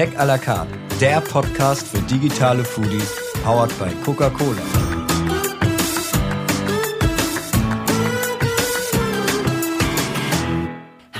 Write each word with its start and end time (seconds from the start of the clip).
Tech 0.00 0.16
à 0.16 0.24
la 0.24 0.38
carte, 0.38 0.70
der 0.98 1.20
Podcast 1.20 1.86
für 1.86 2.00
digitale 2.08 2.64
Foodies, 2.64 3.14
powered 3.44 3.70
by 3.78 3.92
Coca-Cola. 4.02 4.99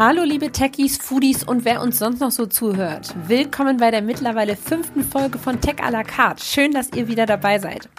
Hallo 0.03 0.23
liebe 0.23 0.51
Techies, 0.51 0.97
Foodies 0.97 1.45
und 1.45 1.67
wer 1.67 1.83
uns 1.83 1.99
sonst 1.99 2.21
noch 2.21 2.31
so 2.31 2.47
zuhört. 2.47 3.15
Willkommen 3.27 3.77
bei 3.77 3.91
der 3.91 4.01
mittlerweile 4.01 4.57
fünften 4.57 5.05
Folge 5.05 5.39
von 5.39 5.61
Tech 5.61 5.85
à 5.85 5.91
la 5.91 6.05
carte. 6.05 6.43
Schön, 6.43 6.73
dass 6.73 6.91
ihr 6.97 7.07
wieder 7.07 7.27
dabei 7.27 7.59
seid. 7.59 7.91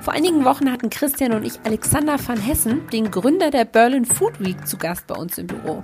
Vor 0.00 0.14
einigen 0.14 0.46
Wochen 0.46 0.72
hatten 0.72 0.88
Christian 0.88 1.32
und 1.32 1.44
ich 1.44 1.60
Alexander 1.64 2.16
van 2.24 2.38
Hessen, 2.38 2.88
den 2.88 3.10
Gründer 3.10 3.50
der 3.50 3.66
Berlin 3.66 4.06
Food 4.06 4.40
Week, 4.40 4.66
zu 4.66 4.78
Gast 4.78 5.06
bei 5.06 5.14
uns 5.14 5.36
im 5.36 5.48
Büro. 5.48 5.82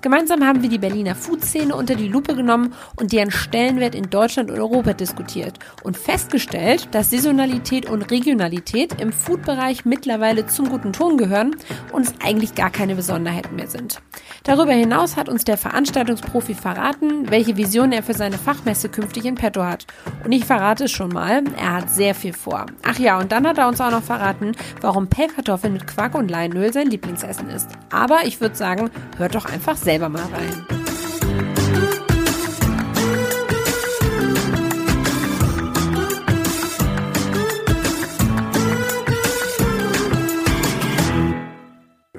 Gemeinsam 0.00 0.46
haben 0.46 0.62
wir 0.62 0.68
die 0.68 0.78
Berliner 0.78 1.16
Food-Szene 1.16 1.74
unter 1.74 1.96
die 1.96 2.06
Lupe 2.06 2.36
genommen 2.36 2.74
und 2.94 3.10
deren 3.10 3.32
Stellenwert 3.32 3.96
in 3.96 4.08
Deutschland 4.08 4.50
und 4.52 4.60
Europa 4.60 4.92
diskutiert 4.92 5.58
und 5.82 5.96
festgestellt, 5.96 6.86
dass 6.92 7.10
Saisonalität 7.10 7.90
und 7.90 8.12
Regionalität 8.12 9.00
im 9.00 9.12
Food-Bereich 9.12 9.84
mittlerweile 9.84 10.46
zum 10.46 10.68
guten 10.68 10.92
Ton 10.92 11.16
gehören 11.16 11.56
und 11.90 12.06
es 12.06 12.14
eigentlich 12.24 12.54
gar 12.54 12.70
keine 12.70 12.94
Besonderheiten 12.94 13.56
mehr 13.56 13.68
sind. 13.68 14.00
Darüber 14.44 14.72
hinaus 14.72 15.15
hat 15.16 15.28
uns 15.28 15.44
der 15.44 15.56
Veranstaltungsprofi 15.56 16.54
verraten, 16.54 17.30
welche 17.30 17.56
Vision 17.56 17.92
er 17.92 18.02
für 18.02 18.14
seine 18.14 18.38
Fachmesse 18.38 18.88
künftig 18.88 19.24
in 19.24 19.34
petto 19.34 19.64
hat. 19.64 19.86
Und 20.24 20.32
ich 20.32 20.44
verrate 20.44 20.84
es 20.84 20.92
schon 20.92 21.10
mal, 21.10 21.42
er 21.58 21.74
hat 21.74 21.90
sehr 21.90 22.14
viel 22.14 22.32
vor. 22.32 22.66
Ach 22.82 22.98
ja, 22.98 23.18
und 23.18 23.32
dann 23.32 23.46
hat 23.46 23.58
er 23.58 23.68
uns 23.68 23.80
auch 23.80 23.90
noch 23.90 24.02
verraten, 24.02 24.52
warum 24.80 25.08
Pellkartoffeln 25.08 25.72
mit 25.72 25.86
Quark 25.86 26.14
und 26.14 26.30
Leinöl 26.30 26.72
sein 26.72 26.88
Lieblingsessen 26.88 27.48
ist. 27.48 27.68
Aber 27.90 28.24
ich 28.24 28.40
würde 28.40 28.56
sagen, 28.56 28.90
hört 29.16 29.34
doch 29.34 29.46
einfach 29.46 29.76
selber 29.76 30.08
mal 30.08 30.22
rein. 30.22 30.85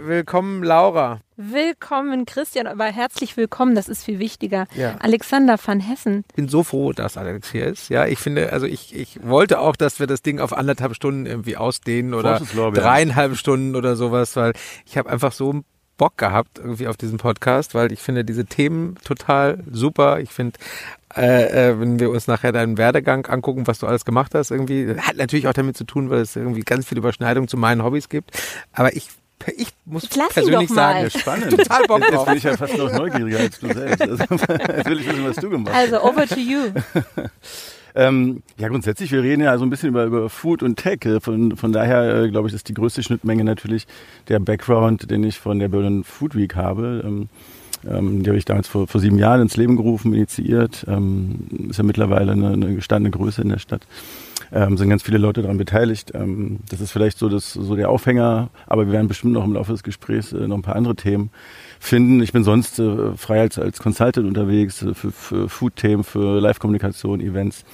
Willkommen, 0.08 0.64
Laura. 0.64 1.20
Willkommen, 1.36 2.26
Christian, 2.26 2.66
aber 2.66 2.86
herzlich 2.86 3.36
willkommen, 3.36 3.76
das 3.76 3.90
ist 3.90 4.06
viel 4.06 4.20
wichtiger. 4.20 4.66
Ja. 4.74 4.96
Alexander 5.00 5.58
van 5.64 5.82
Hessen. 5.82 6.24
Ich 6.30 6.36
bin 6.36 6.48
so 6.48 6.64
froh, 6.64 6.94
dass 6.94 7.18
Alex 7.18 7.52
hier 7.52 7.66
ist. 7.66 7.90
Ja, 7.90 8.06
ich 8.06 8.18
finde, 8.18 8.54
also 8.54 8.66
ich, 8.66 8.96
ich 8.96 9.20
wollte 9.22 9.60
auch, 9.60 9.76
dass 9.76 10.00
wir 10.00 10.08
das 10.08 10.22
Ding 10.22 10.40
auf 10.40 10.54
anderthalb 10.54 10.96
Stunden 10.96 11.26
irgendwie 11.26 11.58
ausdehnen 11.58 12.14
oder 12.14 12.40
dreieinhalb 12.40 13.36
Stunden 13.36 13.76
oder 13.76 13.98
sowas, 13.98 14.38
weil 14.38 14.54
ich 14.86 14.98
habe 14.98 15.10
einfach 15.10 15.34
so 15.34 15.62
Bock 15.98 16.18
gehabt 16.18 16.58
irgendwie 16.58 16.88
auf 16.88 16.96
diesen 16.96 17.18
Podcast, 17.18 17.76
weil 17.76 17.92
ich 17.92 18.00
finde 18.00 18.24
diese 18.24 18.46
Themen 18.46 18.96
total 19.04 19.62
super. 19.70 20.22
Ich 20.22 20.30
finde, 20.30 20.58
äh, 21.18 21.72
äh, 21.72 21.80
wenn 21.82 22.00
wir 22.00 22.12
uns 22.12 22.28
nachher 22.28 22.54
deinen 22.54 22.78
Werdegang 22.78 23.26
angucken, 23.26 23.68
was 23.68 23.80
du 23.80 23.88
alles 23.88 24.06
gemacht 24.06 24.34
hast, 24.36 24.52
irgendwie 24.52 24.96
hat 24.98 25.18
natürlich 25.18 25.50
auch 25.50 25.54
damit 25.54 25.76
zu 25.76 25.84
tun, 25.84 26.10
weil 26.10 26.22
es 26.22 26.38
irgendwie 26.38 26.62
ganz 26.62 26.88
viel 26.88 26.98
Überschneidung 26.98 27.50
zu 27.50 27.58
meinen 27.58 27.84
Hobbys 27.84 28.08
gibt. 28.08 28.32
Aber 28.72 28.96
ich 28.96 29.10
ich 29.56 29.70
muss 29.86 30.04
Jetzt 30.04 30.16
lass 30.18 30.28
ihn 30.30 30.34
persönlich 30.34 30.70
doch 30.70 30.76
mal. 30.76 31.10
sagen, 31.10 31.20
Spannend. 31.20 31.50
Total 31.52 31.84
Bock 31.88 32.00
Jetzt 32.02 32.14
drauf. 32.14 32.26
bin 32.26 32.38
ich 32.38 32.44
ja 32.44 32.58
fast 32.58 32.78
noch 32.78 32.92
neugieriger 32.92 33.40
als 33.40 33.60
du 33.60 33.74
selbst. 33.74 34.02
Also, 34.02 34.16
jetzt 34.26 34.90
will 34.90 35.00
ich 35.00 35.08
wissen, 35.10 35.26
was 35.26 35.36
du 35.38 35.50
gemacht 35.50 35.74
hast. 35.74 35.94
Also, 35.94 36.04
over 36.04 36.28
to 36.28 36.40
you. 36.40 36.60
Ähm, 37.96 38.44
ja, 38.60 38.68
grundsätzlich, 38.68 39.12
wir 39.12 39.24
reden 39.24 39.42
ja 39.42 39.58
so 39.58 39.66
ein 39.66 39.72
bisschen 39.72 39.90
über, 39.90 40.04
über 40.06 40.30
Food 40.30 40.62
und 40.62 40.76
Tech. 40.76 41.04
Äh, 41.04 41.20
Von, 41.20 41.58
von 41.58 41.72
daher, 41.72 42.26
äh, 42.26 42.30
glaube 42.30 42.48
ich, 42.48 42.54
ist 42.54 42.70
die 42.70 42.76
größte 42.76 43.02
Schnittmenge 43.02 43.44
natürlich 43.44 43.88
der 44.28 44.40
Background, 44.40 45.10
den 45.10 45.24
ich 45.24 45.40
von 45.40 45.58
der 45.58 45.68
Berlin 45.70 46.04
Food 46.04 46.36
Week 46.36 46.54
habe. 46.56 47.02
Ähm, 47.04 47.30
ähm, 47.90 48.22
die 48.22 48.30
habe 48.30 48.38
ich 48.38 48.46
damals 48.46 48.68
vor, 48.68 48.86
vor 48.88 49.02
sieben 49.02 49.18
Jahren 49.18 49.42
ins 49.42 49.58
Leben 49.58 49.78
gerufen, 49.78 50.14
initiiert. 50.14 50.86
Ähm, 50.88 51.68
ist 51.72 51.78
ja 51.78 51.84
mittlerweile 51.84 52.34
eine, 52.34 52.50
eine 52.50 52.76
gestandene 52.76 53.10
Größe 53.10 53.42
in 53.42 53.50
der 53.50 53.58
Stadt. 53.58 53.82
Ähm, 54.52 54.78
sind 54.78 54.90
ganz 54.90 55.04
viele 55.04 55.18
Leute 55.18 55.42
daran 55.42 55.58
beteiligt. 55.58 56.12
Ähm, 56.14 56.60
das 56.70 56.82
ist 56.82 56.92
vielleicht 56.92 57.18
so, 57.18 57.30
das, 57.30 57.54
so 57.54 57.76
der 57.76 57.90
Aufhänger, 57.90 58.50
aber 58.66 58.86
wir 58.86 58.94
werden 58.94 59.08
bestimmt 59.08 59.34
noch 59.34 59.46
im 59.46 59.54
Laufe 59.54 59.72
des 59.72 59.84
Gesprächs 59.84 60.34
äh, 60.34 60.48
noch 60.48 60.58
ein 60.58 60.62
paar 60.62 60.76
andere 60.76 60.96
Themen 60.96 61.32
finden. 61.80 62.22
Ich 62.22 62.32
bin 62.32 62.44
sonst 62.44 62.80
äh, 62.80 63.14
frei 63.16 63.42
als, 63.42 63.60
als 63.60 63.80
Consultant 63.80 64.28
unterwegs 64.28 64.82
äh, 64.82 64.94
für, 64.94 65.12
für 65.12 65.50
Food-Themen, 65.50 66.04
für 66.04 66.40
Live-Kommunikation, 66.40 67.22
Events, 67.22 67.66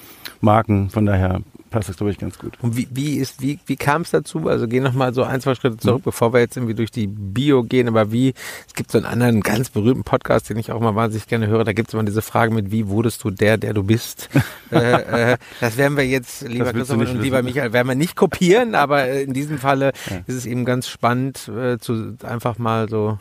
Marken. 0.41 0.89
Von 0.89 1.05
daher 1.05 1.41
passt 1.73 1.89
das, 1.89 1.97
glaube 1.97 2.11
ich, 2.11 2.19
ganz 2.19 2.37
gut. 2.37 2.53
Und 2.61 2.77
wie, 2.77 2.87
wie 2.91 3.15
ist, 3.15 3.41
wie, 3.41 3.59
wie 3.65 3.75
kam 3.75 4.03
es 4.03 4.11
dazu? 4.11 4.47
Also 4.47 4.67
geh 4.67 4.79
noch 4.79 4.93
mal 4.93 5.11
so 5.13 5.23
ein, 5.23 5.41
zwei 5.41 5.55
Schritte 5.55 5.77
zurück, 5.77 6.03
bevor 6.05 6.31
wir 6.31 6.39
jetzt 6.39 6.55
irgendwie 6.55 6.75
durch 6.75 6.91
die 6.91 7.07
Bio 7.07 7.63
gehen, 7.63 7.87
aber 7.87 8.11
wie, 8.11 8.35
es 8.67 8.75
gibt 8.75 8.91
so 8.91 8.99
einen 8.99 9.07
anderen 9.07 9.41
ganz 9.41 9.71
berühmten 9.71 10.03
Podcast, 10.03 10.49
den 10.49 10.57
ich 10.57 10.71
auch 10.71 10.79
mal 10.79 10.93
wahnsinnig 10.93 11.27
gerne 11.27 11.47
höre, 11.47 11.63
da 11.63 11.73
gibt 11.73 11.89
es 11.89 11.95
immer 11.95 12.03
diese 12.03 12.21
Frage 12.21 12.53
mit, 12.53 12.71
wie 12.71 12.87
wurdest 12.87 13.23
du 13.23 13.31
der, 13.31 13.57
der 13.57 13.73
du 13.73 13.81
bist? 13.81 14.29
äh, 14.71 15.31
äh, 15.31 15.37
das 15.59 15.75
werden 15.77 15.97
wir 15.97 16.05
jetzt, 16.05 16.47
lieber 16.47 16.71
Christoph 16.71 16.99
und 16.99 17.21
lieber 17.21 17.37
wissen. 17.37 17.45
Michael, 17.45 17.73
werden 17.73 17.87
wir 17.87 17.95
nicht 17.95 18.15
kopieren, 18.15 18.75
aber 18.75 19.07
äh, 19.07 19.23
in 19.23 19.33
diesem 19.33 19.57
Falle 19.57 19.93
ist 20.27 20.35
es 20.35 20.45
eben 20.45 20.65
ganz 20.65 20.87
spannend, 20.87 21.47
äh, 21.47 21.79
zu 21.79 22.17
einfach 22.23 22.59
mal 22.59 22.87
so 22.87 23.17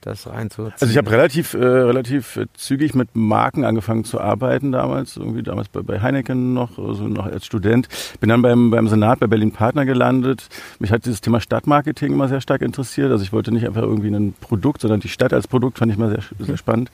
das 0.00 0.26
reinzuziehen. 0.26 0.74
Also 0.80 0.90
ich 0.90 0.98
habe 0.98 1.10
relativ, 1.10 1.54
äh, 1.54 1.58
relativ 1.58 2.36
äh, 2.36 2.46
zügig 2.54 2.94
mit 2.94 3.14
Marken 3.14 3.64
angefangen 3.64 4.04
zu 4.04 4.20
arbeiten 4.20 4.72
damals, 4.72 5.16
irgendwie 5.16 5.42
damals 5.42 5.68
bei, 5.68 5.82
bei 5.82 6.00
Heineken 6.00 6.54
noch, 6.54 6.78
also 6.78 7.08
noch 7.08 7.26
als 7.26 7.46
Student. 7.46 7.88
Bin 8.20 8.28
dann 8.28 8.42
beim, 8.42 8.70
beim 8.70 8.88
Senat 8.88 9.20
bei 9.20 9.26
Berlin 9.26 9.52
Partner 9.52 9.84
gelandet. 9.84 10.48
Mich 10.78 10.92
hat 10.92 11.04
dieses 11.04 11.20
Thema 11.20 11.40
Stadtmarketing 11.40 12.12
immer 12.12 12.28
sehr 12.28 12.40
stark 12.40 12.62
interessiert. 12.62 13.10
Also 13.10 13.24
ich 13.24 13.32
wollte 13.32 13.52
nicht 13.52 13.66
einfach 13.66 13.82
irgendwie 13.82 14.08
ein 14.08 14.34
Produkt, 14.40 14.82
sondern 14.82 15.00
die 15.00 15.08
Stadt 15.08 15.32
als 15.32 15.48
Produkt 15.48 15.78
fand 15.78 15.92
ich 15.92 15.98
mal 15.98 16.10
sehr, 16.10 16.22
sehr 16.38 16.56
spannend. 16.56 16.90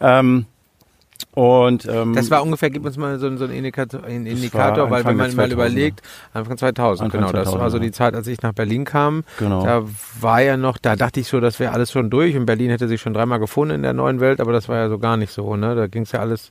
Ähm, 0.00 0.46
und 1.34 1.86
ähm, 1.88 2.14
Das 2.14 2.30
war 2.30 2.42
ungefähr, 2.42 2.70
gib 2.70 2.84
uns 2.84 2.96
mal 2.96 3.18
so, 3.18 3.34
so 3.36 3.44
einen 3.44 3.54
Indikator, 3.54 4.04
einen 4.04 4.24
Das 4.24 4.34
Indikator 4.34 4.90
weil 4.90 5.04
wenn 5.04 5.16
man 5.16 5.28
der 5.28 5.36
mal 5.36 5.46
2000er. 5.46 5.52
überlegt, 5.52 6.02
Anfang 6.32 6.56
2000, 6.58 7.06
Anfang 7.06 7.20
genau, 7.20 7.32
das 7.32 7.44
2000, 7.44 7.60
war 7.62 7.70
so 7.70 7.78
die 7.78 7.92
Zeit, 7.92 8.14
als 8.14 8.26
ich 8.26 8.42
nach 8.42 8.52
Berlin 8.52 8.84
kam. 8.84 9.24
Genau. 9.38 9.64
Da 9.64 9.82
war 10.20 10.42
ja 10.42 10.56
noch, 10.56 10.78
da 10.78 10.96
dachte 10.96 11.20
ich 11.20 11.28
so, 11.28 11.40
das 11.40 11.58
wäre 11.60 11.72
alles 11.72 11.92
schon 11.92 12.10
durch 12.10 12.36
und 12.36 12.46
Berlin 12.46 12.70
hätte 12.70 12.88
sich 12.88 13.00
schon 13.00 13.14
dreimal 13.14 13.38
gefunden 13.38 13.74
in 13.76 13.82
der 13.82 13.92
neuen 13.92 14.20
Welt, 14.20 14.40
aber 14.40 14.52
das 14.52 14.68
war 14.68 14.76
ja 14.76 14.88
so 14.88 14.98
gar 14.98 15.16
nicht 15.16 15.32
so, 15.32 15.56
ne? 15.56 15.74
Da 15.74 15.86
ging 15.86 16.02
es 16.02 16.12
ja 16.12 16.20
alles, 16.20 16.50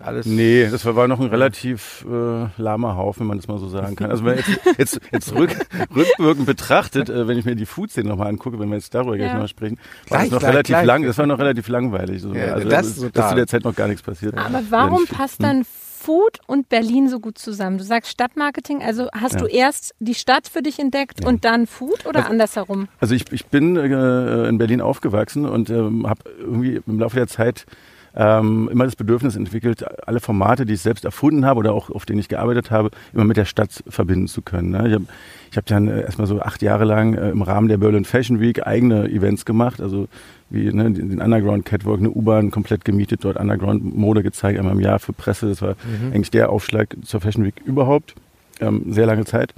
alles. 0.00 0.26
Nee, 0.26 0.68
das 0.70 0.84
war, 0.84 1.08
noch 1.08 1.20
ein 1.20 1.26
relativ 1.28 2.04
äh, 2.10 2.46
lahmer 2.60 2.96
Haufen, 2.96 3.20
wenn 3.20 3.26
man 3.28 3.38
das 3.38 3.48
mal 3.48 3.58
so 3.58 3.68
sagen 3.68 3.96
kann. 3.96 4.10
Also 4.10 4.24
wenn 4.24 4.36
man 4.36 4.44
jetzt, 4.46 4.60
jetzt, 4.78 5.00
jetzt 5.12 5.34
rück, 5.34 5.50
rückwirkend 5.94 6.46
betrachtet, 6.46 7.08
äh, 7.08 7.26
wenn 7.28 7.38
ich 7.38 7.44
mir 7.44 7.54
die 7.56 7.66
Food-Szene 7.66 8.08
nochmal 8.08 8.28
angucke, 8.28 8.58
wenn 8.58 8.68
wir 8.68 8.76
jetzt 8.76 8.94
darüber 8.94 9.16
gleich 9.16 9.28
Ja. 9.28 9.32
nochmal 9.34 9.48
sprechen, 9.48 9.76
war 9.76 10.18
Gleich, 10.18 10.22
das 10.24 10.30
noch 10.32 10.38
gleich, 10.40 10.50
relativ 10.52 10.72
gleich. 10.74 10.86
lang, 10.86 11.02
das 11.04 11.18
war 11.18 11.26
noch 11.26 11.38
relativ 11.38 11.68
langweilig. 11.68 12.22
So. 12.22 12.34
Ja, 12.34 12.54
also 12.54 12.68
das 12.68 12.86
ist 12.86 13.00
total. 13.00 13.30
zu 13.30 13.34
der 13.36 13.46
Zeit 13.46 13.64
noch 13.64 13.74
gar 13.74 13.88
nichts 13.88 14.02
passiert. 14.02 14.36
Aber 14.36 14.62
warum 14.70 15.06
passt 15.06 15.38
Hm. 15.38 15.42
dann 15.44 15.64
Food 15.64 16.38
und 16.46 16.68
Berlin 16.68 17.08
so 17.08 17.18
gut 17.18 17.36
zusammen? 17.36 17.78
Du 17.78 17.84
sagst 17.84 18.12
Stadtmarketing, 18.12 18.82
also 18.82 19.08
hast 19.12 19.32
Ja. 19.34 19.40
du 19.40 19.46
erst 19.46 19.94
die 19.98 20.14
Stadt 20.14 20.46
für 20.46 20.62
dich 20.62 20.78
entdeckt 20.78 21.24
und 21.24 21.44
dann 21.44 21.66
Food 21.66 22.06
oder 22.06 22.28
andersherum? 22.30 22.86
Also 23.00 23.14
ich, 23.14 23.24
ich 23.32 23.46
bin 23.46 23.76
äh, 23.76 24.46
in 24.48 24.58
Berlin 24.58 24.80
aufgewachsen 24.80 25.46
und 25.46 25.68
ähm, 25.70 26.06
habe 26.08 26.20
irgendwie 26.38 26.80
im 26.86 27.00
Laufe 27.00 27.16
der 27.16 27.26
Zeit 27.26 27.66
ähm, 28.16 28.68
immer 28.72 28.84
das 28.84 28.96
Bedürfnis 28.96 29.36
entwickelt, 29.36 29.84
alle 30.06 30.20
Formate, 30.20 30.64
die 30.64 30.74
ich 30.74 30.80
selbst 30.80 31.04
erfunden 31.04 31.44
habe 31.44 31.58
oder 31.58 31.74
auch 31.74 31.90
auf 31.90 32.06
denen 32.06 32.18
ich 32.18 32.28
gearbeitet 32.28 32.70
habe, 32.70 32.90
immer 33.12 33.24
mit 33.24 33.36
der 33.36 33.44
Stadt 33.44 33.84
verbinden 33.88 34.26
zu 34.26 34.42
können. 34.42 34.70
Ne? 34.70 34.88
Ich 34.88 34.94
habe 34.94 35.04
ich 35.50 35.56
hab 35.56 35.66
dann 35.66 35.88
äh, 35.88 36.00
erstmal 36.00 36.26
so 36.26 36.40
acht 36.40 36.62
Jahre 36.62 36.84
lang 36.84 37.14
äh, 37.14 37.30
im 37.30 37.42
Rahmen 37.42 37.68
der 37.68 37.76
Berlin 37.76 38.04
Fashion 38.04 38.40
Week 38.40 38.66
eigene 38.66 39.08
Events 39.08 39.44
gemacht, 39.44 39.80
also 39.80 40.08
wie 40.48 40.72
ne, 40.72 40.90
den 40.90 41.20
Underground 41.20 41.64
Catwalk, 41.64 41.98
eine 41.98 42.10
U-Bahn 42.10 42.50
komplett 42.50 42.84
gemietet, 42.84 43.24
dort 43.24 43.36
Underground 43.36 43.96
Mode 43.96 44.22
gezeigt, 44.22 44.58
einmal 44.58 44.74
im 44.74 44.80
Jahr 44.80 44.98
für 44.98 45.12
Presse. 45.12 45.48
Das 45.48 45.60
war 45.60 45.76
eigentlich 46.12 46.30
der 46.30 46.50
Aufschlag 46.50 46.96
zur 47.02 47.20
Fashion 47.20 47.44
Week 47.44 47.54
überhaupt. 47.64 48.14
Ähm, 48.60 48.92
sehr 48.92 49.06
lange 49.06 49.24
Zeit. 49.24 49.52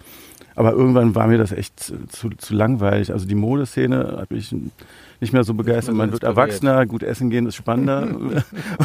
Aber 0.54 0.72
irgendwann 0.72 1.14
war 1.14 1.26
mir 1.26 1.38
das 1.38 1.52
echt 1.52 1.78
zu, 1.80 2.30
zu 2.36 2.54
langweilig. 2.54 3.12
Also 3.12 3.26
die 3.26 3.34
Modeszene 3.34 4.18
hat 4.20 4.30
mich 4.30 4.54
nicht 5.20 5.32
mehr 5.32 5.44
so 5.44 5.54
begeistert. 5.54 5.94
Man 5.94 6.12
wird. 6.12 6.22
Erwachsener, 6.22 6.86
gut 6.86 7.02
essen 7.02 7.30
gehen 7.30 7.46
ist 7.46 7.56
spannender. 7.56 8.08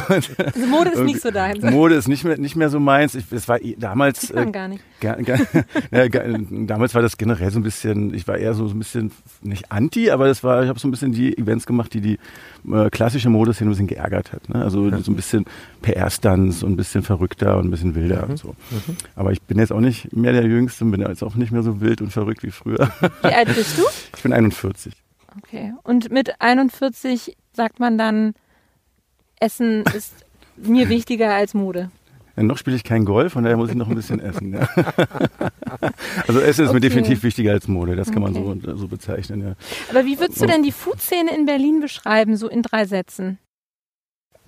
Also 0.10 0.32
Mode 0.70 0.92
ist 0.92 1.04
nicht 1.04 1.22
so 1.22 1.32
dein. 1.32 1.60
Mode 1.62 1.96
ist 1.96 2.08
nicht 2.08 2.24
mehr, 2.24 2.38
nicht 2.38 2.56
mehr 2.56 2.70
so 2.70 2.80
meins. 2.80 3.16
Ich, 3.16 3.32
es 3.32 3.48
war 3.48 3.62
eh- 3.62 3.76
damals. 3.78 4.34
Man 4.34 4.52
gar 4.52 4.68
nicht. 4.68 4.84
Gar, 5.00 5.18
gar, 5.18 5.40
ja, 5.92 6.08
gar, 6.08 6.24
damals 6.50 6.96
war 6.96 7.02
das 7.02 7.18
generell 7.18 7.52
so 7.52 7.60
ein 7.60 7.64
bisschen, 7.64 8.14
ich 8.14 8.28
war 8.28 8.38
eher 8.38 8.54
so, 8.54 8.68
so 8.68 8.76
ein 8.76 8.80
bisschen, 8.80 9.12
nicht 9.42 9.72
anti, 9.72 10.10
aber 10.12 10.28
das 10.28 10.44
war, 10.44 10.64
ich 10.64 10.70
habe 10.70 10.80
so 10.80 10.88
ein 10.88 10.92
bisschen 10.92 11.12
die 11.12 11.38
Events 11.38 11.66
gemacht, 11.66 11.94
die 11.94 12.02
die 12.02 12.20
äh, 12.72 12.90
klassische 12.90 13.30
Modeszene 13.30 13.70
ein 13.70 13.72
bisschen 13.74 13.88
geärgert 13.88 14.32
hat. 14.34 14.50
Ne? 14.50 14.64
Also 14.64 14.90
so 15.00 15.12
ein 15.12 15.16
bisschen 15.16 15.46
PR-Stunts 15.82 16.64
und 16.64 16.74
ein 16.74 16.78
bisschen 16.78 17.04
verrückter 17.04 17.58
und 17.58 17.66
ein 17.68 17.72
bisschen 17.72 17.96
wilder 17.96 18.28
und 18.30 18.38
so. 18.38 18.56
Aber 19.16 19.32
ich 19.32 19.42
bin 19.42 19.60
jetzt 19.60 19.72
auch 19.72 19.82
nicht 19.82 20.16
mehr 20.16 20.32
der 20.34 20.46
Jüngste 20.46 20.86
und 20.86 20.92
bin 20.92 21.02
jetzt 21.02 21.24
auch 21.24 21.36
nicht 21.44 21.52
mehr 21.52 21.64
so 21.64 21.80
wild 21.82 22.02
und 22.02 22.12
verrückt 22.12 22.44
wie 22.44 22.52
früher. 22.52 22.92
Wie 23.22 23.28
alt 23.28 23.54
bist 23.56 23.78
du? 23.78 23.84
Ich 24.16 24.24
bin 24.24 24.34
41. 24.34 24.94
Okay. 25.38 25.74
Und 25.84 26.12
mit 26.12 26.40
41 26.42 27.36
sagt 27.54 27.80
man 27.80 27.98
dann, 27.98 28.34
Essen 29.40 29.84
ist 29.96 30.14
mir 30.58 30.90
wichtiger 30.90 31.34
als 31.34 31.54
Mode. 31.54 31.92
Ja, 32.36 32.44
noch 32.44 32.58
spiele 32.58 32.76
ich 32.76 32.84
kein 32.84 33.06
Golf, 33.06 33.34
von 33.34 33.44
daher 33.44 33.58
muss 33.58 33.70
ich 33.70 33.76
noch 33.76 33.88
ein 33.88 33.96
bisschen 33.96 34.20
essen. 34.20 34.54
Ja. 34.54 34.68
also 36.28 36.40
Essen 36.40 36.66
ist 36.66 36.72
mir 36.72 36.78
Okay. 36.78 36.80
definitiv 36.80 37.24
wichtiger 37.24 37.52
als 37.52 37.68
Mode, 37.68 37.96
das 37.96 38.12
kann 38.12 38.22
man 38.24 38.36
Okay. 38.36 38.60
so, 38.66 38.76
so 38.76 38.88
bezeichnen. 38.88 39.42
Ja. 39.42 39.54
Aber 39.90 40.06
wie 40.06 40.20
würdest 40.20 40.42
du 40.42 40.48
denn 40.48 40.64
die 40.64 40.72
Food-Szene 40.72 41.36
in 41.36 41.46
Berlin 41.46 41.80
beschreiben, 41.80 42.36
so 42.38 42.48
in 42.48 42.62
drei 42.64 42.86
Sätzen? 42.86 43.38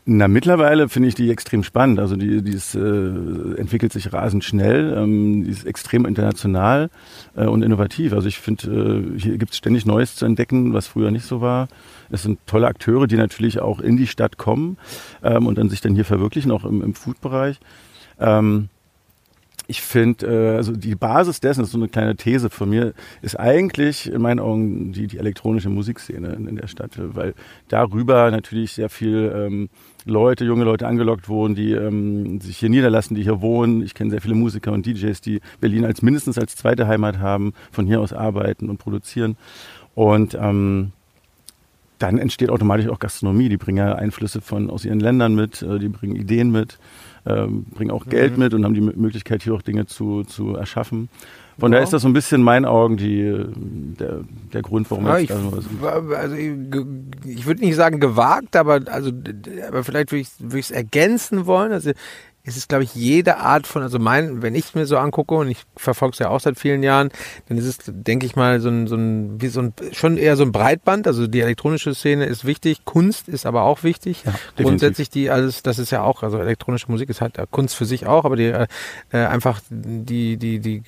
Na, 0.07 0.27
mittlerweile 0.27 0.87
finde 0.87 1.09
ich 1.09 1.15
die 1.15 1.31
extrem 1.31 1.63
spannend. 1.63 1.99
Also 1.99 2.15
die, 2.15 2.43
die 2.43 2.51
ist, 2.51 2.75
äh, 2.75 2.79
entwickelt 3.57 3.91
sich 3.91 4.13
rasend 4.13 4.43
schnell, 4.43 4.93
ähm, 4.95 5.43
die 5.43 5.49
ist 5.49 5.65
extrem 5.65 6.05
international 6.05 6.91
äh, 7.35 7.47
und 7.47 7.63
innovativ. 7.63 8.13
Also 8.13 8.27
ich 8.27 8.37
finde, 8.37 9.13
äh, 9.15 9.19
hier 9.19 9.39
gibt 9.39 9.53
es 9.53 9.57
ständig 9.57 9.87
Neues 9.87 10.15
zu 10.15 10.25
entdecken, 10.25 10.73
was 10.73 10.85
früher 10.85 11.09
nicht 11.09 11.25
so 11.25 11.41
war. 11.41 11.69
Es 12.11 12.21
sind 12.21 12.37
tolle 12.45 12.67
Akteure, 12.67 13.07
die 13.07 13.15
natürlich 13.15 13.59
auch 13.59 13.79
in 13.79 13.97
die 13.97 14.05
Stadt 14.05 14.37
kommen 14.37 14.77
ähm, 15.23 15.47
und 15.47 15.57
dann 15.57 15.69
sich 15.69 15.81
dann 15.81 15.95
hier 15.95 16.05
verwirklichen, 16.05 16.51
auch 16.51 16.65
im, 16.65 16.83
im 16.83 16.93
Food-Bereich. 16.93 17.59
Ähm, 18.19 18.69
ich 19.67 19.81
finde, 19.81 20.27
äh, 20.27 20.55
also 20.57 20.73
die 20.73 20.95
Basis 20.95 21.39
dessen, 21.39 21.61
das 21.61 21.69
ist 21.69 21.73
so 21.73 21.79
eine 21.79 21.87
kleine 21.87 22.15
These 22.15 22.49
von 22.49 22.69
mir, 22.69 22.93
ist 23.21 23.39
eigentlich 23.39 24.11
in 24.11 24.21
meinen 24.21 24.39
Augen 24.39 24.91
die, 24.91 25.07
die 25.07 25.17
elektronische 25.17 25.69
Musikszene 25.69 26.33
in, 26.33 26.47
in 26.47 26.55
der 26.55 26.67
Stadt, 26.67 26.91
weil 26.97 27.33
darüber 27.67 28.29
natürlich 28.31 28.73
sehr 28.73 28.89
viel 28.89 29.33
ähm, 29.35 29.69
Leute, 30.05 30.45
junge 30.45 30.65
Leute 30.65 30.87
angelockt 30.87 31.29
wurden, 31.29 31.55
die 31.55 31.71
ähm, 31.71 32.39
sich 32.39 32.57
hier 32.57 32.69
niederlassen, 32.69 33.15
die 33.15 33.23
hier 33.23 33.41
wohnen. 33.41 33.81
Ich 33.81 33.95
kenne 33.95 34.11
sehr 34.11 34.21
viele 34.21 34.35
Musiker 34.35 34.71
und 34.71 34.85
DJs, 34.85 35.19
die 35.21 35.41
Berlin 35.59 35.83
als 35.83 36.01
mindestens 36.03 36.37
als 36.37 36.55
zweite 36.55 36.87
Heimat 36.87 37.17
haben, 37.19 37.53
von 37.71 37.87
hier 37.87 38.01
aus 38.01 38.13
arbeiten 38.13 38.69
und 38.69 38.77
produzieren. 38.77 39.35
Und 39.95 40.37
ähm, 40.39 40.91
dann 42.05 42.17
entsteht 42.17 42.49
automatisch 42.49 42.87
auch 42.87 42.99
Gastronomie. 42.99 43.49
Die 43.49 43.57
bringen 43.57 43.77
ja 43.77 43.95
Einflüsse 43.95 44.41
von 44.41 44.69
aus 44.69 44.85
ihren 44.85 44.99
Ländern 44.99 45.35
mit, 45.35 45.61
äh, 45.61 45.79
die 45.79 45.89
bringen 45.89 46.15
Ideen 46.15 46.51
mit, 46.51 46.77
ähm, 47.25 47.65
bringen 47.65 47.91
auch 47.91 48.05
Geld 48.05 48.33
mhm. 48.33 48.43
mit 48.43 48.53
und 48.53 48.65
haben 48.65 48.73
die 48.73 48.81
Möglichkeit, 48.81 49.43
hier 49.43 49.53
auch 49.53 49.61
Dinge 49.61 49.85
zu, 49.85 50.23
zu 50.23 50.55
erschaffen. 50.55 51.09
Von 51.57 51.71
ja. 51.71 51.77
daher 51.77 51.83
ist 51.85 51.93
das 51.93 52.01
so 52.01 52.09
ein 52.09 52.13
bisschen 52.13 52.41
in 52.41 52.45
meinen 52.45 52.65
Augen 52.65 52.97
die, 52.97 53.33
der, 53.97 54.21
der 54.53 54.61
Grund, 54.61 54.91
warum 54.91 55.05
ja, 55.05 55.17
ich, 55.19 55.31
also, 55.31 55.61
also 56.13 56.35
ich, 56.35 56.51
ich 57.25 57.45
würde 57.45 57.61
nicht 57.61 57.75
sagen 57.75 58.01
gewagt, 58.01 58.57
aber 58.57 58.81
also 58.87 59.11
aber 59.67 59.83
vielleicht 59.85 60.11
würde 60.11 60.21
ich 60.21 60.65
es 60.65 60.71
ergänzen 60.71 61.45
wollen. 61.45 61.71
Also 61.71 61.91
es 62.45 62.57
ist, 62.57 62.69
glaube 62.69 62.83
ich, 62.83 62.93
jede 62.93 63.37
Art 63.37 63.65
von, 63.65 63.81
also 63.81 63.97
mein, 63.97 64.41
wenn 64.41 64.53
ich 64.53 64.75
mir 64.75 64.85
so 64.85 64.97
angucke 64.97 65.35
und 65.35 65.49
ich 65.49 65.63
verfolge 65.75 66.13
es 66.13 66.19
ja 66.19 66.29
auch 66.29 66.39
seit 66.39 66.59
vielen 66.59 66.83
Jahren, 66.83 67.09
dann 67.49 67.57
ist 67.57 67.65
es, 67.65 67.77
denke 67.87 68.25
ich 68.25 68.35
mal, 68.35 68.61
so 68.61 68.69
ein, 68.69 68.87
so 68.87 68.95
ein, 68.95 69.41
wie 69.41 69.47
so 69.47 69.61
ein, 69.61 69.73
schon 69.91 70.17
eher 70.17 70.35
so 70.35 70.43
ein 70.43 70.51
Breitband. 70.51 71.07
Also 71.07 71.27
die 71.27 71.41
elektronische 71.41 71.95
Szene 71.95 72.25
ist 72.25 72.45
wichtig, 72.45 72.85
Kunst 72.85 73.27
ist 73.27 73.45
aber 73.45 73.63
auch 73.63 73.83
wichtig. 73.83 74.23
Ja, 74.25 74.33
Grundsätzlich 74.57 75.09
die 75.09 75.29
alles, 75.29 75.63
das 75.63 75.79
ist 75.79 75.91
ja 75.91 76.03
auch, 76.03 76.21
also 76.21 76.37
elektronische 76.37 76.91
Musik 76.91 77.09
ist 77.09 77.21
halt 77.21 77.39
Kunst 77.51 77.75
für 77.75 77.85
sich 77.85 78.05
auch, 78.05 78.25
aber 78.25 78.35
die 78.35 78.45
äh, 78.45 78.67
einfach 79.11 79.61
die, 79.69 80.37
die, 80.37 80.59
die 80.59 80.83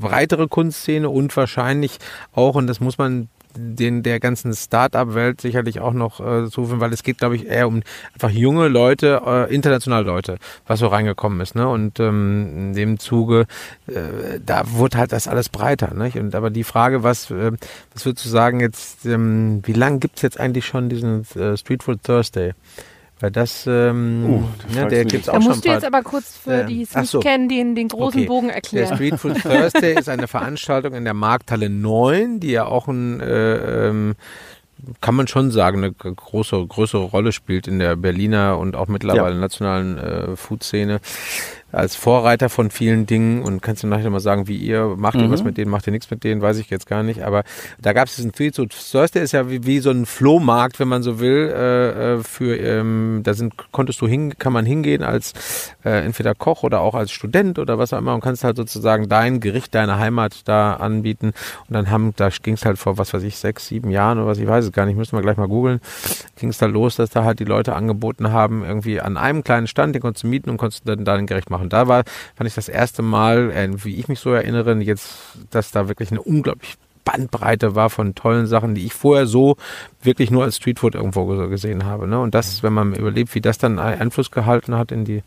breitere 0.00 0.48
Kunstszene 0.48 1.08
und 1.08 1.36
wahrscheinlich 1.36 1.98
auch, 2.32 2.56
und 2.56 2.66
das 2.66 2.80
muss 2.80 2.98
man 2.98 3.28
den 3.56 4.02
der 4.02 4.20
ganzen 4.20 4.54
Start-up-Welt 4.54 5.40
sicherlich 5.40 5.80
auch 5.80 5.92
noch 5.92 6.20
äh, 6.20 6.48
zuführen, 6.48 6.80
weil 6.80 6.92
es 6.92 7.02
geht, 7.02 7.18
glaube 7.18 7.36
ich, 7.36 7.46
eher 7.46 7.68
um 7.68 7.82
einfach 8.14 8.30
junge 8.30 8.68
Leute, 8.68 9.22
äh, 9.26 9.54
internationale 9.54 10.04
Leute, 10.04 10.38
was 10.66 10.80
so 10.80 10.86
reingekommen 10.86 11.40
ist. 11.40 11.54
Ne? 11.54 11.68
Und 11.68 12.00
ähm, 12.00 12.52
in 12.56 12.72
dem 12.74 12.98
Zuge, 12.98 13.46
äh, 13.86 14.40
da 14.44 14.70
wurde 14.72 14.98
halt 14.98 15.12
das 15.12 15.28
alles 15.28 15.48
breiter. 15.48 15.94
Nicht? 15.94 16.16
Und 16.16 16.34
aber 16.34 16.50
die 16.50 16.64
Frage, 16.64 17.02
was, 17.02 17.30
äh, 17.30 17.52
was 17.92 18.04
würdest 18.04 18.24
du 18.24 18.28
sagen 18.28 18.60
jetzt, 18.60 19.06
ähm, 19.06 19.62
wie 19.64 19.72
lange 19.72 19.98
gibt's 19.98 20.22
jetzt 20.22 20.38
eigentlich 20.40 20.66
schon 20.66 20.88
diesen 20.88 21.26
äh, 21.34 21.56
Street 21.56 21.82
Food 21.82 22.02
Thursday? 22.02 22.52
Weil 23.18 23.30
das, 23.30 23.66
ähm, 23.66 24.24
uh, 24.24 24.74
ne, 24.74 24.88
der 24.88 25.06
gibt's 25.06 25.28
auch 25.28 25.34
da 25.34 25.40
schon. 25.40 25.48
Da 25.48 25.54
musst 25.54 25.64
du 25.64 25.68
jetzt 25.70 25.84
aber 25.86 26.02
kurz 26.02 26.36
für 26.36 26.64
die, 26.64 26.74
die 26.74 26.82
es 26.82 26.94
nicht 26.94 27.10
so. 27.10 27.20
kennen, 27.20 27.48
den, 27.48 27.74
den 27.74 27.88
großen 27.88 28.20
okay. 28.20 28.28
Bogen 28.28 28.50
erklären. 28.50 28.88
Der 28.88 28.94
Street 28.94 29.18
Food 29.18 29.38
Thursday 29.42 29.98
ist 29.98 30.10
eine 30.10 30.28
Veranstaltung 30.28 30.92
in 30.92 31.04
der 31.04 31.14
Markthalle 31.14 31.70
9, 31.70 32.40
die 32.40 32.50
ja 32.50 32.66
auch 32.66 32.88
ein, 32.88 33.20
äh, 33.20 33.88
ähm, 33.88 34.16
kann 35.00 35.14
man 35.14 35.28
schon 35.28 35.50
sagen, 35.50 35.78
eine 35.78 35.92
große, 35.92 36.66
größere 36.66 37.04
Rolle 37.04 37.32
spielt 37.32 37.66
in 37.66 37.78
der 37.78 37.96
Berliner 37.96 38.58
und 38.58 38.76
auch 38.76 38.88
mittlerweile 38.88 39.34
ja. 39.34 39.40
nationalen 39.40 39.96
äh, 39.96 40.36
Food-Szene 40.36 41.00
als 41.72 41.96
Vorreiter 41.96 42.48
von 42.48 42.70
vielen 42.70 43.06
Dingen 43.06 43.42
und 43.42 43.60
kannst 43.60 43.82
du 43.82 43.88
nachher 43.88 44.08
mal 44.08 44.20
sagen, 44.20 44.46
wie 44.46 44.56
ihr 44.56 44.94
macht 44.96 45.16
mhm. 45.16 45.24
ihr 45.24 45.30
was 45.30 45.42
mit 45.42 45.58
denen, 45.58 45.70
macht 45.70 45.86
ihr 45.86 45.90
nichts 45.90 46.10
mit 46.10 46.22
denen, 46.22 46.40
weiß 46.40 46.58
ich 46.58 46.70
jetzt 46.70 46.86
gar 46.86 47.02
nicht. 47.02 47.22
Aber 47.24 47.42
da 47.80 47.92
gab 47.92 48.08
es 48.08 48.16
diesen 48.16 48.32
Tweet 48.32 48.54
so 48.54 48.66
Thursday 48.66 49.22
ist 49.22 49.32
ja 49.32 49.50
wie, 49.50 49.66
wie, 49.66 49.80
so 49.80 49.90
ein 49.90 50.06
Flohmarkt, 50.06 50.78
wenn 50.78 50.88
man 50.88 51.02
so 51.02 51.18
will, 51.18 51.52
äh, 51.54 52.14
äh, 52.14 52.22
für 52.22 52.56
ähm, 52.56 53.20
da 53.24 53.34
sind 53.34 53.54
konntest 53.72 54.00
du 54.00 54.06
hin, 54.06 54.38
kann 54.38 54.52
man 54.52 54.64
hingehen 54.64 55.02
als 55.02 55.32
äh, 55.84 56.04
entweder 56.04 56.34
Koch 56.34 56.62
oder 56.62 56.80
auch 56.80 56.94
als 56.94 57.10
Student 57.10 57.58
oder 57.58 57.78
was 57.78 57.92
auch 57.92 57.98
immer 57.98 58.14
und 58.14 58.20
kannst 58.20 58.44
halt 58.44 58.56
sozusagen 58.56 59.08
dein 59.08 59.40
Gericht, 59.40 59.74
deine 59.74 59.98
Heimat 59.98 60.48
da 60.48 60.74
anbieten. 60.74 61.32
Und 61.68 61.74
dann 61.74 61.90
haben, 61.90 62.14
da 62.16 62.28
ging 62.28 62.54
es 62.54 62.64
halt 62.64 62.78
vor 62.78 62.96
was 62.96 63.12
weiß 63.12 63.24
ich, 63.24 63.38
sechs, 63.38 63.66
sieben 63.66 63.90
Jahren 63.90 64.18
oder 64.18 64.28
was, 64.28 64.38
ich 64.38 64.46
weiß 64.46 64.66
es 64.66 64.72
gar 64.72 64.86
nicht, 64.86 64.96
müssen 64.96 65.16
wir 65.16 65.22
gleich 65.22 65.36
mal 65.36 65.48
googeln, 65.48 65.80
ging 66.36 66.48
es 66.48 66.58
da 66.58 66.66
los, 66.66 66.96
dass 66.96 67.10
da 67.10 67.24
halt 67.24 67.40
die 67.40 67.44
Leute 67.44 67.74
angeboten 67.74 68.30
haben, 68.30 68.64
irgendwie 68.64 69.00
an 69.00 69.16
einem 69.16 69.42
kleinen 69.42 69.66
Stand, 69.66 69.94
den 69.94 70.02
konntest 70.02 70.24
du 70.24 70.28
mieten 70.28 70.48
und 70.48 70.58
konntest 70.58 70.88
dann 70.88 71.04
dein 71.04 71.26
Gericht 71.26 71.50
machen. 71.50 71.55
Und 71.60 71.72
da 71.72 71.88
war, 71.88 72.04
fand 72.34 72.48
ich 72.48 72.54
das 72.54 72.68
erste 72.68 73.02
Mal, 73.02 73.50
äh, 73.50 73.84
wie 73.84 73.96
ich 73.96 74.08
mich 74.08 74.20
so 74.20 74.32
erinnere, 74.32 74.74
jetzt, 74.80 75.16
dass 75.50 75.70
da 75.70 75.88
wirklich 75.88 76.10
eine 76.10 76.22
unglaublich 76.22 76.76
Bandbreite 77.06 77.74
war 77.74 77.88
von 77.88 78.14
tollen 78.14 78.46
Sachen, 78.46 78.74
die 78.74 78.84
ich 78.84 78.92
vorher 78.92 79.26
so 79.26 79.56
wirklich 80.02 80.30
nur 80.30 80.44
als 80.44 80.56
Streetfood 80.56 80.94
irgendwo 80.94 81.24
gesehen 81.48 81.84
habe. 81.84 82.06
Ne? 82.06 82.20
Und 82.20 82.34
das, 82.34 82.62
wenn 82.62 82.74
man 82.74 82.94
überlebt, 82.94 83.34
wie 83.34 83.40
das 83.40 83.56
dann 83.56 83.78
Einfluss 83.78 84.30
gehalten 84.30 84.74
hat 84.74 84.92
in 84.92 85.04
die. 85.06 85.22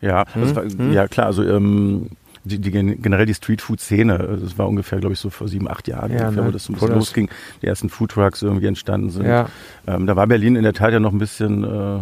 Ja, 0.00 0.24
hm? 0.32 0.56
war, 0.56 0.64
hm? 0.64 0.92
ja 0.92 1.06
klar, 1.06 1.26
also 1.26 1.44
ähm, 1.44 2.10
die, 2.44 2.58
die, 2.58 2.70
generell 2.70 3.26
die 3.26 3.34
Streetfood-Szene, 3.34 4.38
das 4.40 4.56
war 4.56 4.68
ungefähr, 4.68 5.00
glaube 5.00 5.12
ich, 5.12 5.18
so 5.18 5.28
vor 5.28 5.48
sieben, 5.48 5.68
acht 5.68 5.86
Jahren, 5.86 6.12
ja, 6.12 6.28
ungefähr, 6.28 6.42
ne? 6.42 6.48
wo 6.48 6.52
das 6.52 6.64
so 6.64 6.72
ein 6.72 6.74
bisschen 6.74 6.94
losging, 6.94 7.28
die 7.62 7.66
ersten 7.66 7.90
Foodtrucks 7.90 8.42
irgendwie 8.42 8.66
entstanden 8.66 9.10
sind. 9.10 9.26
Ja. 9.26 9.48
Ähm, 9.86 10.06
da 10.06 10.16
war 10.16 10.26
Berlin 10.26 10.56
in 10.56 10.62
der 10.62 10.72
Tat 10.72 10.92
ja 10.92 11.00
noch 11.00 11.12
ein 11.12 11.18
bisschen 11.18 11.64
äh, 11.64 12.00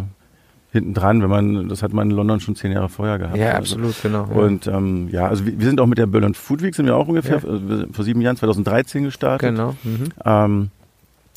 hinten 0.71 0.93
dran, 0.93 1.21
wenn 1.21 1.29
man, 1.29 1.69
das 1.69 1.81
hat 1.81 1.93
man 1.93 2.09
in 2.09 2.15
London 2.15 2.39
schon 2.39 2.55
zehn 2.55 2.71
Jahre 2.71 2.89
vorher 2.89 3.17
gehabt. 3.17 3.37
Ja, 3.37 3.51
also. 3.51 3.75
absolut, 3.75 4.01
genau. 4.01 4.25
Und 4.25 4.67
ähm, 4.67 5.07
ja, 5.11 5.27
also 5.27 5.45
wir, 5.45 5.59
wir, 5.59 5.65
sind 5.65 5.79
auch 5.79 5.87
mit 5.87 5.97
der 5.97 6.07
Berlin 6.07 6.33
Food 6.33 6.61
Week, 6.61 6.75
sind 6.75 6.85
wir 6.85 6.95
auch 6.95 7.07
ungefähr 7.07 7.41
ja. 7.41 7.85
vor 7.91 8.03
sieben 8.03 8.21
Jahren, 8.21 8.35
2013 8.35 9.03
gestartet. 9.03 9.49
Genau. 9.49 9.75
Mhm. 9.83 10.09
Ähm, 10.25 10.71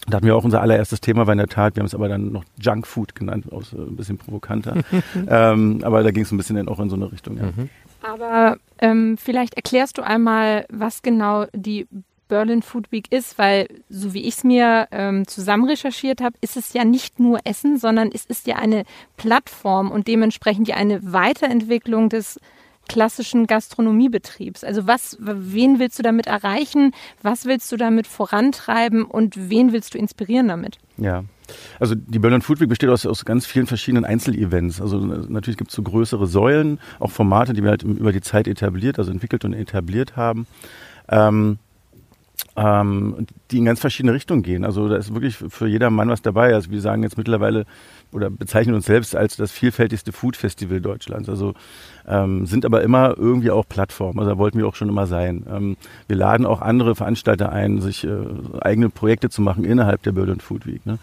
da 0.09 0.17
hatten 0.17 0.27
wir 0.27 0.35
auch 0.35 0.45
unser 0.45 0.61
allererstes 0.61 1.01
Thema, 1.01 1.27
war 1.27 1.33
in 1.33 1.39
der 1.39 1.47
Tat, 1.47 1.77
wir 1.77 1.81
haben 1.81 1.87
es 1.87 1.95
aber 1.95 2.09
dann 2.09 2.33
noch 2.33 2.45
Junk 2.59 2.87
Food 2.87 3.15
genannt, 3.15 3.53
auch 3.53 3.63
so 3.63 3.77
ein 3.77 3.97
bisschen 3.97 4.19
provokanter. 4.19 4.75
ähm, 5.29 5.81
aber 5.83 6.03
da 6.03 6.11
ging 6.11 6.25
es 6.25 6.33
ein 6.33 6.37
bisschen 6.37 6.69
auch 6.69 6.81
in 6.81 6.91
so 6.91 6.97
eine 6.97 7.13
Richtung, 7.13 7.37
ja. 7.37 7.45
Mhm. 7.45 7.69
Aber 8.03 8.57
ähm, 8.79 9.19
vielleicht 9.19 9.55
erklärst 9.55 9.99
du 9.99 10.03
einmal, 10.03 10.65
was 10.71 11.03
genau 11.03 11.45
die 11.55 11.87
Berlin 12.31 12.63
Food 12.63 12.91
Week 12.91 13.13
ist, 13.13 13.37
weil 13.37 13.67
so 13.91 14.15
wie 14.15 14.23
ich 14.23 14.37
es 14.37 14.45
mir 14.45 14.89
ähm, 14.93 15.27
zusammen 15.27 15.69
recherchiert 15.69 16.23
habe, 16.23 16.37
ist 16.41 16.57
es 16.57 16.73
ja 16.73 16.85
nicht 16.85 17.21
nur 17.21 17.41
Essen, 17.45 17.77
sondern 17.77 18.11
es 18.15 18.25
ist 18.25 18.47
ja 18.47 18.57
eine 18.57 18.85
Plattform 19.19 19.91
und 19.91 20.09
dementsprechend 20.09 20.69
ja 20.69 20.77
eine 20.77 21.13
Weiterentwicklung 21.13 22.09
des 22.09 22.41
klassischen 22.89 23.47
Gastronomiebetriebs. 23.47 24.65
Also 24.65 24.87
was, 24.87 25.17
wen 25.21 25.79
willst 25.79 25.99
du 25.99 26.03
damit 26.03 26.27
erreichen? 26.27 26.93
Was 27.23 27.45
willst 27.45 27.71
du 27.71 27.77
damit 27.77 28.07
vorantreiben 28.07 29.05
und 29.05 29.51
wen 29.51 29.73
willst 29.73 29.95
du 29.95 29.99
inspirieren 29.99 30.49
damit? 30.49 30.79
Ja. 30.97 31.25
Also 31.81 31.95
die 31.97 32.19
Berlin 32.21 32.43
Food 32.43 32.61
Week 32.61 32.69
besteht 32.69 32.91
aus, 32.91 33.07
aus 33.07 33.25
ganz 33.25 33.45
vielen 33.45 33.67
verschiedenen 33.67 34.05
Einzelevents. 34.05 34.81
Also 34.81 34.99
natürlich 34.99 35.57
gibt 35.57 35.71
es 35.71 35.77
so 35.77 35.83
größere 35.83 36.27
Säulen, 36.27 36.79
auch 37.01 37.11
Formate, 37.11 37.53
die 37.53 37.63
wir 37.63 37.71
halt 37.71 37.83
über 37.83 38.13
die 38.13 38.21
Zeit 38.21 38.47
etabliert, 38.47 38.99
also 38.99 39.11
entwickelt 39.11 39.45
und 39.45 39.53
etabliert 39.53 40.17
haben. 40.17 40.47
Ähm, 41.09 41.59
ähm, 42.57 43.27
die 43.51 43.59
in 43.59 43.65
ganz 43.65 43.81
verschiedene 43.81 44.13
Richtungen 44.13 44.43
gehen. 44.43 44.65
Also 44.65 44.89
da 44.89 44.97
ist 44.97 45.13
wirklich 45.15 45.37
für 45.37 45.67
jeder 45.67 45.91
Mann 45.91 46.09
was 46.09 46.23
dabei. 46.23 46.55
Also 46.55 46.71
wir 46.71 46.81
sagen 46.81 47.03
jetzt 47.03 47.19
mittlerweile 47.19 47.67
oder 48.13 48.31
bezeichnen 48.31 48.75
uns 48.75 48.87
selbst 48.87 49.15
als 49.15 49.37
das 49.37 49.53
vielfältigste 49.53 50.13
Food 50.13 50.37
Festival 50.37 50.81
Deutschlands. 50.81 51.29
Also 51.29 51.55
ähm, 52.09 52.47
sind 52.47 52.65
aber 52.65 52.83
immer 52.83 53.15
irgendwie 53.17 53.51
auch 53.51 53.67
Plattformen. 53.69 54.19
Also 54.19 54.33
da 54.33 54.39
wollten 54.39 54.59
wir 54.59 54.67
auch 54.67 54.75
schon 54.75 54.89
immer 54.89 55.07
sein. 55.07 55.45
Ähm, 55.49 55.77
wir 56.09 56.17
laden 56.17 56.47
auch 56.47 56.61
andere 56.61 56.95
Veranstalter 56.95 57.53
ein, 57.53 57.81
sich 57.81 58.05
äh, 58.05 58.09
eigene 58.61 58.91
Projekte 58.91 59.31
zu 59.31 59.43
machen 59.43 59.65
innerhalb 59.65 60.03
der 60.03 60.13
Berlin 60.13 60.41
Food 60.41 60.67
Week. 60.67 60.85
Ne? 60.87 60.99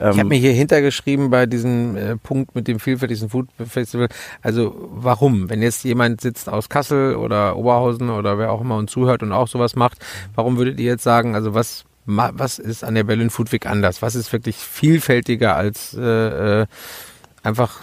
Ähm, 0.00 0.12
ich 0.12 0.18
habe 0.18 0.28
mir 0.28 0.38
hier 0.38 0.52
hintergeschrieben 0.52 1.30
bei 1.30 1.46
diesem 1.46 1.96
äh, 1.96 2.16
Punkt 2.16 2.54
mit 2.54 2.68
dem 2.68 2.80
vielfältigsten 2.80 3.28
Food 3.28 3.48
Festival. 3.66 4.08
Also 4.42 4.88
warum? 4.92 5.50
Wenn 5.50 5.62
jetzt 5.62 5.84
jemand 5.84 6.20
sitzt 6.20 6.48
aus 6.48 6.68
Kassel 6.68 7.16
oder 7.16 7.56
Oberhausen 7.56 8.10
oder 8.10 8.38
wer 8.38 8.50
auch 8.52 8.60
immer 8.60 8.76
und 8.76 8.88
zuhört 8.88 9.22
und 9.22 9.32
auch 9.32 9.48
sowas 9.48 9.76
macht, 9.76 9.98
warum 10.34 10.56
würdet 10.56 10.80
ihr 10.80 10.86
jetzt 10.86 11.04
sagen, 11.04 11.34
also 11.34 11.54
was 11.54 11.84
was 12.06 12.58
ist 12.58 12.84
an 12.84 12.94
der 12.94 13.04
Berlin 13.04 13.30
Food 13.30 13.52
Week 13.52 13.66
anders? 13.66 14.02
Was 14.02 14.14
ist 14.14 14.32
wirklich 14.32 14.56
vielfältiger 14.56 15.56
als 15.56 15.94
äh, 15.94 16.62
äh 16.62 16.66
einfach 17.46 17.80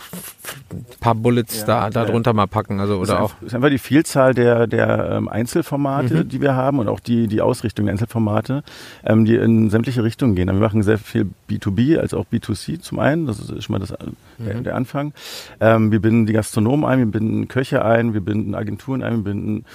ein 0.71 0.85
paar 0.99 1.15
Bullets 1.15 1.61
ja, 1.61 1.65
da, 1.65 1.89
da 1.89 2.05
drunter 2.05 2.33
mal 2.33 2.47
packen. 2.47 2.79
Also, 2.79 2.97
oder 2.97 3.21
auch. 3.21 3.33
Es 3.41 3.47
ist 3.47 3.55
einfach 3.55 3.69
die 3.69 3.77
Vielzahl 3.77 4.33
der, 4.33 4.67
der 4.67 5.11
ähm, 5.11 5.29
Einzelformate, 5.29 6.15
mhm. 6.23 6.29
die 6.29 6.41
wir 6.41 6.53
haben 6.53 6.79
und 6.79 6.89
auch 6.89 6.99
die, 6.99 7.27
die 7.27 7.41
Ausrichtung 7.41 7.85
der 7.85 7.93
Einzelformate, 7.93 8.63
ähm, 9.05 9.25
die 9.25 9.35
in 9.35 9.69
sämtliche 9.69 10.03
Richtungen 10.03 10.35
gehen. 10.35 10.47
Wir 10.47 10.53
machen 10.53 10.83
sehr 10.83 10.97
viel 10.97 11.29
B2B 11.49 11.97
als 11.97 12.13
auch 12.13 12.25
B2C 12.31 12.81
zum 12.81 12.99
einen. 12.99 13.25
Das 13.25 13.39
ist 13.39 13.63
schon 13.63 13.73
mal 13.73 13.79
das, 13.79 13.91
äh, 13.91 13.97
der, 14.39 14.55
mhm. 14.55 14.63
der 14.65 14.75
Anfang. 14.75 15.13
Ähm, 15.59 15.91
wir 15.91 16.01
binden 16.01 16.25
die 16.25 16.33
Gastronomen 16.33 16.85
ein, 16.85 16.99
wir 16.99 17.05
binden 17.05 17.47
Köche 17.47 17.85
ein, 17.85 18.13
wir 18.13 18.21
binden 18.21 18.55
Agenturen 18.55 19.01
ein, 19.01 19.17
wir 19.17 19.23
binden 19.23 19.65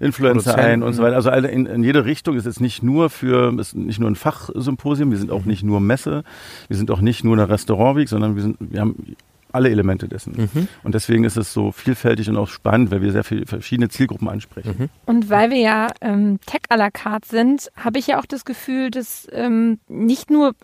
Influencer 0.00 0.56
ein 0.56 0.82
und 0.82 0.92
so 0.92 1.02
weiter. 1.02 1.16
Also 1.16 1.30
in, 1.30 1.66
in 1.66 1.82
jede 1.82 2.04
Richtung 2.04 2.36
ist 2.36 2.46
jetzt 2.46 2.60
nicht 2.60 2.82
nur 2.82 3.10
für, 3.10 3.58
ist 3.58 3.74
nicht 3.74 4.00
nur 4.00 4.10
ein 4.10 4.16
Fachsymposium, 4.16 5.10
wir 5.10 5.18
sind 5.18 5.30
auch 5.30 5.42
mhm. 5.42 5.48
nicht 5.48 5.62
nur 5.62 5.80
Messe, 5.80 6.24
wir 6.68 6.76
sind 6.76 6.90
auch 6.90 7.00
nicht 7.00 7.24
nur 7.24 7.34
eine 7.34 7.48
Restaurantweg, 7.48 8.08
sondern 8.08 8.36
wir 8.36 8.42
sind, 8.42 8.56
wir 8.60 8.80
haben 8.80 9.16
alle 9.52 9.70
Elemente 9.70 10.06
dessen. 10.06 10.50
Mhm. 10.52 10.68
Und 10.82 10.94
deswegen 10.94 11.24
ist 11.24 11.36
es 11.36 11.52
so 11.52 11.72
vielfältig 11.72 12.28
und 12.28 12.36
auch 12.36 12.48
spannend, 12.48 12.90
weil 12.90 13.00
wir 13.00 13.12
sehr 13.12 13.24
viele 13.24 13.46
verschiedene 13.46 13.88
Zielgruppen 13.88 14.28
ansprechen. 14.28 14.74
Mhm. 14.78 14.88
Und 15.06 15.30
weil 15.30 15.50
wir 15.50 15.58
ja 15.58 15.88
ähm, 16.02 16.38
Tech 16.46 16.62
à 16.68 16.76
la 16.76 16.90
carte 16.90 17.28
sind, 17.28 17.70
habe 17.76 17.98
ich 17.98 18.08
ja 18.08 18.20
auch 18.20 18.26
das 18.26 18.44
Gefühl, 18.44 18.90
dass 18.90 19.26
ähm, 19.32 19.78
nicht 19.88 20.30
nur 20.30 20.54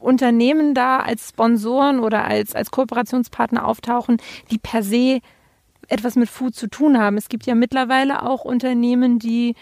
Unternehmen 0.00 0.74
da 0.74 0.98
als 1.00 1.30
Sponsoren 1.30 1.98
oder 1.98 2.24
als, 2.24 2.54
als 2.54 2.70
Kooperationspartner 2.70 3.66
auftauchen, 3.66 4.18
die 4.50 4.58
per 4.58 4.82
se 4.82 5.20
etwas 5.88 6.16
mit 6.16 6.28
Food 6.28 6.54
zu 6.54 6.68
tun 6.68 6.98
haben. 6.98 7.16
Es 7.16 7.28
gibt 7.28 7.46
ja 7.46 7.54
mittlerweile 7.54 8.22
auch 8.22 8.44
Unternehmen, 8.44 9.18
die 9.18 9.54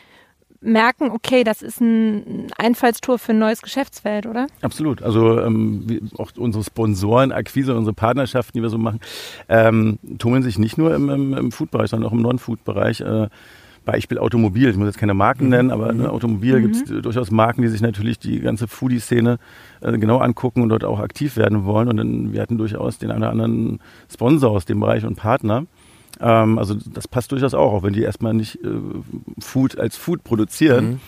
merken, 0.61 1.11
okay, 1.11 1.45
das 1.45 1.62
ist 1.62 1.80
ein 1.80 2.49
Einfallstor 2.59 3.18
für 3.18 3.33
ein 3.33 3.38
neues 3.38 3.62
Geschäftsfeld, 3.62 4.26
oder? 4.26 4.47
Absolut. 4.62 5.02
Also 5.02 5.40
ähm, 5.40 6.11
auch 6.18 6.33
unsere 6.37 6.64
Sponsoren, 6.64 7.30
Akquise, 7.30 7.76
unsere 7.76 7.95
Partnerschaften, 7.95 8.59
die 8.59 8.62
wir 8.62 8.71
so 8.71 8.78
machen, 8.78 9.00
ähm, 9.49 9.99
tummeln 10.18 10.42
sich 10.42 10.59
nicht 10.59 10.78
nur 10.78 10.95
im, 10.95 11.09
im, 11.09 11.35
im 11.35 11.52
Food-Bereich, 11.52 11.90
sondern 11.90 12.09
auch 12.09 12.14
im 12.14 12.23
Non-Food-Bereich. 12.23 13.00
Äh, 13.00 13.28
Beispiel 13.85 14.18
Automobil. 14.18 14.68
Ich 14.68 14.76
muss 14.76 14.87
jetzt 14.87 14.99
keine 14.99 15.14
Marken 15.14 15.45
Mhm. 15.45 15.50
nennen, 15.50 15.71
aber 15.71 15.92
ne, 15.92 16.11
Automobil 16.11 16.61
gibt 16.61 16.75
es 16.75 17.02
durchaus 17.02 17.30
Marken, 17.30 17.62
die 17.62 17.68
sich 17.68 17.80
natürlich 17.80 18.18
die 18.18 18.40
ganze 18.40 18.66
Foodie-Szene 18.66 19.38
äh, 19.80 19.97
genau 19.97 20.18
angucken 20.18 20.62
und 20.62 20.71
dort 20.71 20.83
auch 20.85 20.99
aktiv 20.99 21.37
werden 21.37 21.64
wollen. 21.64 21.88
Und 21.88 21.97
dann, 21.99 22.33
wir 22.33 22.42
hatten 22.42 22.59
durchaus 22.59 22.99
den 22.99 23.12
einen 23.12 23.23
oder 23.23 23.30
anderen 23.30 23.78
Sponsor 24.12 24.50
aus 24.50 24.64
dem 24.64 24.80
Bereich 24.80 25.04
und 25.04 25.14
Partner. 25.14 25.66
Ähm, 26.20 26.58
also 26.58 26.75
das 26.75 27.08
passt 27.08 27.32
durchaus 27.32 27.54
auch, 27.54 27.73
auch 27.73 27.82
wenn 27.82 27.92
die 27.92 28.02
erstmal 28.02 28.35
nicht 28.35 28.56
äh, 28.62 28.68
Food 29.38 29.78
als 29.78 29.96
Food 29.96 30.25
produzieren. 30.25 30.85
Mhm. 30.87 31.00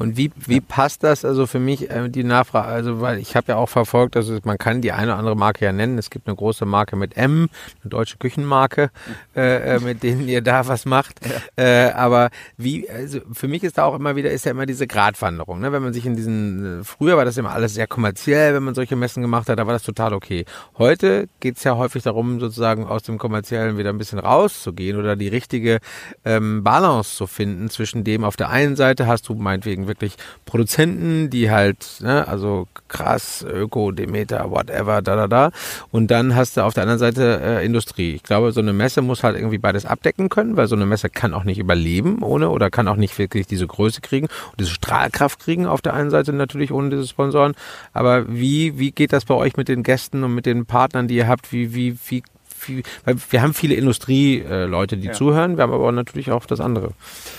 Und 0.00 0.16
wie, 0.16 0.30
wie 0.46 0.62
passt 0.62 1.04
das 1.04 1.26
also 1.26 1.46
für 1.46 1.58
mich 1.58 1.90
äh, 1.90 2.08
die 2.08 2.24
Nachfrage? 2.24 2.68
Also 2.68 3.02
weil 3.02 3.18
ich 3.18 3.36
habe 3.36 3.48
ja 3.48 3.56
auch 3.56 3.68
verfolgt, 3.68 4.16
also 4.16 4.38
man 4.44 4.56
kann 4.56 4.80
die 4.80 4.92
eine 4.92 5.08
oder 5.08 5.18
andere 5.18 5.36
Marke 5.36 5.66
ja 5.66 5.72
nennen. 5.72 5.98
Es 5.98 6.08
gibt 6.08 6.26
eine 6.26 6.34
große 6.34 6.64
Marke 6.64 6.96
mit 6.96 7.18
M, 7.18 7.50
eine 7.82 7.90
deutsche 7.90 8.16
Küchenmarke, 8.16 8.90
äh, 9.36 9.76
äh, 9.76 9.78
mit 9.78 10.02
denen 10.02 10.26
ihr 10.26 10.40
da 10.40 10.66
was 10.66 10.86
macht. 10.86 11.20
Äh, 11.56 11.90
aber 11.90 12.30
wie, 12.56 12.88
also 12.88 13.20
für 13.30 13.46
mich 13.46 13.62
ist 13.62 13.76
da 13.76 13.84
auch 13.84 13.94
immer 13.94 14.16
wieder, 14.16 14.30
ist 14.30 14.46
ja 14.46 14.52
immer 14.52 14.64
diese 14.64 14.86
Gratwanderung. 14.86 15.60
Ne? 15.60 15.70
Wenn 15.70 15.82
man 15.82 15.92
sich 15.92 16.06
in 16.06 16.16
diesen, 16.16 16.80
äh, 16.80 16.84
früher 16.84 17.18
war 17.18 17.26
das 17.26 17.36
immer 17.36 17.50
alles 17.50 17.74
sehr 17.74 17.86
kommerziell, 17.86 18.54
wenn 18.54 18.62
man 18.62 18.74
solche 18.74 18.96
Messen 18.96 19.20
gemacht 19.20 19.50
hat, 19.50 19.58
da 19.58 19.66
war 19.66 19.74
das 19.74 19.82
total 19.82 20.14
okay. 20.14 20.46
Heute 20.78 21.28
geht's 21.40 21.62
ja 21.62 21.76
häufig 21.76 22.04
darum, 22.04 22.40
sozusagen 22.40 22.86
aus 22.86 23.02
dem 23.02 23.18
Kommerziellen 23.18 23.76
wieder 23.76 23.90
ein 23.90 23.98
bisschen 23.98 24.18
rauszugehen 24.18 24.98
oder 24.98 25.14
die 25.14 25.28
richtige 25.28 25.78
ähm, 26.24 26.64
Balance 26.64 27.16
zu 27.16 27.26
finden 27.26 27.68
zwischen 27.68 28.02
dem, 28.02 28.24
auf 28.24 28.36
der 28.36 28.48
einen 28.48 28.76
Seite 28.76 29.06
hast 29.06 29.28
du 29.28 29.34
meinetwegen 29.34 29.89
wirklich 29.90 30.14
Produzenten, 30.46 31.28
die 31.28 31.50
halt, 31.50 31.98
ne, 32.00 32.26
also 32.26 32.66
krass, 32.88 33.44
Öko, 33.46 33.92
Demeter, 33.92 34.50
whatever, 34.50 35.02
da, 35.02 35.16
da, 35.16 35.28
da. 35.28 35.50
Und 35.90 36.10
dann 36.10 36.34
hast 36.34 36.56
du 36.56 36.64
auf 36.64 36.72
der 36.72 36.84
anderen 36.84 36.98
Seite 36.98 37.40
äh, 37.42 37.64
Industrie. 37.64 38.14
Ich 38.14 38.22
glaube, 38.22 38.52
so 38.52 38.60
eine 38.60 38.72
Messe 38.72 39.02
muss 39.02 39.22
halt 39.22 39.36
irgendwie 39.36 39.58
beides 39.58 39.84
abdecken 39.84 40.28
können, 40.28 40.56
weil 40.56 40.66
so 40.66 40.76
eine 40.76 40.86
Messe 40.86 41.10
kann 41.10 41.34
auch 41.34 41.44
nicht 41.44 41.58
überleben 41.58 42.22
ohne 42.22 42.48
oder 42.50 42.70
kann 42.70 42.88
auch 42.88 42.96
nicht 42.96 43.18
wirklich 43.18 43.46
diese 43.46 43.66
Größe 43.66 44.00
kriegen 44.00 44.26
und 44.26 44.60
diese 44.60 44.70
Strahlkraft 44.70 45.40
kriegen 45.40 45.66
auf 45.66 45.82
der 45.82 45.94
einen 45.94 46.10
Seite 46.10 46.32
natürlich 46.32 46.72
ohne 46.72 46.90
diese 46.90 47.06
Sponsoren. 47.06 47.54
Aber 47.92 48.24
wie, 48.28 48.78
wie 48.78 48.92
geht 48.92 49.12
das 49.12 49.24
bei 49.24 49.34
euch 49.34 49.56
mit 49.56 49.68
den 49.68 49.82
Gästen 49.82 50.24
und 50.24 50.34
mit 50.34 50.46
den 50.46 50.66
Partnern, 50.66 51.08
die 51.08 51.16
ihr 51.16 51.28
habt? 51.28 51.52
Wie, 51.52 51.74
wie, 51.74 51.96
wie, 52.08 52.22
wie 52.68 52.82
weil 53.04 53.16
wir 53.30 53.42
haben 53.42 53.54
viele 53.54 53.74
Industrieleute, 53.74 54.96
die 54.96 55.08
Ja. 55.08 55.12
zuhören, 55.12 55.56
wir 55.56 55.62
haben 55.64 55.72
aber 55.72 55.92
natürlich 55.92 56.30
auch 56.30 56.46
das 56.46 56.60
andere. 56.60 56.90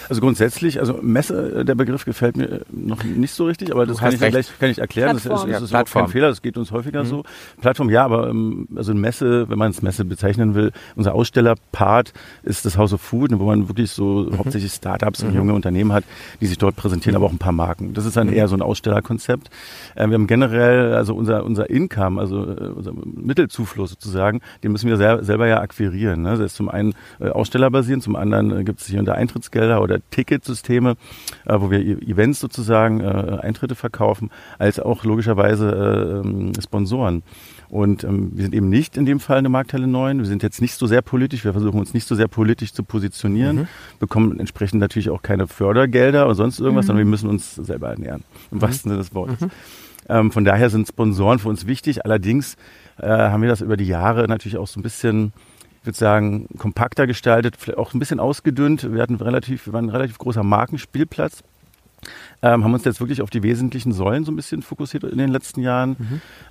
Also 0.10 0.22
grundsätzlich, 0.22 0.80
also 0.80 1.00
Messe, 1.02 1.60
äh, 1.62 1.66
der 1.66 1.76
Begriff 1.76 2.06
gefällt 2.06 2.38
mir 2.38 2.62
noch 2.72 3.04
nicht 3.04 3.34
so 3.34 3.46
richtig, 3.46 3.72
aber 3.72 3.86
das 3.86 3.98
kann 3.98 4.14
ich 4.14 4.20
gleich 4.20 4.48
kann 4.60 4.70
ich 4.70 4.80
erklären. 4.80 5.10
Das 5.16 5.18
ist, 5.26 5.30
Plattform. 5.30 5.50
das 5.50 5.60
Ja, 5.60 5.66
ist 5.66 5.70
auch 5.70 5.78
Plattform. 5.78 6.02
kein 6.04 6.12
Fehler, 6.12 6.28
das 6.30 6.42
geht 6.42 6.58
uns 6.58 6.72
häufiger 6.72 7.06
so. 7.06 7.24
Plattform, 7.62 7.90
ja, 7.90 8.04
aber 8.06 8.30
ähm, 8.30 8.68
also 8.76 8.94
Messe, 8.94 9.50
wenn 9.50 9.58
man 9.58 9.72
es 9.72 9.82
Messe 9.82 10.06
bezeichnen 10.06 10.56
will, 10.56 10.72
unser 10.96 11.14
Ausstellerpart 11.14 12.14
ist 12.44 12.66
das 12.66 12.78
House 12.78 12.94
of 12.94 13.02
Food, 13.02 13.32
wo 13.40 13.46
man 13.46 13.68
wirklich 13.68 13.92
so 13.92 14.30
hauptsächlich 14.38 14.72
Startups 14.72 15.24
und 15.24 15.34
junge 15.34 15.54
Unternehmen 15.54 15.94
hat, 15.94 16.04
die 16.40 16.46
sich 16.48 16.58
dort 16.58 16.76
präsentieren, 16.76 17.16
aber 17.16 17.26
auch 17.28 17.32
ein 17.32 17.38
paar 17.38 17.52
Marken. 17.52 17.94
Das 17.94 18.06
ist 18.06 18.18
dann 18.18 18.30
eher 18.32 18.48
so 18.48 18.56
ein 18.56 18.62
Ausstellerkonzept. 18.62 19.50
Äh, 19.96 20.08
wir 20.08 20.16
haben 20.16 20.28
generell, 20.28 20.94
also 20.94 21.16
unser, 21.16 21.44
unser 21.46 21.70
Income, 21.70 22.20
also 22.20 22.44
äh, 22.46 22.68
unser 22.76 22.92
Mittelzufluss 22.94 23.92
sozusagen, 23.92 24.42
den 24.64 24.72
müssen 24.72 24.90
wir 24.90 24.98
sel 24.98 25.11
selber 25.22 25.48
ja 25.48 25.60
akquirieren. 25.62 26.22
Ne? 26.22 26.32
Das 26.32 26.40
ist 26.40 26.56
zum 26.56 26.70
einen 26.70 26.94
äh, 27.20 27.30
ausstellerbasierend, 27.30 28.04
zum 28.04 28.16
anderen 28.16 28.60
äh, 28.60 28.64
gibt 28.64 28.82
es 28.82 28.88
hier 28.88 29.02
da 29.04 29.14
Eintrittsgelder 29.14 29.82
oder 29.82 30.00
Ticketsysteme, 30.10 30.96
äh, 31.46 31.56
wo 31.60 31.72
wir 31.72 31.80
E- 31.80 32.12
Events 32.12 32.40
sozusagen 32.40 33.02
äh, 33.02 33.40
Eintritte 33.42 33.76
verkaufen, 33.76 34.30
als 34.60 34.80
auch 34.80 35.04
logischerweise 35.04 36.22
äh, 36.24 36.28
ähm, 36.28 36.52
Sponsoren. 36.62 37.24
Und 37.70 38.04
ähm, 38.04 38.32
wir 38.34 38.44
sind 38.44 38.54
eben 38.54 38.68
nicht 38.70 38.98
in 38.98 39.06
dem 39.06 39.20
Fall 39.22 39.38
eine 39.38 39.48
Markthalle 39.48 39.88
9. 39.88 40.20
Wir 40.20 40.26
sind 40.26 40.44
jetzt 40.44 40.62
nicht 40.62 40.74
so 40.76 40.88
sehr 40.88 41.02
politisch. 41.02 41.46
Wir 41.46 41.54
versuchen 41.54 41.80
uns 41.80 41.94
nicht 41.94 42.06
so 42.06 42.16
sehr 42.16 42.28
politisch 42.28 42.74
zu 42.74 42.84
positionieren, 42.84 43.68
bekommen 44.00 44.40
entsprechend 44.42 44.82
natürlich 44.82 45.10
auch 45.10 45.22
keine 45.22 45.48
Fördergelder 45.48 46.26
oder 46.26 46.36
sonst 46.36 46.60
irgendwas, 46.60 46.88
sondern 46.88 47.06
wir 47.06 47.10
müssen 47.10 47.30
uns 47.30 47.56
selber 47.56 47.90
ernähren. 47.92 48.24
Im 48.52 48.62
wahrsten 48.62 48.92
Sinne 48.92 49.02
des 49.02 49.16
Wortes. 49.16 49.38
Ähm, 50.10 50.32
von 50.32 50.44
daher 50.44 50.70
sind 50.70 50.88
Sponsoren 50.88 51.40
für 51.40 51.48
uns 51.48 51.66
wichtig. 51.68 52.04
Allerdings 52.04 52.58
äh, 53.02 53.08
haben 53.08 53.42
wir 53.42 53.50
das 53.50 53.62
über 53.62 53.78
die 53.78 53.88
Jahre 53.88 54.28
natürlich 54.28 54.58
auch 54.58 54.68
so 54.68 54.80
ein 54.80 54.84
bisschen, 54.84 55.34
ich 55.82 55.88
würde 55.88 55.98
sagen, 55.98 56.48
kompakter 56.58 57.08
gestaltet, 57.08 57.56
vielleicht 57.58 57.80
auch 57.80 57.94
ein 57.94 58.00
bisschen 58.00 58.20
ausgedünnt. 58.20 58.94
Wir 58.94 59.02
hatten 59.02 59.16
relativ, 59.16 59.66
wir 59.66 59.74
waren 59.74 59.86
ein 59.86 59.90
relativ 59.90 60.18
großer 60.18 60.44
Markenspielplatz. 60.44 61.44
Ähm, 62.42 62.64
haben 62.64 62.74
uns 62.74 62.84
jetzt 62.84 63.00
wirklich 63.00 63.22
auf 63.22 63.30
die 63.30 63.44
wesentlichen 63.44 63.92
Säulen 63.92 64.26
so 64.26 64.32
ein 64.32 64.36
bisschen 64.36 64.64
fokussiert 64.64 65.04
in 65.04 65.20
den 65.20 65.30
letzten 65.30 65.62
Jahren. 65.62 65.96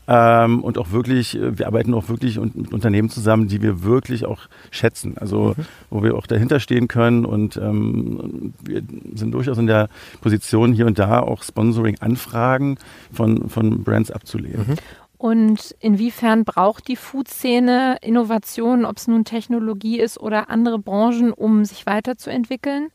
Ähm, 0.07 0.63
und 0.63 0.79
auch 0.79 0.93
wirklich, 0.93 1.37
äh, 1.37 1.59
wir 1.59 1.67
arbeiten 1.67 1.93
auch 1.95 2.09
wirklich 2.09 2.39
mit 2.39 2.73
Unternehmen 2.73 3.11
zusammen, 3.11 3.49
die 3.49 3.61
wir 3.61 3.83
wirklich 3.83 4.25
auch 4.25 4.43
schätzen. 4.71 5.19
Also 5.19 5.57
wo 5.91 6.05
wir 6.05 6.15
auch 6.15 6.29
dahinter 6.29 6.61
stehen 6.61 6.87
können 6.87 7.25
und 7.25 7.57
ähm, 7.57 8.55
wir 8.63 8.83
sind 9.15 9.33
durchaus 9.33 9.59
in 9.59 9.67
der 9.67 9.89
Position, 10.21 10.73
hier 10.73 10.87
und 10.87 11.01
da 11.01 11.19
auch 11.19 11.43
Sponsoring-Anfragen 11.43 12.79
von, 13.13 13.49
von 13.49 13.83
Brands 13.83 14.13
abzulehnen. 14.13 14.77
Und 15.21 15.77
inwiefern 15.81 16.47
braucht 16.47 16.89
die 16.89 16.97
Food-Szene 16.97 17.99
Innovationen, 18.01 18.87
ob 18.87 18.97
es 18.97 19.07
nun 19.07 19.27
Technologie 19.27 20.01
ist 20.01 20.19
oder 20.19 20.49
andere 20.49 20.79
Branchen, 20.79 21.31
um 21.31 21.67
sich 21.67 21.85
weiterzuentwickeln? 21.85 22.89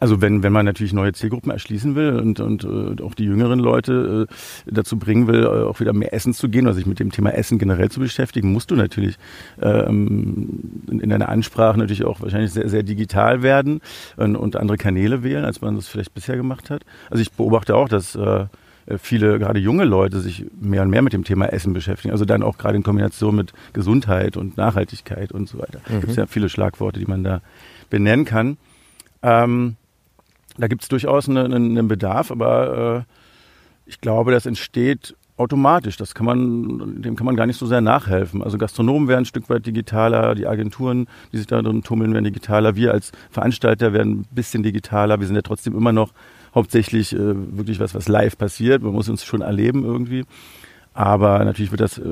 Also 0.00 0.20
wenn, 0.20 0.42
wenn 0.42 0.52
man 0.52 0.66
natürlich 0.66 0.92
neue 0.92 1.12
Zielgruppen 1.12 1.52
erschließen 1.52 1.94
will 1.94 2.18
und, 2.18 2.40
und 2.40 2.64
äh, 2.64 3.00
auch 3.00 3.14
die 3.14 3.26
jüngeren 3.26 3.60
Leute 3.60 4.26
äh, 4.28 4.72
dazu 4.74 4.98
bringen 4.98 5.28
will, 5.28 5.44
äh, 5.44 5.68
auch 5.68 5.78
wieder 5.78 5.92
mehr 5.92 6.12
essen 6.12 6.34
zu 6.34 6.48
gehen 6.48 6.66
oder 6.66 6.74
sich 6.74 6.86
mit 6.86 6.98
dem 6.98 7.12
Thema 7.12 7.30
Essen 7.30 7.60
generell 7.60 7.92
zu 7.92 8.00
beschäftigen, 8.00 8.50
musst 8.50 8.72
du 8.72 8.74
natürlich 8.74 9.18
ähm, 9.62 10.82
in, 10.90 10.98
in 10.98 11.10
deiner 11.10 11.28
Ansprache 11.28 11.78
natürlich 11.78 12.04
auch 12.04 12.22
wahrscheinlich 12.22 12.50
sehr, 12.50 12.68
sehr 12.68 12.82
digital 12.82 13.44
werden 13.44 13.82
und, 14.16 14.34
und 14.34 14.56
andere 14.56 14.78
Kanäle 14.78 15.22
wählen, 15.22 15.44
als 15.44 15.60
man 15.60 15.76
das 15.76 15.86
vielleicht 15.86 16.12
bisher 16.12 16.36
gemacht 16.36 16.70
hat. 16.70 16.82
Also 17.08 17.22
ich 17.22 17.30
beobachte 17.30 17.76
auch, 17.76 17.88
dass 17.88 18.16
äh, 18.16 18.46
viele, 18.96 19.38
gerade 19.38 19.60
junge 19.60 19.84
Leute, 19.84 20.20
sich 20.20 20.46
mehr 20.60 20.82
und 20.82 20.90
mehr 20.90 21.02
mit 21.02 21.12
dem 21.12 21.24
Thema 21.24 21.46
Essen 21.52 21.74
beschäftigen. 21.74 22.12
Also 22.12 22.24
dann 22.24 22.42
auch 22.42 22.56
gerade 22.56 22.76
in 22.76 22.82
Kombination 22.82 23.36
mit 23.36 23.52
Gesundheit 23.74 24.36
und 24.36 24.56
Nachhaltigkeit 24.56 25.32
und 25.32 25.48
so 25.48 25.58
weiter. 25.58 25.80
Mhm. 25.88 26.00
Gibt 26.00 26.10
es 26.10 26.16
ja 26.16 26.26
viele 26.26 26.48
Schlagworte, 26.48 26.98
die 26.98 27.06
man 27.06 27.24
da 27.24 27.42
benennen 27.90 28.24
kann. 28.24 28.56
Ähm, 29.22 29.76
da 30.56 30.68
gibt 30.68 30.82
es 30.82 30.88
durchaus 30.88 31.28
einen, 31.28 31.52
einen 31.52 31.88
Bedarf, 31.88 32.30
aber 32.30 33.06
äh, 33.06 33.12
ich 33.86 34.00
glaube, 34.00 34.32
das 34.32 34.46
entsteht 34.46 35.14
automatisch. 35.36 35.96
Das 35.96 36.14
kann 36.14 36.26
man, 36.26 37.00
dem 37.02 37.16
kann 37.16 37.24
man 37.24 37.36
gar 37.36 37.46
nicht 37.46 37.58
so 37.58 37.66
sehr 37.66 37.80
nachhelfen. 37.80 38.42
Also 38.42 38.58
Gastronomen 38.58 39.08
werden 39.08 39.22
ein 39.22 39.26
Stück 39.26 39.48
weit 39.48 39.66
digitaler, 39.66 40.34
die 40.34 40.46
Agenturen, 40.46 41.06
die 41.32 41.38
sich 41.38 41.46
da 41.46 41.62
drin 41.62 41.82
tummeln, 41.82 42.12
werden 42.12 42.24
digitaler. 42.24 42.74
Wir 42.76 42.92
als 42.92 43.12
Veranstalter 43.30 43.92
werden 43.92 44.20
ein 44.20 44.26
bisschen 44.32 44.62
digitaler. 44.62 45.20
Wir 45.20 45.26
sind 45.26 45.36
ja 45.36 45.42
trotzdem 45.42 45.76
immer 45.76 45.92
noch 45.92 46.12
hauptsächlich 46.54 47.12
äh, 47.14 47.18
wirklich 47.18 47.80
was, 47.80 47.94
was 47.94 48.08
live 48.08 48.36
passiert. 48.38 48.82
Man 48.82 48.92
muss 48.92 49.08
uns 49.08 49.24
schon 49.24 49.40
erleben 49.40 49.84
irgendwie. 49.84 50.24
Aber 50.94 51.44
natürlich 51.44 51.70
wird 51.70 51.80
das 51.80 51.96
äh, 51.98 52.02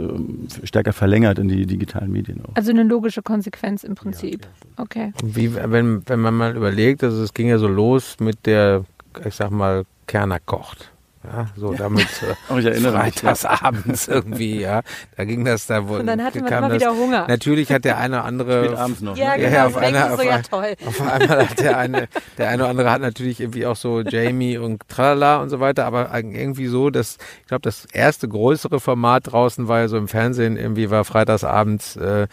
stärker 0.63 0.93
verlängert 0.93 1.41
in 1.41 1.49
die 1.49 1.67
digitalen 1.67 2.13
Medien 2.13 2.43
auch. 2.45 2.55
Also 2.55 2.71
eine 2.71 2.85
logische 2.85 3.21
Konsequenz 3.21 3.83
im 3.83 3.97
Prinzip. 3.97 4.47
Okay. 4.77 5.13
Und 5.21 5.35
Wie, 5.35 5.55
wenn, 5.57 6.03
wenn 6.07 6.21
man 6.21 6.35
mal 6.35 6.57
überlegt, 6.57 7.03
also 7.03 7.21
es 7.23 7.35
ging 7.35 7.49
ja 7.49 7.59
so 7.59 7.67
los 7.67 8.19
mit 8.21 8.47
der, 8.47 8.85
ich 9.25 9.35
sag 9.35 9.51
mal, 9.51 9.85
Kerner 10.07 10.39
kocht. 10.39 10.93
Ja, 11.33 11.47
so 11.57 11.75
damit 11.75 12.07
äh, 12.23 12.35
Oh, 12.53 12.57
ich 12.59 12.65
erinnere 12.67 12.93
mich, 13.05 13.15
freitags 13.15 13.45
abends 13.45 14.07
irgendwie, 14.09 14.61
ja. 14.61 14.83
Da 15.17 15.25
ging 15.25 15.45
das 15.45 15.67
da, 15.67 15.89
wo 15.89 15.97
Und 15.97 16.07
dann 16.07 16.23
hatte 16.23 16.41
man 16.41 16.49
kam 16.49 16.59
immer 16.65 16.69
das, 16.75 16.81
wieder 16.83 16.95
Hunger. 16.95 17.27
Natürlich 17.27 17.73
hat 17.73 17.85
der 17.85 17.99
eine 17.99 18.17
oder 18.19 18.25
andere 18.25 18.79
abends 18.79 19.01
noch. 19.01 19.17
Ja, 19.17 19.37
ne? 19.37 19.43
genau. 19.45 19.53
ja, 19.57 19.67
auf 19.67 19.77
einer- 19.77 20.09
so, 20.09 20.15
auf 20.15 20.25
ja 20.25 20.37
ein- 20.37 20.43
toll. 20.45 20.75
Auf 20.87 21.01
einmal 21.01 21.49
hat 21.49 21.59
der 21.59 21.79
eine, 21.79 22.09
der 22.39 22.49
eine 22.51 22.63
oder 22.63 22.71
andere 22.71 22.91
hat 22.91 23.01
natürlich 23.01 23.41
irgendwie 23.41 23.67
auch 23.67 23.77
so 23.77 24.01
Jamie 24.03 24.57
und 24.59 24.89
Tralala 24.89 25.39
und 25.43 25.49
so 25.51 25.59
weiter, 25.61 25.85
aber 25.87 26.11
irgendwie 26.15 26.67
so, 26.69 26.91
dass 26.91 27.19
ich 27.43 27.49
glaube, 27.49 27.63
das 27.63 27.87
erste 27.93 28.29
größere 28.29 28.79
Format 28.79 29.33
draußen 29.33 29.67
war 29.69 29.81
ja 29.81 29.89
so 29.89 29.97
im 29.97 30.09
Fernsehen, 30.09 30.57
irgendwie 30.57 30.91
war 30.91 31.05
freitagsabends, 31.05 31.97
äh, 31.97 32.27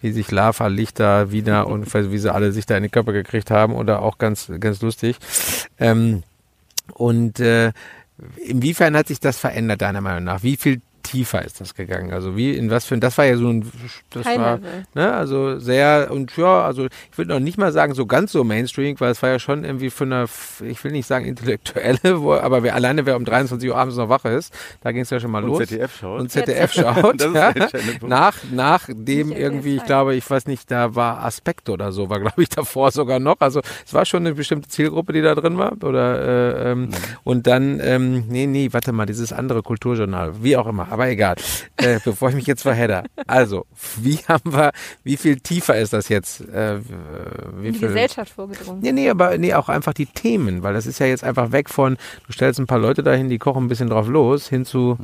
wie 0.00 0.12
sich 0.12 0.30
Lava, 0.30 0.66
Lichter, 0.68 1.30
Wiener 1.30 1.66
und 1.66 1.92
wie 1.94 2.18
sie 2.18 2.32
alle 2.34 2.52
sich 2.52 2.64
da 2.66 2.76
in 2.76 2.82
die 2.84 2.88
Köpfe 2.88 3.12
gekriegt 3.12 3.50
haben 3.50 3.74
oder 3.74 4.02
auch 4.02 4.18
ganz, 4.18 4.50
ganz 4.58 4.80
lustig. 4.80 5.16
Ähm, 5.78 6.22
und 6.94 7.38
äh, 7.40 7.72
inwiefern 8.36 8.96
hat 8.96 9.08
sich 9.08 9.20
das 9.20 9.38
verändert, 9.38 9.82
deiner 9.82 10.00
Meinung 10.00 10.24
nach? 10.24 10.42
Wie 10.42 10.56
viel 10.56 10.80
tiefer 11.10 11.44
ist 11.44 11.60
das 11.60 11.74
gegangen? 11.74 12.12
Also 12.12 12.36
wie, 12.36 12.56
in 12.56 12.70
was 12.70 12.84
für 12.84 12.94
ein, 12.94 13.00
das 13.00 13.18
war 13.18 13.24
ja 13.24 13.36
so 13.36 13.48
ein, 13.48 13.70
das 14.10 14.24
High 14.24 14.38
war, 14.38 14.56
Level. 14.56 14.84
ne, 14.94 15.12
also 15.12 15.58
sehr, 15.58 16.08
und 16.10 16.36
ja, 16.36 16.62
also 16.64 16.86
ich 16.86 17.18
würde 17.18 17.32
noch 17.32 17.40
nicht 17.40 17.58
mal 17.58 17.72
sagen 17.72 17.94
so 17.94 18.06
ganz 18.06 18.32
so 18.32 18.44
Mainstream, 18.44 18.98
weil 19.00 19.10
es 19.10 19.22
war 19.22 19.30
ja 19.30 19.38
schon 19.38 19.64
irgendwie 19.64 19.90
von 19.90 20.12
einer, 20.12 20.28
ich 20.64 20.82
will 20.84 20.92
nicht 20.92 21.06
sagen 21.06 21.24
intellektuelle, 21.24 21.98
wo, 22.22 22.34
aber 22.34 22.62
wer 22.62 22.74
alleine, 22.74 23.06
wer 23.06 23.16
um 23.16 23.24
23 23.24 23.68
Uhr 23.68 23.76
abends 23.76 23.96
noch 23.96 24.08
wach 24.08 24.24
ist, 24.24 24.54
da 24.82 24.92
ging 24.92 25.02
es 25.02 25.10
ja 25.10 25.18
schon 25.20 25.30
mal 25.30 25.42
Und 25.42 25.50
los. 25.50 25.58
ZDF 25.58 25.96
schaut. 25.96 26.20
Und 26.20 26.30
ZDF 26.30 26.72
schaut, 26.74 27.20
ja. 27.34 27.54
nach, 28.06 28.36
nachdem 28.52 29.28
Nicht 29.30 29.38
irgendwie, 29.38 29.76
ich 29.76 29.82
RTL2. 29.82 29.86
glaube, 29.86 30.14
ich 30.14 30.30
weiß 30.30 30.46
nicht, 30.46 30.70
da 30.70 30.94
war 30.94 31.24
Aspekt 31.24 31.68
oder 31.68 31.92
so, 31.92 32.08
war 32.08 32.20
glaube 32.20 32.42
ich 32.42 32.48
davor 32.48 32.90
sogar 32.90 33.18
noch. 33.18 33.36
Also 33.40 33.60
es 33.84 33.92
war 33.94 34.04
schon 34.04 34.20
eine 34.26 34.34
bestimmte 34.34 34.68
Zielgruppe, 34.68 35.12
die 35.12 35.22
da 35.22 35.34
drin 35.34 35.58
war. 35.58 35.72
Oder 35.82 36.66
äh, 36.66 36.72
ähm, 36.72 36.90
und 37.24 37.46
dann, 37.46 37.80
ähm, 37.82 38.24
nee, 38.28 38.46
nee, 38.46 38.68
warte 38.72 38.92
mal, 38.92 39.06
dieses 39.06 39.32
andere 39.32 39.62
Kulturjournal, 39.62 40.42
wie 40.42 40.56
auch 40.56 40.66
immer, 40.66 40.88
aber 40.90 40.99
egal. 41.08 41.36
Äh, 41.76 41.98
bevor 42.04 42.28
ich 42.28 42.34
mich 42.34 42.46
jetzt 42.46 42.62
verhedder. 42.62 43.04
Also, 43.26 43.66
wie 43.96 44.16
haben 44.28 44.52
wir, 44.52 44.72
wie 45.02 45.16
viel 45.16 45.40
tiefer 45.40 45.78
ist 45.78 45.92
das 45.92 46.08
jetzt? 46.08 46.40
Äh, 46.42 46.80
wie 47.56 47.68
In 47.68 47.72
die 47.72 47.78
viel, 47.78 47.88
Gesellschaft 47.88 48.32
vorgedrungen. 48.32 48.80
Nee, 48.82 48.92
nee, 48.92 49.08
aber 49.08 49.38
nee, 49.38 49.54
auch 49.54 49.68
einfach 49.68 49.94
die 49.94 50.06
Themen, 50.06 50.62
weil 50.62 50.74
das 50.74 50.86
ist 50.86 50.98
ja 50.98 51.06
jetzt 51.06 51.24
einfach 51.24 51.52
weg 51.52 51.70
von, 51.70 51.96
du 52.26 52.32
stellst 52.32 52.60
ein 52.60 52.66
paar 52.66 52.78
Leute 52.78 53.02
dahin, 53.02 53.28
die 53.28 53.38
kochen 53.38 53.64
ein 53.64 53.68
bisschen 53.68 53.88
drauf 53.88 54.08
los, 54.08 54.48
hin 54.48 54.64
zu, 54.64 54.98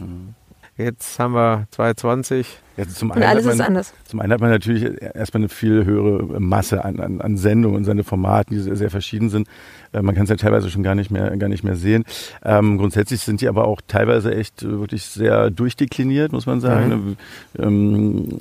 jetzt 0.76 1.18
haben 1.18 1.35
wir 1.35 1.66
220. 1.71 2.59
Ja, 2.76 2.87
zum 2.87 3.11
Und 3.11 3.16
einen 3.16 3.25
alles 3.25 3.47
hat 3.47 3.52
ist 3.52 3.59
man, 3.59 3.66
anders. 3.68 3.95
Zum 4.04 4.21
einen 4.21 4.33
hat 4.33 4.40
man 4.40 4.50
natürlich 4.50 5.00
erstmal 5.00 5.42
eine 5.42 5.49
viel 5.49 5.85
höhere 5.85 6.40
Masse 6.40 6.85
an, 6.85 7.00
an, 7.00 7.21
an 7.21 7.37
Sendungen 7.38 7.78
und 7.78 7.85
seine 7.85 8.04
Formaten, 8.04 8.54
die 8.54 8.61
sehr, 8.61 8.76
sehr 8.76 8.90
verschieden 8.90 9.30
sind. 9.30 9.49
Äh, 9.92 10.02
man 10.02 10.14
kann 10.14 10.25
es 10.25 10.30
ja 10.30 10.37
teilweise 10.37 10.71
schon 10.71 10.83
gar 10.83 10.95
nicht 10.95 11.11
mehr, 11.11 11.35
gar 11.37 11.49
nicht 11.49 11.64
mehr 11.64 11.76
sehen. 11.76 12.04
Ähm, 12.45 12.76
grundsätzlich 12.78 13.21
sind 13.21 13.40
die 13.40 13.49
aber 13.49 13.66
auch 13.66 13.80
teilweise 13.87 14.35
echt 14.35 14.62
äh, 14.62 14.78
wirklich 14.78 15.04
sehr 15.04 15.50
durchdekliniert, 15.50 16.33
muss 16.33 16.47
man 16.47 16.61
sagen. 16.61 17.16
Ähm, 17.59 18.38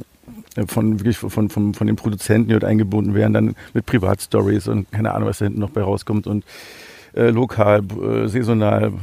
von 0.67 0.99
wirklich 0.99 1.17
von, 1.17 1.49
von, 1.49 1.73
von 1.73 1.87
den 1.87 1.95
Produzenten, 1.95 2.47
die 2.47 2.53
dort 2.53 2.63
eingebunden 2.63 3.13
werden, 3.13 3.33
dann 3.33 3.55
mit 3.73 3.85
Privatstories 3.85 4.67
und 4.67 4.89
keine 4.91 5.13
Ahnung, 5.13 5.27
was 5.27 5.39
da 5.39 5.45
hinten 5.45 5.59
noch 5.59 5.69
bei 5.69 5.81
rauskommt 5.81 6.27
und 6.27 6.45
äh, 7.13 7.29
lokal, 7.29 7.81
äh, 7.81 8.27
saisonal, 8.27 8.93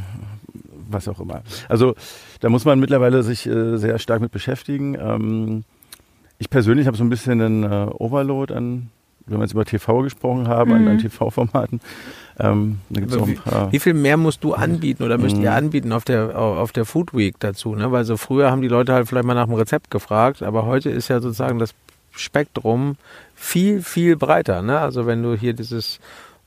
was 0.93 1.09
auch 1.09 1.21
immer. 1.21 1.43
Also 1.69 1.95
da 2.41 2.49
muss 2.49 2.65
man 2.65 2.79
mittlerweile 2.81 3.23
sich 3.23 3.47
äh, 3.47 3.77
sehr 3.79 3.99
stark 3.99 4.21
mit 4.21 4.33
beschäftigen. 4.33 4.97
Ähm, 5.01 5.65
ich 6.39 6.51
persönlich 6.51 6.87
habe 6.87 6.97
so 6.97 7.05
ein 7.05 7.11
bisschen 7.11 7.41
einen 7.41 7.63
äh, 7.65 7.87
Overload 7.99 8.53
an, 8.55 8.89
wenn 9.27 9.39
wir 9.39 9.45
jetzt 9.45 9.53
über 9.53 9.65
TV 9.65 10.03
gesprochen 10.03 10.49
haben, 10.49 10.73
an, 10.73 10.89
an 10.89 10.99
TV-Formaten. 10.99 11.81
Ähm, 12.41 12.79
da 12.91 13.01
gibt's 13.01 13.15
Aber 13.15 13.23
auch 13.25 13.29
ein 13.29 13.33
wie, 13.35 13.37
paar. 13.39 13.71
wie 13.73 13.79
viel 13.79 13.95
mehr 13.95 14.17
musst 14.17 14.43
du 14.43 14.53
anbieten 14.55 15.05
oder 15.05 15.19
müsst 15.19 15.37
ihr 15.37 15.51
Mhm. 15.51 15.57
anbieten 15.57 15.93
auf 15.93 16.05
der, 16.05 16.37
au- 16.37 16.57
auf 16.57 16.73
der 16.73 16.85
Food 16.85 17.15
Week 17.15 17.37
dazu? 17.39 17.75
Ne? 17.77 17.93
Weil 17.93 18.05
so 18.05 18.17
früher 18.17 18.51
haben 18.51 18.63
die 18.63 18.69
Leute 18.69 18.93
halt 18.95 19.07
vielleicht 19.07 19.27
mal 19.27 19.35
nach 19.35 19.45
dem 19.47 19.55
Rezept 19.55 19.91
gefragt, 19.93 20.43
aber 20.43 20.67
heute 20.67 20.91
ist 20.91 21.09
ja 21.09 21.21
sozusagen 21.21 21.59
das 21.61 21.75
Spektrum 22.11 22.97
viel, 23.35 23.83
viel 23.83 24.17
breiter. 24.17 24.63
Ne? 24.63 24.79
Also 24.79 25.07
wenn 25.07 25.23
du 25.23 25.35
hier 25.35 25.53
dieses 25.53 26.01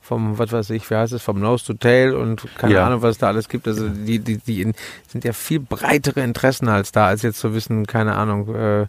vom, 0.07 0.37
was 0.37 0.51
weiß 0.51 0.69
ich, 0.69 0.89
wie 0.89 0.95
heißt 0.95 1.13
es, 1.13 1.23
vom 1.23 1.39
Nose 1.39 1.65
to 1.65 1.73
Tail 1.73 2.13
und 2.13 2.45
keine 2.57 2.75
Ja. 2.75 2.85
Ahnung, 2.85 3.01
was 3.01 3.17
da 3.17 3.27
alles 3.27 3.49
gibt. 3.49 3.67
Also 3.67 3.89
die, 3.89 4.19
die, 4.19 4.37
die 4.37 4.61
in, 4.61 4.73
sind 5.07 5.23
ja 5.23 5.33
viel 5.33 5.59
breitere 5.59 6.21
Interessen 6.21 6.67
als 6.69 6.91
da, 6.91 7.07
als 7.07 7.23
jetzt 7.23 7.39
zu 7.39 7.53
wissen, 7.55 7.87
keine 7.87 8.15
Ahnung. 8.15 8.53
Äh, 8.53 8.81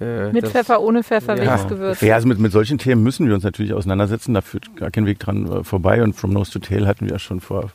äh, 0.00 0.32
Mit 0.32 0.44
das- 0.44 0.50
Pfeffer, 0.52 0.80
ohne 0.82 1.02
Pfeffer, 1.02 1.36
Ja. 1.42 1.50
welches 1.52 1.68
Gewürz. 1.68 2.00
Ja, 2.02 2.14
also 2.14 2.28
mit, 2.28 2.38
mit 2.38 2.52
solchen 2.52 2.76
Themen 2.78 3.02
müssen 3.02 3.26
wir 3.26 3.34
uns 3.34 3.44
natürlich 3.44 3.72
auseinandersetzen. 3.72 4.34
Da 4.34 4.42
führt 4.42 4.76
gar 4.76 4.90
kein 4.90 5.06
Weg 5.06 5.18
dran 5.18 5.50
äh, 5.50 5.64
vorbei. 5.64 6.02
Und 6.02 6.14
From 6.14 6.32
Nose 6.32 6.52
to 6.52 6.58
Tail 6.58 6.86
hatten 6.86 7.06
wir 7.06 7.12
ja 7.12 7.18
schon 7.18 7.40
vor. 7.40 7.70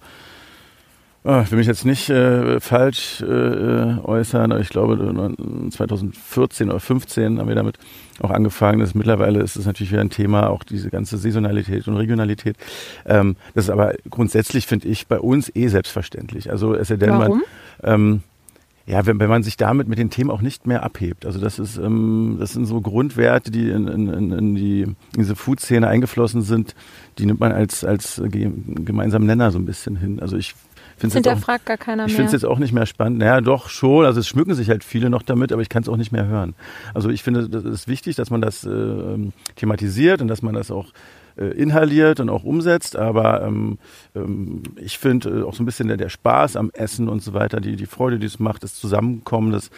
Äh, 1.25 1.43
ich 1.43 1.51
will 1.51 1.57
mich 1.57 1.67
jetzt 1.67 1.85
nicht 1.85 2.09
äh, 2.09 2.59
falsch 2.59 3.21
äh, 3.21 3.25
äußern, 3.25 4.51
aber 4.51 4.61
ich 4.61 4.69
glaube 4.69 5.33
äh, 5.67 5.69
2014 5.69 6.69
oder 6.69 6.79
15 6.79 7.39
haben 7.39 7.47
wir 7.47 7.55
damit 7.55 7.77
auch 8.21 8.31
angefangen. 8.31 8.79
Das 8.79 8.95
mittlerweile 8.95 9.41
ist 9.41 9.55
es 9.55 9.65
natürlich 9.65 9.91
wieder 9.91 10.01
ein 10.01 10.09
Thema, 10.09 10.49
auch 10.49 10.63
diese 10.63 10.89
ganze 10.89 11.17
Saisonalität 11.17 11.87
und 11.87 11.97
Regionalität. 11.97 12.55
Ähm, 13.05 13.35
das 13.53 13.65
ist 13.65 13.69
aber 13.71 13.93
grundsätzlich 14.09 14.67
finde 14.67 14.87
ich 14.87 15.07
bei 15.07 15.19
uns 15.19 15.51
eh 15.55 15.67
selbstverständlich. 15.67 16.49
Also 16.51 16.75
es 16.75 16.87
sei 16.89 16.97
denn, 16.97 17.09
Warum? 17.11 17.41
man 17.83 17.93
ähm, 17.93 18.23
ja, 18.87 19.03
wenn, 19.07 19.19
wenn 19.19 19.29
man 19.29 19.41
sich 19.41 19.57
damit 19.57 19.87
mit 19.87 19.97
den 19.97 20.11
Themen 20.11 20.29
auch 20.29 20.41
nicht 20.41 20.67
mehr 20.67 20.83
abhebt. 20.83 21.25
Also 21.25 21.39
das 21.39 21.57
ist, 21.57 21.77
ähm, 21.77 22.37
das 22.39 22.53
sind 22.53 22.67
so 22.67 22.81
Grundwerte, 22.81 23.49
die 23.49 23.69
in, 23.71 23.87
in, 23.87 24.07
in, 24.09 24.31
in 24.31 24.55
die 24.55 24.81
in 24.83 24.95
diese 25.17 25.35
Food-Szene 25.35 25.87
eingeflossen 25.87 26.43
sind, 26.43 26.75
die 27.17 27.25
nimmt 27.25 27.39
man 27.39 27.51
als, 27.51 27.83
als 27.83 28.21
ge- 28.25 28.51
gemeinsamen 28.67 29.25
Nenner 29.25 29.49
so 29.49 29.57
ein 29.57 29.65
bisschen 29.65 29.95
hin. 29.95 30.19
Also 30.19 30.37
ich 30.37 30.53
finde 30.97 31.07
es 31.07 31.13
jetzt 31.15 31.27
auch, 31.27 31.31
Hinterfragt 31.33 31.65
gar 31.65 31.77
keiner 31.77 32.05
ich 32.05 32.11
mehr. 32.11 32.15
finde 32.15 32.27
es 32.27 32.31
jetzt 32.33 32.45
auch 32.45 32.59
nicht 32.59 32.73
mehr 32.73 32.85
spannend. 32.85 33.19
Naja, 33.19 33.41
doch 33.41 33.69
schon. 33.69 34.05
Also 34.05 34.19
es 34.19 34.27
schmücken 34.27 34.53
sich 34.53 34.69
halt 34.69 34.83
viele 34.83 35.09
noch 35.09 35.21
damit, 35.21 35.51
aber 35.51 35.61
ich 35.61 35.69
kann 35.69 35.83
es 35.83 35.89
auch 35.89 35.97
nicht 35.97 36.11
mehr 36.11 36.25
hören. 36.27 36.55
Also 36.93 37.09
ich 37.09 37.23
finde, 37.23 37.49
das 37.49 37.63
ist 37.63 37.87
wichtig, 37.87 38.15
dass 38.15 38.29
man 38.29 38.41
das 38.41 38.63
äh, 38.65 39.17
thematisiert 39.55 40.21
und 40.21 40.27
dass 40.27 40.41
man 40.41 40.53
das 40.53 40.71
auch 40.71 40.87
äh, 41.37 41.45
inhaliert 41.47 42.19
und 42.19 42.29
auch 42.29 42.43
umsetzt. 42.43 42.95
Aber 42.95 43.43
ähm, 43.43 43.77
ähm, 44.15 44.63
ich 44.77 44.97
finde 44.97 45.29
äh, 45.29 45.43
auch 45.43 45.53
so 45.53 45.63
ein 45.63 45.65
bisschen 45.65 45.87
der, 45.87 45.97
der 45.97 46.09
Spaß 46.09 46.55
am 46.55 46.71
Essen 46.73 47.09
und 47.09 47.21
so 47.23 47.33
weiter, 47.33 47.59
die, 47.59 47.75
die 47.75 47.85
Freude, 47.85 48.19
die 48.19 48.27
es 48.27 48.39
macht, 48.39 48.63
das 48.63 48.75
Zusammenkommen, 48.75 49.51
das 49.51 49.69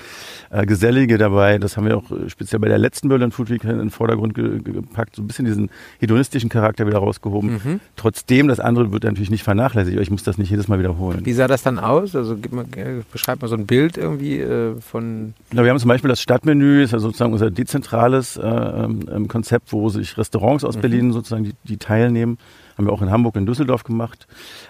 äh, 0.49 0.65
Gesellige 0.65 1.17
dabei, 1.17 1.57
das 1.57 1.77
haben 1.77 1.87
wir 1.87 1.97
auch 1.97 2.11
äh, 2.11 2.29
speziell 2.29 2.59
bei 2.59 2.67
der 2.67 2.77
letzten 2.77 3.09
Berlin 3.09 3.31
Food 3.31 3.49
Week 3.49 3.63
in 3.63 3.77
den 3.77 3.89
Vordergrund 3.89 4.33
ge 4.33 4.59
ge- 4.59 4.73
gepackt, 4.73 5.15
so 5.15 5.21
ein 5.21 5.27
bisschen 5.27 5.45
diesen 5.45 5.69
hedonistischen 5.99 6.49
Charakter 6.49 6.87
wieder 6.87 6.99
rausgehoben. 6.99 7.61
Mhm. 7.63 7.79
Trotzdem, 7.95 8.47
das 8.47 8.59
andere 8.59 8.91
wird 8.91 9.03
natürlich 9.03 9.29
nicht 9.29 9.43
vernachlässigt, 9.43 9.95
aber 9.95 10.03
ich 10.03 10.11
muss 10.11 10.23
das 10.23 10.37
nicht 10.37 10.49
jedes 10.49 10.67
Mal 10.67 10.79
wiederholen. 10.79 11.21
Wie 11.23 11.33
sah 11.33 11.47
das 11.47 11.63
dann 11.63 11.79
aus? 11.79 12.15
Also 12.15 12.37
mal, 12.51 12.65
äh, 12.75 13.01
beschreib 13.11 13.41
mal 13.41 13.47
so 13.47 13.55
ein 13.55 13.65
Bild 13.65 13.97
irgendwie 13.97 14.39
äh, 14.39 14.79
von 14.81 15.33
Na, 15.51 15.63
wir 15.63 15.71
haben 15.71 15.79
zum 15.79 15.89
Beispiel 15.89 16.09
das 16.09 16.21
Stadtmenü, 16.21 16.83
ist 16.83 16.93
also 16.93 17.07
sozusagen 17.07 17.33
unser 17.33 17.51
dezentrales 17.51 18.37
äh, 18.37 18.47
ähm, 18.47 19.27
Konzept, 19.27 19.73
wo 19.73 19.89
sich 19.89 20.17
Restaurants 20.17 20.63
aus 20.63 20.77
Berlin 20.77 21.11
sozusagen 21.11 21.46
die, 21.47 21.55
die 21.63 21.77
teilnehmen. 21.77 22.37
Haben 22.77 22.87
wir 22.87 22.93
auch 22.93 23.01
in 23.01 23.11
Hamburg 23.11 23.35
und 23.35 23.45
Düsseldorf 23.45 23.83
gemacht. 23.83 24.27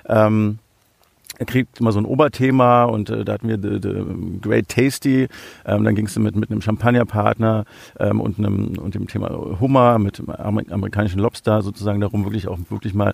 Ähm, 0.07 0.59
er 1.39 1.45
kriegt 1.45 1.79
immer 1.79 1.91
so 1.91 1.99
ein 1.99 2.05
Oberthema 2.05 2.85
und 2.85 3.09
äh, 3.09 3.23
da 3.23 3.33
hatten 3.33 3.47
wir 3.47 3.59
the, 3.61 3.79
the 3.81 4.39
Great 4.41 4.69
Tasty. 4.69 5.27
Ähm, 5.65 5.83
dann 5.83 5.95
ging 5.95 6.07
es 6.07 6.17
mit, 6.17 6.35
mit 6.35 6.49
einem 6.49 6.61
Champagnerpartner 6.61 7.65
ähm, 7.99 8.21
und, 8.21 8.39
einem, 8.39 8.77
und 8.79 8.95
dem 8.95 9.07
Thema 9.07 9.29
Hummer 9.59 9.99
mit 9.99 10.21
Amer 10.27 10.63
amerikanischen 10.71 11.19
Lobster 11.19 11.61
sozusagen 11.61 12.01
darum, 12.01 12.23
wirklich 12.23 12.47
auch 12.47 12.57
wirklich 12.69 12.93
mal 12.93 13.13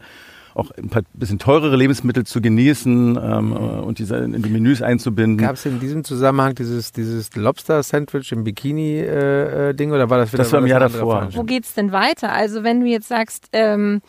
auch 0.56 0.72
ein 0.72 0.90
paar 0.90 1.04
bisschen 1.14 1.40
teurere 1.40 1.76
Lebensmittel 1.76 2.26
zu 2.26 2.42
genießen 2.42 3.20
ähm, 3.22 3.52
äh, 3.52 3.56
und 3.56 4.00
diese 4.00 4.18
in 4.18 4.42
die 4.42 4.50
Menüs 4.50 4.82
einzubinden. 4.82 5.38
Gab 5.38 5.56
es 5.56 5.66
in 5.66 5.80
diesem 5.80 6.04
Zusammenhang 6.04 6.56
dieses, 6.56 6.92
dieses 6.92 7.36
Lobster-Sandwich 7.36 8.32
im 8.32 8.44
Bikini-Ding 8.44 9.92
oder 9.92 10.10
war 10.10 10.18
das 10.20 10.32
wieder 10.32 10.44
Das 10.44 10.52
war 10.52 10.60
im 10.60 10.68
Jahr 10.68 10.80
davor. 10.80 11.30
Wo 11.34 11.44
geht's 11.44 11.74
denn 11.74 11.92
weiter? 11.92 12.32
Also 12.32 12.64
wenn 12.64 12.82
du 12.82 12.88
jetzt 12.88 13.08
sagst, 13.08 13.50
ähm, 13.54 14.02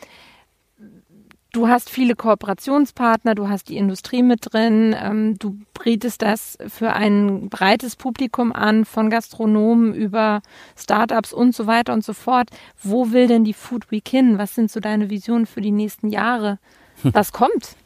du 1.54 1.68
hast 1.68 1.88
viele 1.88 2.14
Kooperationspartner, 2.14 3.34
du 3.34 3.48
hast 3.48 3.68
die 3.68 3.76
Industrie 3.76 4.22
mit 4.22 4.52
drin, 4.52 4.94
ähm, 5.00 5.38
du 5.38 5.58
bietest 5.82 6.20
das 6.22 6.58
für 6.68 6.92
ein 6.92 7.48
breites 7.48 7.96
Publikum 7.96 8.52
an, 8.52 8.84
von 8.84 9.08
Gastronomen 9.08 9.94
über 9.94 10.42
Startups 10.76 11.32
und 11.32 11.54
so 11.54 11.66
weiter 11.66 11.92
und 11.92 12.04
so 12.04 12.12
fort. 12.12 12.50
Wo 12.82 13.12
will 13.12 13.28
denn 13.28 13.44
die 13.44 13.54
Food 13.54 13.90
Week 13.90 14.06
hin? 14.08 14.38
Was 14.38 14.54
sind 14.54 14.70
so 14.70 14.80
deine 14.80 15.10
Visionen 15.10 15.46
für 15.46 15.60
die 15.60 15.70
nächsten 15.70 16.08
Jahre? 16.08 16.58
Was 17.02 17.32
kommt? 17.32 17.76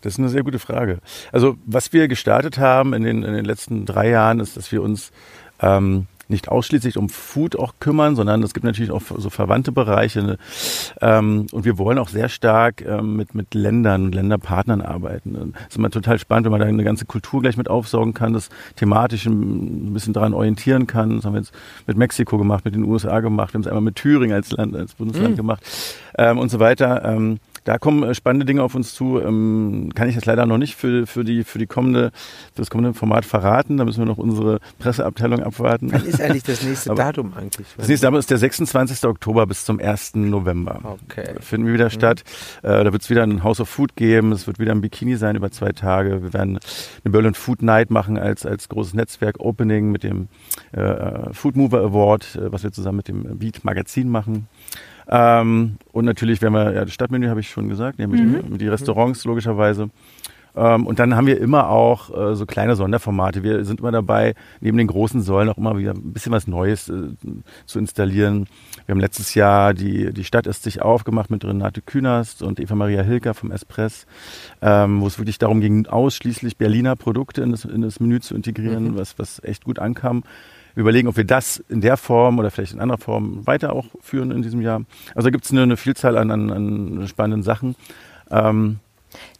Das 0.00 0.14
ist 0.14 0.18
eine 0.18 0.28
sehr 0.28 0.42
gute 0.42 0.58
Frage. 0.58 0.98
Also 1.30 1.56
was 1.64 1.92
wir 1.92 2.08
gestartet 2.08 2.58
haben 2.58 2.92
in 2.92 3.04
den, 3.04 3.22
in 3.22 3.34
den 3.34 3.44
letzten 3.44 3.86
drei 3.86 4.08
Jahren, 4.08 4.40
ist, 4.40 4.56
dass 4.56 4.72
wir 4.72 4.82
uns 4.82 5.12
ähm, 5.60 6.08
nicht 6.32 6.48
ausschließlich 6.48 6.96
um 6.96 7.08
Food 7.08 7.56
auch 7.56 7.74
kümmern, 7.78 8.16
sondern 8.16 8.42
es 8.42 8.54
gibt 8.54 8.64
natürlich 8.64 8.90
auch 8.90 9.02
so 9.16 9.30
verwandte 9.30 9.70
Bereiche. 9.70 10.22
Ne? 10.22 10.38
Ähm, 11.00 11.46
und 11.52 11.64
wir 11.64 11.78
wollen 11.78 11.98
auch 11.98 12.08
sehr 12.08 12.28
stark 12.28 12.82
ähm, 12.82 13.16
mit, 13.16 13.34
mit 13.34 13.54
Ländern 13.54 14.06
und 14.06 14.14
Länderpartnern 14.14 14.80
arbeiten. 14.80 15.52
Das 15.52 15.68
ist 15.68 15.76
immer 15.76 15.90
total 15.90 16.18
spannend, 16.18 16.46
wenn 16.46 16.52
man 16.52 16.60
da 16.60 16.66
eine 16.66 16.84
ganze 16.84 17.04
Kultur 17.04 17.42
gleich 17.42 17.56
mit 17.56 17.70
aufsaugen 17.70 18.14
kann, 18.14 18.32
das 18.32 18.48
thematisch 18.76 19.26
ein 19.26 19.92
bisschen 19.92 20.12
daran 20.12 20.34
orientieren 20.34 20.86
kann. 20.86 21.16
Das 21.16 21.24
haben 21.24 21.34
wir 21.34 21.40
jetzt 21.40 21.52
mit 21.86 21.96
Mexiko 21.96 22.38
gemacht, 22.38 22.64
mit 22.64 22.74
den 22.74 22.84
USA 22.84 23.20
gemacht, 23.20 23.52
wir 23.52 23.58
haben 23.58 23.62
es 23.62 23.68
einmal 23.68 23.82
mit 23.82 23.96
Thüringen 23.96 24.34
als 24.34 24.50
Land, 24.50 24.74
als 24.74 24.94
Bundesland 24.94 25.36
gemacht 25.36 25.62
ähm, 26.18 26.38
und 26.38 26.50
so 26.50 26.58
weiter. 26.58 27.04
Ähm, 27.04 27.38
da 27.64 27.78
kommen 27.78 28.02
äh, 28.02 28.14
spannende 28.14 28.44
Dinge 28.46 28.62
auf 28.62 28.74
uns 28.74 28.94
zu. 28.94 29.20
Ähm, 29.20 29.90
kann 29.94 30.08
ich 30.08 30.14
jetzt 30.14 30.26
leider 30.26 30.46
noch 30.46 30.58
nicht 30.58 30.74
für, 30.74 31.06
für, 31.06 31.24
die, 31.24 31.44
für, 31.44 31.58
die 31.58 31.66
kommende, 31.66 32.10
für 32.54 32.62
das 32.62 32.70
kommende 32.70 32.94
Format 32.94 33.24
verraten. 33.24 33.76
Da 33.76 33.84
müssen 33.84 34.00
wir 34.00 34.06
noch 34.06 34.18
unsere 34.18 34.58
Presseabteilung 34.78 35.42
abwarten. 35.42 35.92
Wann 35.92 36.04
ist 36.04 36.20
eigentlich 36.20 36.42
das 36.42 36.62
nächste 36.62 36.90
Aber- 36.92 37.02
Datum 37.02 37.32
eigentlich? 37.34 37.66
Das 37.76 37.88
nächste 37.88 38.06
Datum 38.06 38.18
ist 38.18 38.30
der 38.30 38.38
26. 38.38 39.04
Oktober 39.04 39.46
bis 39.46 39.64
zum 39.64 39.78
1. 39.80 40.14
November. 40.16 40.98
Okay. 41.04 41.30
Da 41.34 41.40
finden 41.40 41.66
wir 41.66 41.74
wieder 41.74 41.90
statt. 41.90 42.24
Äh, 42.62 42.84
da 42.84 42.92
wird 42.92 43.02
es 43.02 43.10
wieder 43.10 43.22
ein 43.22 43.42
House 43.44 43.60
of 43.60 43.68
Food 43.68 43.96
geben. 43.96 44.32
Es 44.32 44.46
wird 44.46 44.58
wieder 44.58 44.72
ein 44.72 44.80
Bikini 44.80 45.16
sein 45.16 45.36
über 45.36 45.50
zwei 45.50 45.72
Tage. 45.72 46.22
Wir 46.22 46.32
werden 46.32 46.58
eine 47.04 47.12
Berlin 47.12 47.34
Food 47.34 47.62
Night 47.62 47.90
machen 47.90 48.18
als, 48.18 48.44
als 48.44 48.68
großes 48.68 48.94
Netzwerk 48.94 49.38
Opening 49.40 49.90
mit 49.90 50.02
dem 50.02 50.28
äh, 50.72 51.32
Food 51.32 51.56
Mover 51.56 51.80
Award, 51.80 52.36
äh, 52.36 52.52
was 52.52 52.62
wir 52.64 52.72
zusammen 52.72 52.96
mit 52.96 53.08
dem 53.08 53.38
Beat 53.38 53.64
Magazin 53.64 54.08
machen. 54.08 54.48
Ähm, 55.08 55.76
und 55.92 56.04
natürlich 56.04 56.42
werden 56.42 56.54
wir, 56.54 56.72
ja, 56.72 56.84
das 56.84 56.94
Stadtmenü 56.94 57.28
habe 57.28 57.40
ich 57.40 57.50
schon 57.50 57.68
gesagt, 57.68 57.98
nämlich 57.98 58.20
die 58.58 58.68
Restaurants 58.68 59.24
logischerweise. 59.24 59.90
Ähm, 60.54 60.86
und 60.86 60.98
dann 60.98 61.16
haben 61.16 61.26
wir 61.26 61.40
immer 61.40 61.68
auch 61.68 62.10
äh, 62.16 62.36
so 62.36 62.46
kleine 62.46 62.76
Sonderformate. 62.76 63.42
Wir 63.42 63.64
sind 63.64 63.80
immer 63.80 63.92
dabei, 63.92 64.34
neben 64.60 64.76
den 64.76 64.86
großen 64.86 65.22
Säulen 65.22 65.48
auch 65.48 65.58
immer 65.58 65.78
wieder 65.78 65.92
ein 65.92 66.12
bisschen 66.12 66.32
was 66.32 66.46
Neues 66.46 66.88
äh, 66.88 67.08
zu 67.66 67.78
installieren. 67.78 68.46
Wir 68.86 68.94
haben 68.94 69.00
letztes 69.00 69.34
Jahr 69.34 69.74
die, 69.74 70.12
die 70.12 70.24
Stadt 70.24 70.46
ist 70.46 70.62
sich 70.62 70.82
aufgemacht 70.82 71.30
mit 71.30 71.44
Renate 71.44 71.80
Künast 71.80 72.42
und 72.42 72.60
Eva 72.60 72.74
Maria 72.74 73.02
Hilker 73.02 73.34
vom 73.34 73.50
Espress, 73.50 74.06
ähm, 74.60 75.00
wo 75.00 75.06
es 75.06 75.18
wirklich 75.18 75.38
darum 75.38 75.60
ging, 75.60 75.86
ausschließlich 75.86 76.56
Berliner 76.56 76.96
Produkte 76.96 77.42
in 77.42 77.50
das, 77.50 77.64
in 77.64 77.82
das 77.82 78.00
Menü 78.00 78.20
zu 78.20 78.34
integrieren, 78.34 78.92
mhm. 78.92 78.96
was, 78.96 79.18
was 79.18 79.42
echt 79.42 79.64
gut 79.64 79.78
ankam. 79.78 80.24
Wir 80.74 80.82
überlegen, 80.82 81.08
ob 81.08 81.16
wir 81.16 81.24
das 81.24 81.62
in 81.68 81.80
der 81.82 81.96
Form 81.96 82.38
oder 82.38 82.50
vielleicht 82.50 82.72
in 82.72 82.80
anderer 82.80 82.98
Form 82.98 83.46
weiter 83.46 83.74
auch 83.74 83.86
führen 84.00 84.30
in 84.30 84.42
diesem 84.42 84.62
Jahr. 84.62 84.82
Also 85.14 85.26
da 85.26 85.30
gibt 85.30 85.44
es 85.44 85.50
eine, 85.50 85.62
eine, 85.62 85.76
Vielzahl 85.76 86.16
an, 86.16 86.30
an, 86.30 86.50
an 86.50 87.08
spannenden 87.08 87.42
Sachen. 87.42 87.76
Ähm, 88.30 88.78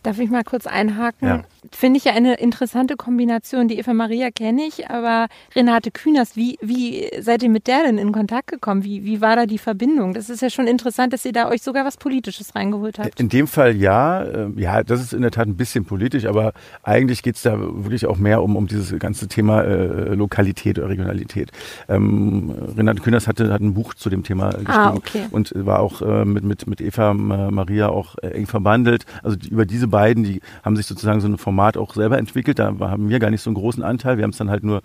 Darf 0.03 0.19
ich 0.19 0.31
mal 0.31 0.45
kurz 0.45 0.67
einhaken? 0.67 1.29
Ja. 1.29 1.43
Finde 1.71 1.99
ich 1.99 2.05
ja 2.05 2.13
eine 2.13 2.35
interessante 2.35 2.97
Kombination. 2.97 3.69
Die 3.69 3.79
Eva 3.79 3.95
Maria 3.95 4.31
kenne 4.33 4.65
ich, 4.65 4.91
aber 4.91 5.29
Renate 5.55 5.93
Künast, 5.93 6.37
wie, 6.37 6.59
wie 6.61 7.09
seid 7.21 7.45
ihr 7.45 7.49
mit 7.49 7.69
der 7.69 7.85
denn 7.85 7.99
in 7.99 8.11
Kontakt 8.11 8.49
gekommen? 8.49 8.83
Wie, 8.83 9.05
wie 9.05 9.21
war 9.21 9.37
da 9.37 9.47
die 9.47 9.59
Verbindung? 9.59 10.13
Das 10.13 10.29
ist 10.29 10.43
ja 10.43 10.51
schon 10.51 10.67
interessant, 10.67 11.13
dass 11.13 11.25
ihr 11.25 11.33
da 11.33 11.49
euch 11.49 11.63
sogar 11.63 11.85
was 11.85 11.97
Politisches 11.97 12.57
reingeholt 12.57 12.99
habt. 12.99 13.21
In 13.21 13.29
dem 13.29 13.47
Fall 13.47 13.77
ja. 13.77 14.25
Ähm, 14.25 14.59
ja, 14.59 14.83
das 14.83 15.01
ist 15.01 15.13
in 15.13 15.23
der 15.23 15.31
Tat 15.31 15.47
ein 15.47 15.57
bisschen 15.57 15.85
politisch, 15.85 16.25
aber 16.25 16.53
eigentlich 16.83 17.23
geht 17.23 17.37
es 17.37 17.43
da 17.43 17.57
wirklich 17.59 18.07
auch 18.07 18.17
mehr 18.19 18.43
um, 18.43 18.57
um 18.57 18.67
dieses 18.67 18.99
ganze 18.99 19.29
Thema 19.29 19.63
äh, 19.63 20.15
Lokalität 20.15 20.79
oder 20.79 20.89
Regionalität. 20.89 21.53
Ähm, 21.89 22.53
Renate 22.77 23.03
Künast 23.03 23.29
hatte, 23.29 23.53
hat 23.53 23.61
ein 23.61 23.75
Buch 23.75 23.95
zu 23.95 24.11
dem 24.11 24.25
Thema 24.25 24.51
geschrieben 24.51 24.69
ah, 24.73 24.95
okay. 24.95 25.27
und 25.31 25.53
war 25.55 25.79
auch 25.79 26.03
äh, 26.03 26.25
mit, 26.25 26.43
mit, 26.43 26.67
mit 26.67 26.81
Eva 26.81 27.15
Maria 27.15 27.89
auch 27.89 28.17
äh, 28.21 28.29
eng 28.29 28.47
verbandelt. 28.47 29.07
Also 29.23 29.37
die, 29.37 29.49
über 29.49 29.65
diese 29.65 29.87
beiden, 29.87 30.25
die 30.25 30.41
haben 30.65 30.75
sich 30.75 30.87
sozusagen 30.87 31.21
so 31.21 31.29
ein 31.29 31.39
Format 31.53 31.77
auch 31.77 31.95
selber 31.95 32.19
entwickelt. 32.19 32.59
Da 32.59 32.75
haben 32.81 33.11
wir 33.11 33.19
gar 33.19 33.31
nicht 33.31 33.43
so 33.43 33.51
einen 33.51 33.57
großen 33.57 33.83
Anteil. 33.83 34.17
Wir 34.17 34.25
haben 34.25 34.31
es 34.31 34.39
dann 34.39 34.49
halt 34.49 34.65
nur 34.65 34.81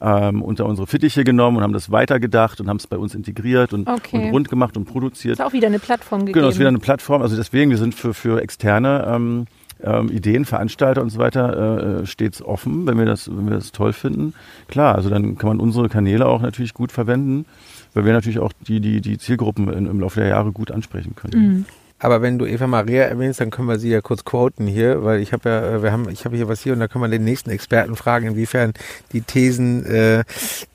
ähm, 0.00 0.42
unter 0.42 0.66
unsere 0.66 0.86
Fittiche 0.86 1.24
genommen 1.24 1.56
und 1.56 1.62
haben 1.64 1.72
das 1.72 1.90
weitergedacht 1.90 2.60
und 2.60 2.68
haben 2.68 2.76
es 2.76 2.86
bei 2.86 2.96
uns 2.96 3.14
integriert 3.14 3.72
und, 3.72 3.88
okay. 3.88 4.26
und, 4.26 4.30
rund 4.30 4.48
gemacht 4.48 4.76
und 4.76 4.84
produziert. 4.84 5.34
Ist 5.34 5.44
auch 5.44 5.52
wieder 5.52 5.66
eine 5.66 5.80
Plattform 5.80 6.20
gegeben. 6.20 6.34
Genau, 6.34 6.48
ist 6.48 6.58
wieder 6.58 6.68
eine 6.68 6.78
Plattform. 6.78 7.20
Also 7.20 7.36
deswegen, 7.36 7.70
wir 7.70 7.78
sind 7.78 7.96
für, 7.96 8.14
für 8.14 8.40
externe 8.40 9.04
ähm, 9.08 9.46
ähm, 9.82 10.08
Ideen, 10.08 10.44
Veranstalter 10.44 11.02
und 11.02 11.10
so 11.10 11.18
weiter 11.18 12.02
äh, 12.02 12.06
stets 12.06 12.40
offen, 12.40 12.86
wenn 12.86 12.96
wir 12.96 13.06
das, 13.06 13.28
wenn 13.28 13.46
wir 13.46 13.54
das 13.54 13.72
toll 13.72 13.92
finden. 13.92 14.34
Klar, 14.68 14.94
also 14.94 15.10
dann 15.10 15.36
kann 15.36 15.48
man 15.48 15.58
unsere 15.58 15.88
Kanäle 15.88 16.26
auch 16.26 16.42
natürlich 16.42 16.74
gut 16.74 16.92
verwenden, 16.92 17.44
weil 17.92 18.04
wir 18.04 18.12
natürlich 18.12 18.38
auch 18.38 18.52
die, 18.68 18.78
die, 18.80 19.00
die 19.00 19.18
Zielgruppen 19.18 19.72
in, 19.72 19.86
im 19.86 19.98
Laufe 19.98 20.20
der 20.20 20.28
Jahre 20.28 20.52
gut 20.52 20.70
ansprechen 20.70 21.16
können. 21.16 21.42
Mhm. 21.42 21.64
Aber 22.04 22.20
wenn 22.20 22.38
du 22.38 22.44
Eva 22.44 22.66
Maria 22.66 23.04
erwähnst, 23.04 23.40
dann 23.40 23.48
können 23.48 23.66
wir 23.66 23.78
sie 23.78 23.88
ja 23.88 24.02
kurz 24.02 24.26
quoten 24.26 24.66
hier, 24.66 25.04
weil 25.04 25.20
ich 25.20 25.32
habe 25.32 25.48
ja, 25.48 25.76
äh, 25.76 25.82
wir 25.82 25.90
haben, 25.90 26.10
ich 26.10 26.26
habe 26.26 26.36
hier 26.36 26.48
was 26.48 26.60
hier 26.60 26.74
und 26.74 26.80
da 26.80 26.86
können 26.86 27.02
wir 27.02 27.08
den 27.08 27.24
nächsten 27.24 27.48
Experten 27.48 27.96
fragen, 27.96 28.26
inwiefern 28.26 28.74
die 29.12 29.22
Thesen, 29.22 29.86
äh, 29.86 30.24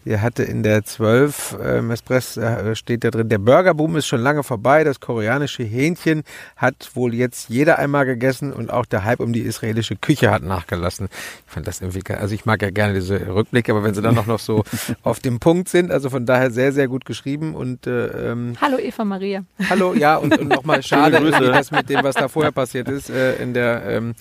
er 0.05 0.23
hatte 0.23 0.41
in 0.41 0.63
der 0.63 0.83
12 0.83 1.57
äh, 1.61 1.91
Espress 1.91 2.35
äh, 2.35 2.75
steht 2.75 3.03
da 3.03 3.11
drin, 3.11 3.29
der 3.29 3.37
Burgerboom 3.37 3.97
ist 3.97 4.07
schon 4.07 4.21
lange 4.21 4.41
vorbei, 4.41 4.83
das 4.83 4.99
koreanische 4.99 5.61
Hähnchen 5.61 6.23
hat 6.57 6.89
wohl 6.95 7.13
jetzt 7.13 7.49
jeder 7.49 7.77
einmal 7.77 8.07
gegessen 8.07 8.51
und 8.51 8.73
auch 8.73 8.87
der 8.87 9.03
Hype 9.03 9.19
um 9.19 9.31
die 9.31 9.41
israelische 9.41 9.95
Küche 9.97 10.31
hat 10.31 10.41
nachgelassen. 10.41 11.09
Ich 11.45 11.53
fand 11.53 11.67
das 11.67 11.79
irgendwie, 11.81 12.01
also 12.11 12.33
ich 12.33 12.47
mag 12.47 12.63
ja 12.63 12.71
gerne 12.71 12.95
diese 12.95 13.27
Rückblicke, 13.27 13.71
aber 13.71 13.83
wenn 13.83 13.93
sie 13.93 14.01
dann 14.01 14.17
auch 14.17 14.25
noch 14.25 14.39
so 14.39 14.63
auf 15.03 15.19
dem 15.19 15.39
Punkt 15.39 15.69
sind, 15.69 15.91
also 15.91 16.09
von 16.09 16.25
daher 16.25 16.49
sehr, 16.49 16.71
sehr 16.71 16.87
gut 16.87 17.05
geschrieben 17.05 17.53
und 17.53 17.85
äh, 17.85 18.31
ähm, 18.31 18.53
Hallo 18.59 18.79
Eva 18.79 19.05
Maria. 19.05 19.43
Hallo, 19.69 19.93
ja 19.93 20.15
und, 20.15 20.35
und 20.39 20.47
nochmal 20.47 20.81
schade, 20.89 21.18
Grüße. 21.21 21.51
das 21.51 21.71
mit 21.71 21.89
dem, 21.89 22.03
was 22.03 22.15
da 22.15 22.27
vorher 22.27 22.51
passiert 22.51 22.89
ist, 22.89 23.09
äh, 23.09 23.35
in 23.35 23.53
der, 23.53 23.83
ähm, 23.85 24.15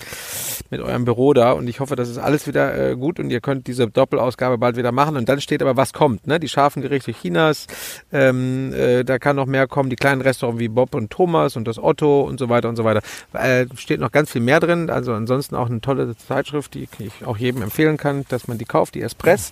mit 0.69 0.81
eurem 0.81 1.05
Büro 1.05 1.33
da. 1.33 1.51
Und 1.53 1.67
ich 1.67 1.79
hoffe, 1.79 1.95
das 1.95 2.09
ist 2.09 2.17
alles 2.17 2.47
wieder 2.47 2.91
äh, 2.91 2.95
gut 2.95 3.19
und 3.19 3.29
ihr 3.29 3.41
könnt 3.41 3.67
diese 3.67 3.87
Doppelausgabe 3.87 4.57
bald 4.57 4.77
wieder 4.77 4.91
machen. 4.91 5.17
Und 5.17 5.29
dann 5.29 5.41
steht 5.41 5.61
aber, 5.61 5.77
was 5.77 5.93
kommt. 5.93 6.27
Ne? 6.27 6.39
Die 6.39 6.49
scharfen 6.49 6.81
Gerichte 6.81 7.11
Chinas, 7.11 7.67
ähm, 8.11 8.73
äh, 8.73 9.03
da 9.03 9.19
kann 9.19 9.35
noch 9.35 9.45
mehr 9.45 9.67
kommen. 9.67 9.89
Die 9.89 9.95
kleinen 9.95 10.21
Restaurants 10.21 10.59
wie 10.59 10.67
Bob 10.67 10.95
und 10.95 11.09
Thomas 11.09 11.55
und 11.55 11.67
das 11.67 11.81
Otto 11.81 12.21
und 12.21 12.39
so 12.39 12.49
weiter 12.49 12.69
und 12.69 12.75
so 12.75 12.83
weiter. 12.83 13.01
Äh, 13.33 13.65
steht 13.75 13.99
noch 13.99 14.11
ganz 14.11 14.31
viel 14.31 14.41
mehr 14.41 14.59
drin. 14.59 14.89
Also 14.89 15.13
ansonsten 15.13 15.55
auch 15.55 15.69
eine 15.69 15.81
tolle 15.81 16.15
Zeitschrift, 16.15 16.73
die 16.73 16.87
ich 16.99 17.25
auch 17.25 17.37
jedem 17.37 17.61
empfehlen 17.61 17.97
kann, 17.97 18.25
dass 18.29 18.47
man 18.47 18.57
die 18.57 18.65
kauft, 18.65 18.95
die 18.95 19.01
Espress, 19.01 19.51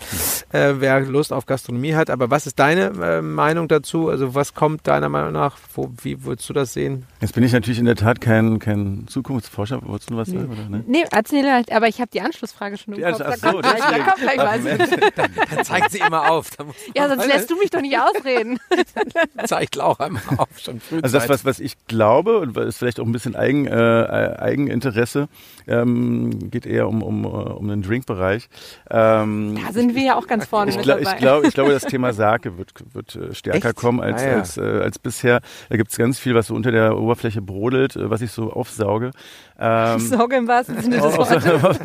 äh, 0.52 0.76
wer 0.78 1.02
Lust 1.02 1.34
auf 1.34 1.46
Gastronomie 1.46 1.96
hat. 1.96 2.10
Aber 2.10 2.30
was 2.30 2.48
ist 2.48 2.60
deine 2.60 2.92
äh, 3.02 3.22
Meinung 3.22 3.68
dazu? 3.68 4.10
Also 4.10 4.36
was 4.36 4.54
kommt 4.54 4.88
deiner 4.88 5.10
Meinung 5.10 5.34
nach? 5.34 5.58
Wo, 5.74 5.92
wie 6.02 6.24
würdest 6.24 6.50
du 6.50 6.54
das 6.54 6.74
sehen? 6.74 7.06
Jetzt 7.28 7.34
bin 7.34 7.44
ich 7.44 7.52
natürlich 7.52 7.78
in 7.78 7.84
der 7.84 7.98
Tat 7.98 8.22
kein, 8.22 8.58
kein 8.58 9.06
Zukunftsforscher. 9.10 9.82
Wolltest 9.84 10.10
du 10.10 10.16
was 10.16 10.30
sagen? 10.30 10.50
Oder, 10.50 10.70
ne? 10.70 10.86
Nee, 10.88 11.04
erzähl 11.12 11.52
halt, 11.52 11.74
aber 11.74 11.90
ich 11.90 12.00
habe 12.00 12.10
die 12.10 12.22
Anschlussfrage 12.22 12.78
schon 12.78 12.94
im 12.94 13.02
ja, 13.02 13.12
Kopf. 13.12 13.20
Da, 13.20 13.36
so, 13.36 13.50
kommt 13.50 13.63
gleich, 13.63 13.80
da 13.80 14.00
kommt 14.00 14.22
gleich 14.22 14.38
was. 14.38 14.90
Dann, 15.18 15.32
dann 15.50 15.66
zeigt 15.66 15.92
sie 15.92 16.00
immer 16.00 16.32
auf. 16.32 16.52
ja, 16.96 17.10
sonst 17.10 17.28
lässt 17.28 17.50
du 17.50 17.58
mich 17.58 17.70
doch 17.70 17.82
nicht 17.82 17.98
ausreden. 18.00 18.60
zeigt 19.46 19.76
Lauch 19.76 20.00
einmal 20.00 20.22
auf, 20.38 20.48
schon 20.58 20.80
früh. 20.80 21.02
Also 21.02 21.18
das, 21.18 21.28
was, 21.28 21.44
was 21.44 21.60
ich 21.60 21.76
glaube, 21.88 22.40
und 22.40 22.56
ist 22.56 22.78
vielleicht 22.78 23.02
auch 23.02 23.06
ein 23.06 23.12
bisschen 23.12 23.36
Eigen, 23.36 23.68
äh, 23.68 24.36
Eigeninteresse, 24.40 25.28
ähm, 25.68 26.50
geht 26.50 26.66
eher 26.66 26.88
um, 26.88 27.04
um, 27.04 27.26
um 27.26 27.68
den 27.68 27.82
Drinkbereich. 27.82 28.48
Ähm, 28.90 29.60
da 29.66 29.74
sind 29.74 29.96
wir 29.96 30.04
ja 30.04 30.16
auch 30.16 30.28
ganz 30.28 30.46
vorne 30.46 30.72
ich, 30.72 30.78
mit 30.78 30.88
dabei. 30.88 31.02
Ich, 31.02 31.18
glaub, 31.18 31.44
ich 31.44 31.54
glaube, 31.54 31.72
das 31.72 31.84
Thema 31.88 32.13
Sake 32.13 32.58
wird, 32.58 32.72
wird 32.94 33.16
äh, 33.16 33.36
stärker 33.36 33.70
Echt? 33.70 33.78
kommen 33.78 34.00
als, 34.00 34.22
ah, 34.22 34.28
ja. 34.28 34.36
als, 34.36 34.58
äh, 34.58 34.62
als 34.62 34.98
bisher. 34.98 35.42
Da 35.70 35.76
gibt 35.76 35.92
es 35.92 35.98
ganz 35.98 36.20
viel, 36.20 36.36
was 36.36 36.48
so 36.48 36.56
unter 36.56 36.72
der 36.72 36.98
Oberfläche 36.98 37.17
brodelt, 37.42 37.96
äh, 37.96 38.10
was 38.10 38.22
ich 38.22 38.32
so 38.32 38.52
aufsauge. 38.52 39.12
Ähm, 39.60 40.00
Sauge 40.00 40.36
im 40.36 40.48
wahrsten 40.48 40.82
Sinne 40.82 40.98
des 40.98 41.04
Wortes. 41.18 41.46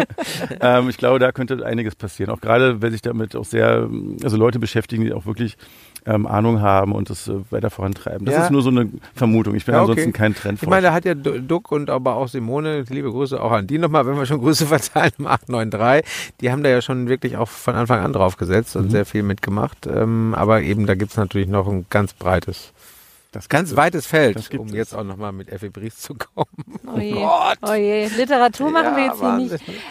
ähm, 0.61 0.89
ich 0.89 0.99
glaube, 0.99 1.19
da 1.19 1.33
könnte 1.33 1.65
einiges 1.65 1.95
passieren. 1.95 2.31
Auch 2.31 2.41
gerade, 2.41 2.83
wenn 2.83 2.93
sich 2.93 3.03
damit 3.03 3.35
auch 3.37 3.45
sehr, 3.45 3.89
also 4.23 4.37
Leute 4.37 4.59
beschäftigen, 4.59 5.05
die 5.05 5.13
auch 5.13 5.27
wirklich 5.27 5.57
ähm, 6.05 6.27
Ahnung 6.27 6.61
haben 6.61 6.93
und 6.93 7.11
das 7.11 7.29
äh, 7.29 7.35
weiter 7.51 7.71
vorantreiben. 7.71 8.25
Das 8.25 8.35
ja. 8.35 8.45
ist 8.45 8.51
nur 8.51 8.63
so 8.63 8.71
eine 8.71 8.91
Vermutung. 9.15 9.55
Ich 9.55 9.65
bin 9.65 9.75
ja, 9.75 9.83
okay. 9.83 9.91
ansonsten 9.91 10.13
kein 10.13 10.35
Trend. 10.35 10.63
Ich 10.63 10.69
meine, 10.69 10.83
da 10.83 10.93
hat 10.93 11.05
ja 11.05 11.15
Duck 11.15 11.71
und 11.71 11.91
aber 11.91 12.17
auch 12.17 12.29
Simone, 12.29 12.85
liebe 12.89 13.11
Grüße 13.11 13.41
auch 13.41 13.53
an 13.53 13.67
die 13.67 13.79
nochmal, 13.79 14.07
wenn 14.07 14.17
wir 14.17 14.27
schon 14.27 14.41
Grüße 14.41 14.67
verteilen 14.79 15.13
im 15.19 15.27
893, 15.27 16.35
die 16.41 16.51
haben 16.51 16.63
da 16.63 16.71
ja 16.71 16.83
schon 16.83 17.09
wirklich 17.09 17.37
auch 17.37 17.49
von 17.49 17.75
Anfang 17.75 18.01
an 18.01 18.13
drauf 18.13 18.37
gesetzt 18.37 18.77
und 18.77 18.87
mhm. 18.87 18.91
sehr 18.91 19.07
viel 19.07 19.23
mitgemacht. 19.23 19.87
Ähm, 19.87 20.35
aber 20.37 20.63
eben, 20.63 20.87
da 20.87 20.95
gibt 20.95 21.13
es 21.13 21.17
natürlich 21.17 21.49
noch 21.49 21.69
ein 21.69 21.87
ganz 21.89 22.13
breites 22.15 22.73
das 23.33 23.49
ganz 23.49 23.75
weites 23.75 24.07
Feld, 24.07 24.51
um 24.59 24.69
jetzt 24.69 24.95
auch 24.95 25.05
nochmal 25.05 25.33
mit 25.33 25.49
Effi 25.49 25.71
Bries 25.71 25.99
zu 25.99 26.15
kommen. 26.15 26.47
Oh 26.95 26.99
je, 26.99 27.27
oh 27.63 27.73
je. 27.73 28.07
Literatur 28.09 28.71
machen 28.71 28.93
ja, 28.93 28.97
wir 28.97 29.05
jetzt 29.05 29.21
hier 29.21 29.33
nicht. 29.33 29.83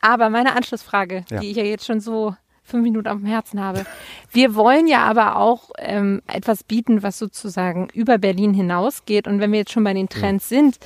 Aber 0.00 0.30
meine 0.30 0.54
Anschlussfrage, 0.54 1.24
ja. 1.30 1.40
die 1.40 1.50
ich 1.50 1.56
ja 1.56 1.64
jetzt 1.64 1.84
schon 1.84 2.00
so 2.00 2.36
fünf 2.62 2.84
Minuten 2.84 3.08
auf 3.08 3.16
dem 3.16 3.26
Herzen 3.26 3.60
habe. 3.60 3.84
Wir 4.30 4.54
wollen 4.54 4.86
ja 4.86 5.04
aber 5.04 5.36
auch 5.36 5.70
ähm, 5.78 6.22
etwas 6.28 6.62
bieten, 6.62 7.02
was 7.02 7.18
sozusagen 7.18 7.88
über 7.92 8.18
Berlin 8.18 8.54
hinausgeht. 8.54 9.26
Und 9.26 9.40
wenn 9.40 9.50
wir 9.50 9.60
jetzt 9.60 9.72
schon 9.72 9.84
bei 9.84 9.94
den 9.94 10.08
Trends 10.08 10.50
ja. 10.50 10.58
sind, 10.58 10.78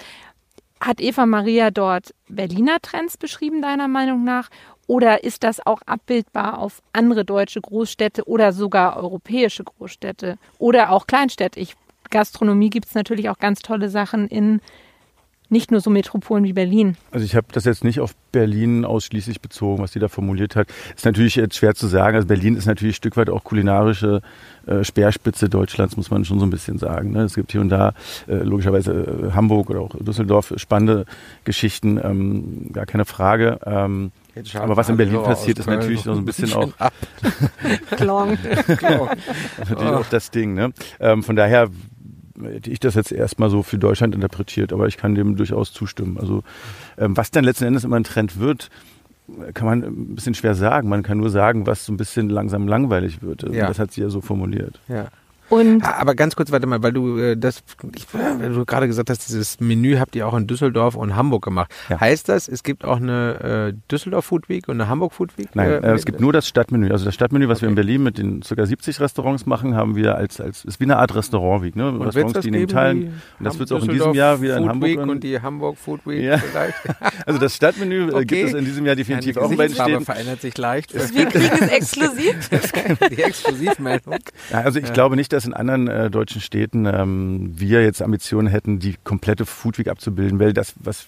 hat 0.80 1.00
Eva 1.00 1.26
Maria 1.26 1.70
dort 1.70 2.14
Berliner 2.28 2.80
Trends 2.80 3.16
beschrieben, 3.16 3.60
deiner 3.60 3.88
Meinung 3.88 4.24
nach? 4.24 4.48
Oder 4.86 5.24
ist 5.24 5.44
das 5.44 5.64
auch 5.64 5.80
abbildbar 5.86 6.58
auf 6.58 6.82
andere 6.92 7.24
deutsche 7.24 7.60
Großstädte 7.60 8.26
oder 8.26 8.52
sogar 8.52 8.96
europäische 8.96 9.64
Großstädte 9.64 10.38
oder 10.58 10.90
auch 10.90 11.06
Kleinstädte? 11.06 11.60
Ich, 11.60 11.76
Gastronomie 12.12 12.70
gibt 12.70 12.86
es 12.86 12.94
natürlich 12.94 13.28
auch 13.28 13.38
ganz 13.38 13.60
tolle 13.60 13.88
Sachen 13.88 14.28
in 14.28 14.60
nicht 15.52 15.70
nur 15.70 15.80
so 15.80 15.90
Metropolen 15.90 16.44
wie 16.44 16.54
Berlin. 16.54 16.96
Also 17.10 17.26
ich 17.26 17.36
habe 17.36 17.46
das 17.52 17.66
jetzt 17.66 17.84
nicht 17.84 18.00
auf 18.00 18.14
Berlin 18.32 18.86
ausschließlich 18.86 19.42
bezogen, 19.42 19.82
was 19.82 19.92
die 19.92 19.98
da 19.98 20.08
formuliert 20.08 20.56
hat. 20.56 20.68
Ist 20.96 21.04
natürlich 21.04 21.36
jetzt 21.36 21.56
schwer 21.56 21.74
zu 21.74 21.86
sagen. 21.88 22.16
Also 22.16 22.26
Berlin 22.26 22.56
ist 22.56 22.64
natürlich 22.64 22.94
ein 22.94 22.96
Stück 22.96 23.18
weit 23.18 23.28
auch 23.28 23.44
kulinarische 23.44 24.22
äh, 24.66 24.82
Speerspitze 24.82 25.50
Deutschlands, 25.50 25.98
muss 25.98 26.10
man 26.10 26.24
schon 26.24 26.40
so 26.40 26.46
ein 26.46 26.50
bisschen 26.50 26.78
sagen. 26.78 27.12
Ne? 27.12 27.24
Es 27.24 27.34
gibt 27.34 27.52
hier 27.52 27.60
und 27.60 27.68
da 27.68 27.92
äh, 28.28 28.36
logischerweise 28.36 28.92
äh, 28.92 29.32
Hamburg 29.32 29.68
oder 29.68 29.80
auch 29.80 29.94
Düsseldorf 30.00 30.54
spannende 30.56 31.04
Geschichten, 31.44 32.00
ähm, 32.02 32.70
gar 32.72 32.86
keine 32.86 33.04
Frage. 33.04 33.60
Ähm, 33.66 34.10
aber 34.54 34.78
was 34.78 34.88
in 34.88 34.96
Berlin 34.96 35.22
passiert, 35.22 35.58
ist 35.58 35.66
natürlich 35.66 36.00
so 36.00 36.12
ein 36.12 36.24
bisschen 36.24 36.52
auch. 36.54 36.72
Klong. 37.90 38.38
Klong. 38.78 39.10
natürlich 39.58 39.92
auch 39.92 40.08
das 40.08 40.30
Ding. 40.30 40.54
Ne? 40.54 40.72
Ähm, 41.00 41.22
von 41.22 41.36
daher 41.36 41.68
hätte 42.44 42.70
ich 42.70 42.80
das 42.80 42.94
jetzt 42.94 43.12
erstmal 43.12 43.50
so 43.50 43.62
für 43.62 43.78
Deutschland 43.78 44.14
interpretiert, 44.14 44.72
aber 44.72 44.86
ich 44.86 44.96
kann 44.96 45.14
dem 45.14 45.36
durchaus 45.36 45.72
zustimmen. 45.72 46.18
Also 46.18 46.42
ähm, 46.98 47.16
was 47.16 47.30
dann 47.30 47.44
letzten 47.44 47.64
Endes 47.64 47.84
immer 47.84 47.96
ein 47.96 48.04
Trend 48.04 48.38
wird, 48.38 48.70
kann 49.54 49.66
man 49.66 49.82
ein 49.82 50.14
bisschen 50.14 50.34
schwer 50.34 50.54
sagen. 50.54 50.88
Man 50.88 51.02
kann 51.02 51.18
nur 51.18 51.30
sagen, 51.30 51.66
was 51.66 51.84
so 51.84 51.92
ein 51.92 51.96
bisschen 51.96 52.28
langsam 52.28 52.66
langweilig 52.66 53.22
wird. 53.22 53.44
Also 53.44 53.56
ja. 53.56 53.66
Das 53.66 53.78
hat 53.78 53.92
sie 53.92 54.02
ja 54.02 54.08
so 54.08 54.20
formuliert. 54.20 54.80
Ja. 54.88 55.08
Und 55.52 55.82
Ah, 55.84 55.96
Aber 56.00 56.14
ganz 56.14 56.34
kurz, 56.34 56.50
warte 56.50 56.66
mal, 56.66 56.82
weil 56.82 56.92
du 56.92 57.18
äh, 57.18 57.36
das, 57.36 57.62
ich, 57.94 58.06
du 58.06 58.64
gerade 58.64 58.86
gesagt 58.86 59.10
hast, 59.10 59.28
dieses 59.28 59.60
Menü 59.60 59.96
habt 59.98 60.16
ihr 60.16 60.26
auch 60.26 60.34
in 60.34 60.46
Düsseldorf 60.46 60.94
und 60.94 61.14
Hamburg 61.14 61.44
gemacht. 61.44 61.70
Ja. 61.90 62.00
Heißt 62.00 62.28
das, 62.28 62.48
es 62.48 62.62
gibt 62.62 62.84
auch 62.86 62.96
eine 62.96 63.72
äh, 63.74 63.78
Düsseldorf 63.90 64.24
Food 64.24 64.48
Week 64.48 64.66
und 64.68 64.80
eine 64.80 64.88
Hamburg 64.88 65.12
Food 65.12 65.36
Week? 65.36 65.48
Nein, 65.54 65.68
Äh, 65.70 65.76
äh, 65.90 65.92
es 65.94 66.06
gibt 66.06 66.20
nur 66.20 66.32
das 66.32 66.48
Stadtmenü. 66.48 66.90
Also 66.90 67.04
das 67.04 67.14
Stadtmenü, 67.14 67.48
was 67.48 67.60
wir 67.60 67.66
Okay. 67.68 67.72
in 67.72 67.74
Berlin 67.74 68.02
mit 68.02 68.16
den 68.18 68.40
ca. 68.40 68.64
70 68.66 68.98
Restaurants 69.00 69.44
machen, 69.44 69.74
haben 69.76 69.94
wir 69.94 70.16
als, 70.16 70.40
als 70.40 70.64
ist 70.64 70.80
wie 70.80 70.84
eine 70.84 70.96
Art 70.96 71.14
Restaurant-Week. 71.14 71.76
Ne? 71.76 71.88
und 71.90 72.00
Restaurants, 72.02 72.32
das 72.32 72.44
die 72.44 72.66
teilen. 72.66 73.00
die 73.00 73.06
Und 73.38 73.44
das 73.44 73.58
wird 73.58 73.70
es 73.70 73.72
auch 73.76 73.82
in 73.82 73.88
Düsseldorf 73.88 74.12
diesem 74.12 74.18
Jahr 74.18 74.40
wieder 74.40 74.56
in 74.56 74.62
Food 74.62 74.70
Hamburg 74.70 74.88
Week 74.90 74.98
und- 75.00 75.10
und 75.10 75.24
die 75.24 75.40
Hamburg 75.40 75.76
Food 75.76 76.06
Week 76.06 76.22
Ja. 76.22 76.38
vielleicht. 76.38 76.74
Also 77.26 77.38
das 77.38 77.54
Stadtmenü 77.54 78.08
äh, 78.08 78.12
Okay. 78.14 78.24
gibt 78.24 78.48
es 78.48 78.54
in 78.54 78.64
diesem 78.64 78.86
Jahr 78.86 78.96
definitiv 78.96 79.36
auch 79.36 79.50
in 79.50 79.56
beiden 79.56 79.74
Städten. 79.76 80.04
verändert 80.04 80.40
sich 80.40 80.56
leicht. 80.56 80.92
wir 80.94 81.26
kriegen 81.26 81.50
es 81.60 81.68
exklusiv. 81.70 82.48
die 83.10 83.22
Exklusivmeldung. 83.22 84.16
Ja, 84.50 84.60
also 84.62 84.78
ich 84.78 84.92
glaube 84.92 85.16
nicht, 85.16 85.32
dass 85.32 85.41
in 85.46 85.54
anderen 85.54 85.88
äh, 85.88 86.10
deutschen 86.10 86.40
Städten 86.40 86.86
ähm, 86.86 87.52
wir 87.54 87.82
jetzt 87.82 88.02
Ambitionen 88.02 88.48
hätten, 88.48 88.78
die 88.78 88.96
komplette 89.04 89.46
Food 89.46 89.78
Week 89.78 89.88
abzubilden, 89.88 90.38
weil 90.38 90.52
das, 90.52 90.74
was 90.80 91.06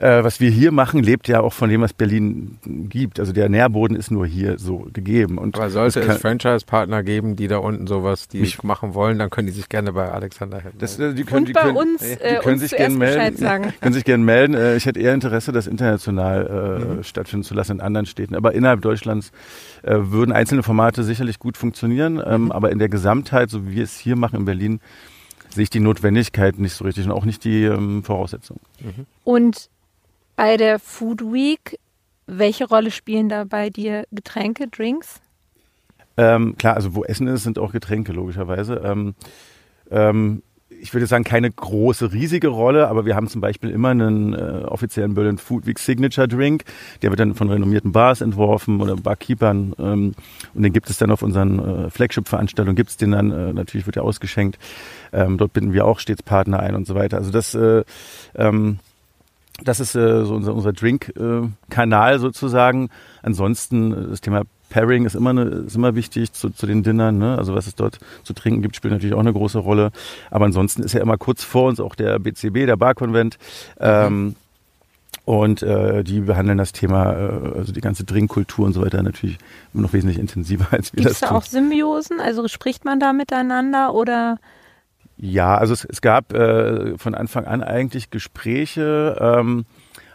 äh, 0.00 0.24
was 0.24 0.40
wir 0.40 0.50
hier 0.50 0.72
machen, 0.72 1.02
lebt 1.02 1.28
ja 1.28 1.40
auch 1.40 1.52
von 1.52 1.68
dem, 1.68 1.80
was 1.82 1.92
Berlin 1.92 2.58
gibt. 2.88 3.20
Also 3.20 3.32
der 3.32 3.48
Nährboden 3.48 3.96
ist 3.96 4.10
nur 4.10 4.26
hier 4.26 4.58
so 4.58 4.86
gegeben. 4.92 5.36
Und 5.38 5.56
Aber 5.56 5.68
sollte 5.70 6.00
es 6.00 6.16
Franchise-Partner 6.20 7.02
geben, 7.02 7.36
die 7.36 7.48
da 7.48 7.58
unten 7.58 7.86
sowas, 7.86 8.26
die 8.28 8.40
Mich- 8.40 8.62
machen 8.62 8.94
wollen, 8.94 9.18
dann 9.18 9.30
können 9.30 9.46
die 9.46 9.52
sich 9.52 9.68
gerne 9.68 9.92
bei 9.92 10.10
Alexander 10.10 10.60
helfen. 10.60 10.78
das, 10.78 10.98
äh, 10.98 11.14
die 11.14 11.24
können, 11.24 11.40
Und 11.40 11.48
die 11.48 11.52
bei 11.52 11.60
können, 11.62 11.76
uns, 11.76 12.00
die 12.00 12.12
äh, 12.20 12.38
können 12.40 12.54
uns 12.54 12.62
sich 12.62 12.70
gerne 12.76 12.96
melden. 12.96 13.36
Sagen. 13.36 13.72
Können 13.80 13.94
sich 13.94 14.04
gerne 14.04 14.24
melden. 14.24 14.54
Äh, 14.54 14.76
Ich 14.76 14.86
hätte 14.86 15.00
eher 15.00 15.14
Interesse, 15.14 15.52
das 15.52 15.66
international 15.66 16.98
äh, 17.00 17.04
stattfinden 17.04 17.44
zu 17.44 17.54
lassen 17.54 17.72
in 17.72 17.80
anderen 17.80 18.06
Städten. 18.06 18.34
Aber 18.34 18.54
innerhalb 18.54 18.80
Deutschlands 18.82 19.32
äh, 19.82 19.94
würden 19.96 20.32
einzelne 20.32 20.62
Formate 20.62 21.04
sicherlich 21.04 21.38
gut 21.38 21.56
funktionieren. 21.56 22.22
Ähm, 22.24 22.50
aber 22.52 22.70
in 22.72 22.78
der 22.78 22.88
Gesamtheit, 22.88 23.50
so 23.50 23.66
wie 23.66 23.76
wir 23.76 23.84
es 23.84 23.98
hier 23.98 24.16
machen 24.16 24.36
in 24.40 24.44
Berlin, 24.46 24.80
sehe 25.50 25.64
ich 25.64 25.70
die 25.70 25.80
Notwendigkeit 25.80 26.58
nicht 26.58 26.74
so 26.74 26.84
richtig 26.84 27.06
und 27.06 27.12
auch 27.12 27.24
nicht 27.24 27.44
die 27.44 27.64
ähm, 27.64 28.02
Voraussetzung. 28.04 28.60
Und 29.24 29.68
bei 30.40 30.56
der 30.56 30.78
Food 30.78 31.20
Week, 31.20 31.78
welche 32.26 32.66
Rolle 32.66 32.90
spielen 32.90 33.28
da 33.28 33.44
bei 33.44 33.68
dir 33.68 34.06
Getränke, 34.10 34.68
Drinks? 34.68 35.20
Ähm, 36.16 36.56
klar, 36.56 36.76
also 36.76 36.94
wo 36.94 37.04
Essen 37.04 37.26
ist, 37.26 37.42
sind 37.42 37.58
auch 37.58 37.72
Getränke 37.72 38.12
logischerweise. 38.12 38.80
Ähm, 38.82 39.14
ähm, 39.90 40.42
ich 40.70 40.94
würde 40.94 41.04
sagen, 41.04 41.24
keine 41.24 41.50
große, 41.50 42.14
riesige 42.14 42.48
Rolle, 42.48 42.88
aber 42.88 43.04
wir 43.04 43.16
haben 43.16 43.28
zum 43.28 43.42
Beispiel 43.42 43.68
immer 43.68 43.90
einen 43.90 44.32
äh, 44.32 44.64
offiziellen 44.64 45.12
Berlin 45.12 45.36
Food 45.36 45.66
Week 45.66 45.78
Signature 45.78 46.26
Drink. 46.26 46.64
Der 47.02 47.10
wird 47.10 47.20
dann 47.20 47.34
von 47.34 47.50
renommierten 47.50 47.92
Bars 47.92 48.22
entworfen 48.22 48.80
oder 48.80 48.96
Barkeepern. 48.96 49.74
Ähm, 49.78 50.14
und 50.54 50.62
den 50.62 50.72
gibt 50.72 50.88
es 50.88 50.96
dann 50.96 51.10
auf 51.10 51.20
unseren 51.20 51.58
äh, 51.58 51.90
Flagship-Veranstaltungen, 51.90 52.76
gibt 52.76 52.88
es 52.88 52.96
den 52.96 53.10
dann, 53.10 53.30
äh, 53.30 53.52
natürlich 53.52 53.84
wird 53.84 53.98
er 53.98 54.04
ausgeschenkt. 54.04 54.58
Ähm, 55.12 55.36
dort 55.36 55.52
binden 55.52 55.74
wir 55.74 55.84
auch 55.84 55.98
stets 55.98 56.22
Partner 56.22 56.60
ein 56.60 56.74
und 56.74 56.86
so 56.86 56.94
weiter. 56.94 57.18
Also 57.18 57.30
das, 57.30 57.54
äh, 57.54 57.84
ähm, 58.36 58.78
das 59.64 59.80
ist 59.80 59.94
äh, 59.94 60.24
so 60.24 60.34
unser, 60.34 60.54
unser 60.54 60.72
Drink-Kanal 60.72 62.18
sozusagen. 62.18 62.90
Ansonsten 63.22 63.92
äh, 63.92 64.08
das 64.10 64.20
Thema 64.20 64.42
Pairing 64.70 65.04
ist 65.04 65.16
immer, 65.16 65.30
eine, 65.30 65.42
ist 65.42 65.76
immer 65.76 65.94
wichtig 65.94 66.32
zu, 66.32 66.50
zu 66.50 66.66
den 66.66 66.82
Dinnern. 66.82 67.18
Ne? 67.18 67.36
Also 67.36 67.54
was 67.54 67.66
es 67.66 67.74
dort 67.74 67.98
zu 68.22 68.32
trinken 68.32 68.62
gibt, 68.62 68.76
spielt 68.76 68.92
natürlich 68.92 69.14
auch 69.14 69.20
eine 69.20 69.32
große 69.32 69.58
Rolle. 69.58 69.90
Aber 70.30 70.46
ansonsten 70.46 70.82
ist 70.82 70.94
ja 70.94 71.00
immer 71.00 71.18
kurz 71.18 71.44
vor 71.44 71.68
uns 71.68 71.80
auch 71.80 71.94
der 71.94 72.18
BCB, 72.18 72.66
der 72.66 72.76
Barkonvent. 72.76 73.36
Ähm, 73.78 74.36
und 75.24 75.62
äh, 75.62 76.02
die 76.02 76.20
behandeln 76.20 76.58
das 76.58 76.72
Thema, 76.72 77.12
äh, 77.12 77.58
also 77.58 77.72
die 77.72 77.80
ganze 77.80 78.04
Drinkkultur 78.04 78.66
und 78.66 78.72
so 78.72 78.82
weiter 78.82 79.02
natürlich 79.02 79.38
noch 79.72 79.92
wesentlich 79.92 80.18
intensiver, 80.18 80.68
als 80.70 80.92
wir 80.92 80.98
Gibt 80.98 81.06
das 81.06 81.14
es 81.14 81.20
da 81.20 81.28
tun. 81.28 81.36
auch 81.36 81.44
Symbiosen? 81.44 82.20
Also 82.20 82.48
spricht 82.48 82.84
man 82.84 83.00
da 83.00 83.12
miteinander 83.12 83.92
oder 83.94 84.38
Ja, 85.22 85.58
also 85.58 85.74
es, 85.74 85.84
es 85.84 86.00
gab 86.00 86.32
äh, 86.32 86.96
von 86.96 87.14
Anfang 87.14 87.44
an 87.44 87.62
eigentlich 87.62 88.08
Gespräche, 88.08 89.18
ähm, 89.20 89.66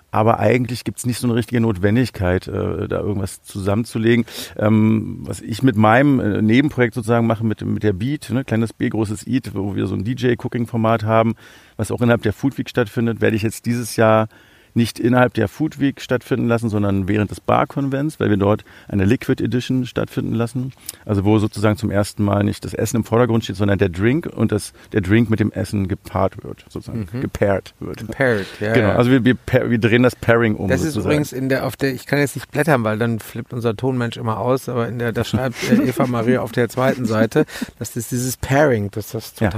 aber 0.10 0.39
eigentlich 0.39 0.84
gibt's 0.84 1.06
nicht 1.06 1.20
so 1.20 1.28
eine 1.28 1.36
richtige 1.36 1.62
Notwendigkeit, 1.62 2.48
äh, 2.48 2.88
da 2.88 3.02
irgendwas 3.02 3.44
zusammenzulegen. 3.44 4.26
Ähm, 4.58 5.20
was 5.22 5.41
ich 5.41 5.62
mit 5.62 5.76
meinem 5.76 6.20
äh, 6.20 6.41
Nebenprojekt 6.41 6.96
sozusagen 6.96 7.28
mache, 7.28 7.46
mit, 7.46 7.62
mit 7.62 7.84
der 7.84 7.94
Beat, 7.94 8.32
ne, 8.32 8.44
kleines 8.44 8.74
B, 8.74 8.89
großes 8.89 9.28
Eat, 9.28 9.54
wo 9.54 9.76
wir 9.76 9.86
so 9.86 9.94
ein 9.94 10.04
DJ-Cooking-Format 10.04 11.04
haben, 11.04 11.36
was 11.78 11.91
auch 11.91 12.02
innerhalb 12.02 12.24
der 12.24 12.34
Food 12.34 12.58
Week 12.58 12.68
stattfindet, 12.70 13.22
werde 13.22 13.36
ich 13.36 13.44
jetzt 13.44 13.68
dieses 13.68 13.98
Jahr 13.98 14.28
nicht 14.76 15.00
innerhalb 15.00 15.34
der 15.34 15.48
Food 15.48 15.80
Week 15.80 16.02
stattfinden 16.02 16.48
lassen, 16.48 16.70
sondern 16.70 17.08
während 17.08 17.32
des 17.32 17.40
Bar-Konvents, 17.40 18.20
weil 18.20 18.30
wir 18.30 18.38
dort 18.38 18.64
eine 18.88 19.06
Liquid 19.06 19.42
Edition 19.44 19.86
stattfinden 19.86 20.34
lassen. 20.34 20.74
Also 21.06 21.24
wo 21.24 21.40
sozusagen 21.40 21.78
zum 21.78 21.92
ersten 21.92 22.24
Mal 22.24 22.44
nicht 22.44 22.66
das 22.66 22.74
Essen 22.74 22.98
im 22.98 23.04
Vordergrund 23.04 23.44
steht, 23.44 23.56
sondern 23.56 23.78
der 23.78 23.90
Drink 23.90 24.26
und 24.26 24.52
das, 24.52 24.74
der 24.92 25.02
Drink 25.02 25.30
mit 25.30 25.40
dem 25.40 25.52
Essen 25.52 25.88
gepaart 25.88 26.44
wird, 26.44 26.66
sozusagen, 26.70 27.08
gepairt 27.22 27.74
wird. 27.80 28.06
Paired, 28.12 28.48
ja. 28.60 28.74
Genau, 28.74 28.92
also 28.92 29.12
wir, 29.12 29.24
wir, 29.24 29.38
wir 29.48 29.80
drehen 29.80 30.04
das 30.04 30.16
Pairing 30.16 30.56
um. 30.56 30.68
Das 30.68 30.82
ist 30.82 30.88
sozusagen. 30.94 31.14
übrigens 31.14 31.32
in 31.34 31.50
der, 31.50 31.66
auf 31.66 31.76
der, 31.76 31.94
ich 31.94 32.06
kann 32.06 32.20
jetzt 32.20 32.36
nicht 32.36 32.52
blättern, 32.52 32.84
weil 32.84 32.98
dann 32.98 33.20
flippt 33.20 33.54
unser 33.54 33.76
Tonmensch 33.76 34.18
immer 34.18 34.40
aus, 34.40 34.70
aber 34.70 34.88
in 34.88 35.00
der, 35.00 35.12
da 35.14 35.24
schreibt 35.24 35.56
äh, 35.72 35.76
Eva 35.88 36.08
Maria 36.08 36.42
auf 36.42 36.52
der 36.52 36.70
zweiten 36.70 37.06
Seite, 37.06 37.46
dass 37.80 37.94
das 37.94 38.10
dieses 38.10 38.38
Pairing, 38.38 38.92
dass 38.92 39.12
das 39.12 39.34
Ja. 39.40 39.50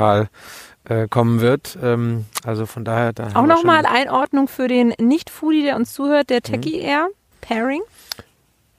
Äh, 0.89 1.07
kommen 1.07 1.41
wird. 1.41 1.77
Ähm, 1.81 2.25
also 2.43 2.65
von 2.65 2.85
daher, 2.85 3.13
da 3.13 3.27
auch 3.35 3.45
nochmal 3.45 3.85
Einordnung 3.85 4.47
für 4.47 4.67
den 4.67 4.93
Nicht-Foodie, 4.99 5.63
der 5.63 5.75
uns 5.75 5.93
zuhört, 5.93 6.25
Mhm. 6.29 6.33
der 6.33 6.41
Techie 6.41 6.79
Air? 6.79 7.07
Pairing? 7.41 7.81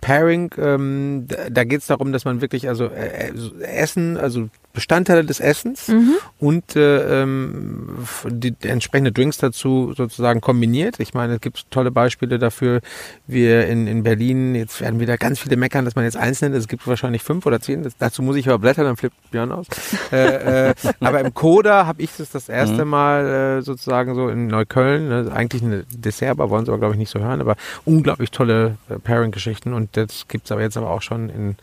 Pairing, 0.01 0.51
ähm, 0.59 1.27
da, 1.27 1.51
da 1.51 1.65
geht 1.65 1.81
es 1.81 1.87
darum, 1.89 2.13
dass 2.13 2.25
man 2.25 2.41
wirklich 2.41 2.69
also 2.69 2.87
äh, 2.87 3.33
so 3.35 3.55
Essen, 3.57 4.17
also 4.17 4.49
Bestandteile 4.79 5.25
des 5.25 5.41
Essens 5.41 5.91
und 6.39 6.77
äh, 6.77 7.23
ähm, 7.23 8.07
die, 8.29 8.53
die 8.53 8.69
entsprechende 8.69 9.11
Drinks 9.11 9.39
dazu 9.39 9.93
sozusagen 9.97 10.41
kombiniert. 10.41 11.01
Ich 11.01 11.15
meine, 11.15 11.35
es 11.35 11.41
gibt 11.41 11.69
tolle 11.73 11.91
Beispiele 11.91 12.39
dafür. 12.39 12.81
Wir 13.27 13.67
in, 13.67 13.89
in 13.89 14.05
Berlin, 14.05 14.55
jetzt 14.55 14.81
werden 14.81 15.01
wieder 15.01 15.19
ganz 15.19 15.41
viele 15.41 15.57
meckern, 15.57 15.85
dass 15.85 15.97
man 15.97 16.05
jetzt 16.05 16.17
eins 16.17 16.41
nennt. 16.43 16.55
Es 16.55 16.69
gibt 16.69 16.87
wahrscheinlich 16.87 17.25
fünf 17.25 17.45
oder 17.45 17.61
zehn. 17.61 17.83
Das, 17.83 17.97
dazu 17.97 18.23
muss 18.23 18.37
ich 18.37 18.49
aber 18.49 18.61
blättern, 18.61 18.85
dann 18.85 18.97
flippt 18.97 19.17
Björn 19.33 19.51
aus. 19.51 19.67
äh, 20.13 20.69
äh, 20.69 20.75
aber 21.01 21.23
im 21.23 21.35
Coda 21.35 21.87
habe 21.87 22.01
ich 22.01 22.11
das 22.17 22.31
das 22.31 22.49
erste 22.49 22.85
Mal 22.85 23.59
äh, 23.59 23.63
sozusagen 23.63 24.15
so 24.15 24.29
in 24.29 24.47
Neukölln. 24.47 25.09
Ne, 25.09 25.33
eigentlich 25.35 25.63
ein 25.63 25.87
Dessert, 25.91 26.31
aber 26.31 26.51
wollen 26.51 26.67
sie 26.67 26.71
aber 26.71 26.79
glaube 26.79 26.95
ich 26.95 27.01
nicht 27.01 27.11
so 27.11 27.19
hören. 27.19 27.41
Aber 27.41 27.57
unglaublich 27.85 28.31
tolle 28.31 28.77
äh, 28.89 29.01
Pairing-Geschichten 29.01 29.73
und 29.73 29.97
das 29.97 30.29
gibt's 30.29 30.53
aber 30.53 30.61
jetzt 30.61 30.77
aber 30.77 30.91
auch 30.91 31.03
schon 31.03 31.31
in 31.31 31.57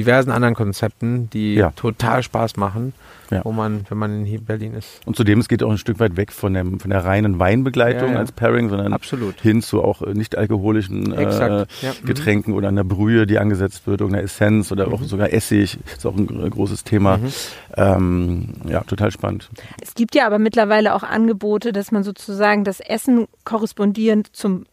diversen 0.00 0.30
anderen 0.30 0.54
Konzepten, 0.54 1.28
die 1.30 1.54
Ja. 1.54 1.70
total 1.76 2.22
Spaß 2.22 2.56
machen, 2.56 2.92
Ja. 3.30 3.42
wo 3.44 3.52
man, 3.52 3.84
wenn 3.88 3.98
man 3.98 4.24
hier 4.24 4.38
in 4.38 4.44
Berlin 4.44 4.74
ist. 4.74 5.00
Und 5.06 5.14
zudem, 5.16 5.38
es 5.40 5.48
geht 5.48 5.62
auch 5.62 5.70
ein 5.70 5.78
Stück 5.78 6.00
weit 6.00 6.16
weg 6.16 6.32
von, 6.32 6.54
dem, 6.54 6.80
von 6.80 6.90
der 6.90 7.04
reinen 7.04 7.38
Weinbegleitung 7.38 8.08
Ja, 8.08 8.14
ja. 8.14 8.18
als 8.20 8.32
Pairing, 8.32 8.70
sondern 8.70 8.92
Absolut. 8.92 9.38
hin 9.40 9.60
zu 9.62 9.82
auch 9.84 10.02
äh, 10.02 10.14
nicht 10.14 10.36
alkoholischen 10.36 11.12
äh, 11.12 11.22
ja. 11.22 11.66
Mhm. 12.02 12.06
Getränken 12.06 12.54
oder 12.54 12.68
einer 12.68 12.82
Brühe, 12.84 13.26
die 13.26 13.38
angesetzt 13.38 13.86
wird, 13.86 14.00
irgendeiner 14.00 14.24
Essenz 14.24 14.72
oder 14.72 14.88
auch 14.88 15.02
sogar 15.02 15.32
Essig, 15.32 15.78
ist 15.96 16.06
auch 16.06 16.16
ein 16.16 16.26
gr- 16.26 16.48
großes 16.48 16.82
Thema. 16.84 17.18
Mhm. 17.18 17.32
Ähm, 17.76 18.48
ja, 18.68 18.80
total 18.84 19.10
spannend. 19.10 19.50
Es 19.82 19.94
gibt 19.94 20.14
ja 20.14 20.26
aber 20.26 20.38
mittlerweile 20.38 20.94
auch 20.94 21.02
Angebote, 21.02 21.72
dass 21.72 21.92
man 21.92 22.02
sozusagen 22.04 22.64
das 22.64 22.80
Essen 22.80 23.26
korrespondierend 23.44 24.34
zum 24.34 24.64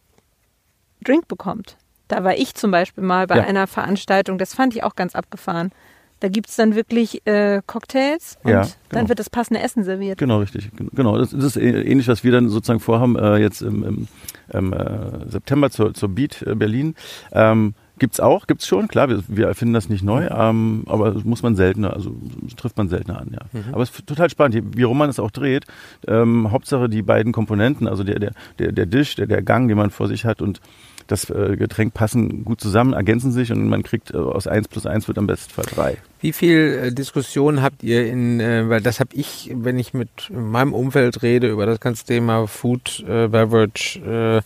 Drink 1.03 1.27
bekommt. 1.27 1.77
Da 2.07 2.23
war 2.23 2.35
ich 2.37 2.55
zum 2.55 2.71
Beispiel 2.71 3.03
mal 3.03 3.27
bei 3.27 3.37
Ja. 3.37 3.43
einer 3.43 3.67
Veranstaltung, 3.67 4.37
das 4.37 4.53
fand 4.53 4.75
ich 4.75 4.83
auch 4.83 4.95
ganz 4.95 5.15
abgefahren. 5.15 5.71
Da 6.19 6.29
gibt 6.29 6.49
es 6.49 6.55
dann 6.55 6.73
wirklich 6.73 7.21
äh, 7.27 7.61
Cocktails 7.67 8.39
und 8.43 8.49
Ja, 8.49 8.61
dann 8.61 8.71
genau. 9.01 9.09
wird 9.09 9.19
das 9.19 9.29
passende 9.29 9.61
Essen 9.61 9.83
serviert. 9.83 10.17
Genau, 10.17 10.39
richtig. 10.39 10.71
Genau, 10.93 11.15
das, 11.17 11.31
ist 11.31 11.57
ähnlich, 11.57 12.07
was 12.07 12.23
wir 12.23 12.31
dann 12.31 12.49
sozusagen 12.49 12.79
vorhaben, 12.79 13.15
äh, 13.17 13.37
jetzt 13.37 13.61
im, 13.61 14.07
im, 14.51 14.73
äh, 14.73 15.29
September 15.29 15.69
zur, 15.69 15.93
zur 15.93 16.09
Beat 16.09 16.41
äh, 16.41 16.55
Berlin. 16.55 16.95
Ähm, 17.33 17.75
gibt's 17.99 18.19
auch, 18.19 18.47
gibt's 18.47 18.65
schon, 18.65 18.87
klar, 18.87 19.09
wir, 19.09 19.21
wir 19.27 19.45
erfinden 19.47 19.75
das 19.75 19.89
nicht 19.89 20.03
neu, 20.03 20.25
ähm, 20.27 20.85
aber 20.87 21.11
das 21.11 21.23
muss 21.23 21.43
man 21.43 21.55
seltener, 21.55 21.93
also 21.93 22.15
trifft 22.55 22.77
man 22.77 22.89
seltener 22.89 23.19
an, 23.19 23.29
ja. 23.33 23.61
Aber 23.71 23.83
es 23.83 23.91
ist 23.91 24.07
total 24.07 24.29
spannend, 24.31 24.75
wie- 24.75 24.83
rum 24.83 24.97
man 24.97 25.09
es 25.11 25.19
auch 25.19 25.31
dreht. 25.31 25.65
Ähm, 26.07 26.51
Hauptsache 26.51 26.89
die 26.89 27.03
beiden 27.03 27.31
Komponenten, 27.31 27.87
also 27.87 28.03
der, 28.03 28.17
der, 28.17 28.31
der, 28.57 28.71
der 28.71 28.85
Dish, 28.87 29.15
der, 29.17 29.27
der 29.27 29.43
Gang, 29.43 29.67
den 29.67 29.77
man 29.77 29.91
vor 29.91 30.07
sich 30.07 30.25
hat 30.25 30.41
und 30.41 30.61
das 31.07 31.29
äh, 31.29 31.55
Getränk 31.57 31.93
passen 31.93 32.45
gut 32.45 32.61
zusammen, 32.61 32.93
ergänzen 32.93 33.31
sich 33.31 33.51
und 33.51 33.67
man 33.67 33.83
kriegt 33.83 34.11
äh, 34.11 34.17
aus 34.17 34.47
1 34.47 34.67
plus 34.67 34.85
1 34.85 35.07
wird 35.07 35.17
am 35.17 35.27
besten 35.27 35.51
Fall 35.51 35.65
3. 35.65 35.97
Wie 36.19 36.33
viel 36.33 36.81
äh, 36.83 36.91
Diskussion 36.91 37.61
habt 37.61 37.83
ihr 37.83 38.07
in, 38.07 38.39
äh, 38.39 38.69
weil 38.69 38.81
das 38.81 38.99
habe 38.99 39.09
ich, 39.13 39.51
wenn 39.53 39.79
ich 39.79 39.93
mit 39.93 40.09
meinem 40.29 40.73
Umfeld 40.73 41.21
rede 41.23 41.49
über 41.49 41.65
das 41.65 41.79
ganze 41.79 42.05
Thema 42.05 42.47
Food, 42.47 43.03
äh, 43.07 43.27
Beverage, 43.27 43.99
äh, 43.99 44.41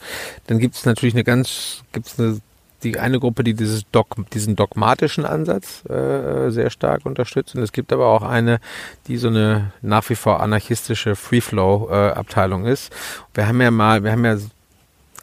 dann 0.47 0.59
gibt 0.59 0.75
es 0.75 0.85
natürlich 0.85 1.15
eine 1.15 1.23
ganz, 1.23 1.83
gibt 1.91 2.07
es 2.07 2.19
eine 2.19 2.39
die 2.83 2.99
eine 2.99 3.19
Gruppe, 3.19 3.43
die 3.43 3.53
dieses 3.53 3.83
Dog, 3.91 4.15
diesen 4.33 4.55
dogmatischen 4.55 5.25
Ansatz 5.25 5.83
äh, 5.89 6.49
sehr 6.49 6.69
stark 6.69 7.05
unterstützt. 7.05 7.55
Und 7.55 7.61
es 7.61 7.71
gibt 7.71 7.93
aber 7.93 8.07
auch 8.07 8.23
eine, 8.23 8.59
die 9.07 9.17
so 9.17 9.27
eine 9.27 9.71
nach 9.81 10.09
wie 10.09 10.15
vor 10.15 10.41
anarchistische 10.41 11.15
Free-Flow-Abteilung 11.15 12.65
ist. 12.65 12.91
Wir 13.33 13.47
haben 13.47 13.61
ja 13.61 13.71
mal, 13.71 14.03
wir 14.03 14.11
haben 14.11 14.25
ja 14.25 14.37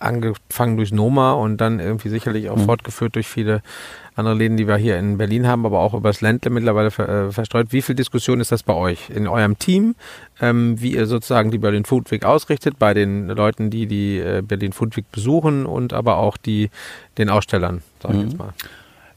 angefangen 0.00 0.76
durch 0.76 0.92
Noma 0.92 1.32
und 1.32 1.58
dann 1.58 1.80
irgendwie 1.80 2.08
sicherlich 2.08 2.50
auch 2.50 2.56
mhm. 2.56 2.64
fortgeführt 2.66 3.14
durch 3.14 3.26
viele 3.26 3.62
andere 4.14 4.34
Läden, 4.34 4.56
die 4.56 4.66
wir 4.66 4.76
hier 4.76 4.98
in 4.98 5.16
Berlin 5.16 5.46
haben, 5.46 5.64
aber 5.64 5.80
auch 5.80 5.94
übers 5.94 6.20
Ländle 6.20 6.50
mittlerweile 6.50 6.90
ver, 6.90 7.08
äh, 7.08 7.32
verstreut. 7.32 7.68
Wie 7.70 7.82
viel 7.82 7.94
Diskussion 7.94 8.40
ist 8.40 8.50
das 8.50 8.62
bei 8.62 8.74
euch 8.74 9.11
in 9.11 9.28
eurem 9.28 9.58
Team, 9.58 9.94
ähm, 10.40 10.80
wie 10.80 10.94
ihr 10.94 11.06
sozusagen 11.06 11.50
die 11.50 11.58
Berlin 11.58 11.84
Food 11.84 12.11
Week 12.11 12.24
ausrichtet, 12.24 12.78
bei 12.78 12.94
den 12.94 13.28
Leuten, 13.28 13.70
die 13.70 13.87
die 13.87 14.18
äh, 14.18 14.42
Berlin 14.42 14.72
Food 14.72 14.96
Week 14.96 15.11
besuchen 15.12 15.66
und 15.66 15.92
aber 15.92 16.16
auch 16.16 16.37
die 16.37 16.70
den 17.16 17.30
Ausstellern, 17.30 17.82
sag 18.02 18.12
ich 18.12 18.16
mhm. 18.16 18.24
jetzt 18.24 18.38
mal? 18.38 18.52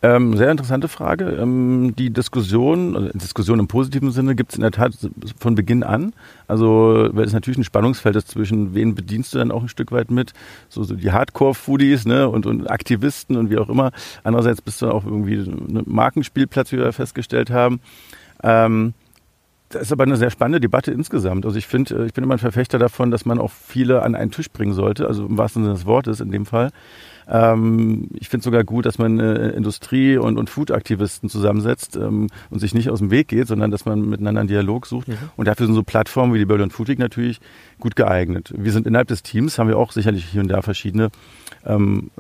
Ähm, 0.04 0.36
sehr 0.36 0.50
interessante 0.50 0.88
Frage. 0.88 1.26
Ähm, 1.26 1.94
die 1.96 2.10
Diskussion, 2.10 2.96
also 2.96 3.10
Diskussion 3.14 3.60
im 3.60 3.68
positiven 3.68 4.12
Sinne 4.12 4.36
gibt 4.36 4.52
es 4.52 4.58
in 4.58 4.64
der 4.64 4.72
Tat 4.72 4.94
von 5.38 5.54
Beginn 5.54 5.84
an. 5.84 6.14
Also 6.48 7.10
weil 7.12 7.26
es 7.26 7.34
natürlich 7.34 7.60
ein 7.60 7.64
Spannungsfeld 7.64 8.16
ist 8.16 8.30
zwischen 8.30 8.74
wen 8.74 8.96
bedienst 8.96 9.34
du 9.34 9.38
dann 9.38 9.52
auch 9.52 9.62
ein 9.62 9.70
Stück 9.70 9.92
weit 9.92 10.10
mit, 10.10 10.34
so, 10.70 10.84
so 10.84 10.96
die 10.96 11.12
Hardcore-Foodies 11.12 12.06
ne, 12.06 12.28
und, 12.28 12.48
und 12.48 12.70
Aktivisten 12.70 13.38
und 13.38 13.52
wie 13.52 13.60
auch 13.60 13.70
immer. 13.70 13.92
Andererseits 14.24 14.62
bist 14.62 14.82
du 14.82 14.90
auch 14.90 15.06
irgendwie 15.06 15.36
ein 15.36 15.84
Markenspielplatz, 15.86 16.72
wie 16.72 16.78
wir 16.78 16.94
festgestellt 16.94 17.52
haben. 17.52 17.80
Ähm, 18.42 18.96
das 19.70 19.84
ist 19.84 19.92
aber 19.92 20.04
eine 20.04 20.18
sehr 20.18 20.32
spannende 20.32 20.60
Debatte 20.60 20.92
insgesamt. 20.92 21.46
Also 21.46 21.58
ich 21.58 21.68
finde, 21.68 21.96
äh, 21.96 22.06
ich 22.06 22.14
bin 22.14 22.24
immer 22.24 22.36
ein 22.36 22.40
Verfechter 22.40 22.80
davon, 22.80 23.12
dass 23.12 23.26
man 23.26 23.40
auch 23.40 23.52
viele 23.52 24.02
an 24.02 24.16
einen 24.16 24.32
Tisch 24.32 24.50
bringen 24.50 24.74
sollte, 24.74 25.08
also 25.08 25.28
im 25.28 25.38
wahrsten 25.38 25.64
Sinne 25.64 25.76
des 25.76 25.86
Wortes 25.86 26.22
in 26.22 26.32
dem 26.32 26.48
Fall. 26.48 26.72
Ähm, 27.30 28.08
ich 28.14 28.30
finde 28.30 28.44
sogar 28.44 28.64
gut, 28.64 28.86
dass 28.86 28.98
man 28.98 29.20
äh, 29.20 29.50
Industrie- 29.50 30.18
und, 30.18 30.38
und 30.38 30.50
Food-Aktivisten 30.50 31.30
zusammensetzt 31.30 31.96
ähm, 31.96 32.28
und 32.50 32.60
sich 32.60 32.74
nicht 32.74 32.90
aus 32.90 33.00
dem 33.00 33.12
Weg 33.12 33.28
geht, 33.28 33.48
sondern 33.48 33.72
dass 33.72 33.86
man 33.86 34.08
miteinander 34.08 34.42
einen 34.42 34.48
Dialog 34.48 34.88
sucht. 34.88 35.08
Mhm. 35.08 35.18
Und 35.36 35.48
dafür 35.48 35.66
sind 35.66 35.76
so 35.76 35.84
Plattformen 35.84 36.34
wie 36.34 36.40
die 36.40 36.46
Berlin 36.46 36.72
Food 36.72 36.88
Week 36.88 37.00
natürlich 37.00 37.40
gut 37.80 37.96
geeignet. 37.96 38.54
Wir 38.56 38.72
sind 38.72 38.88
innerhalb 38.88 39.08
des 39.08 39.24
Teams, 39.24 39.58
haben 39.58 39.68
wir 39.68 39.78
auch 39.78 39.92
sicherlich 39.92 40.26
hier 40.26 40.42
und 40.42 40.48
da 40.48 40.62
verschiedene, 40.62 41.10
ähm, 41.66 42.12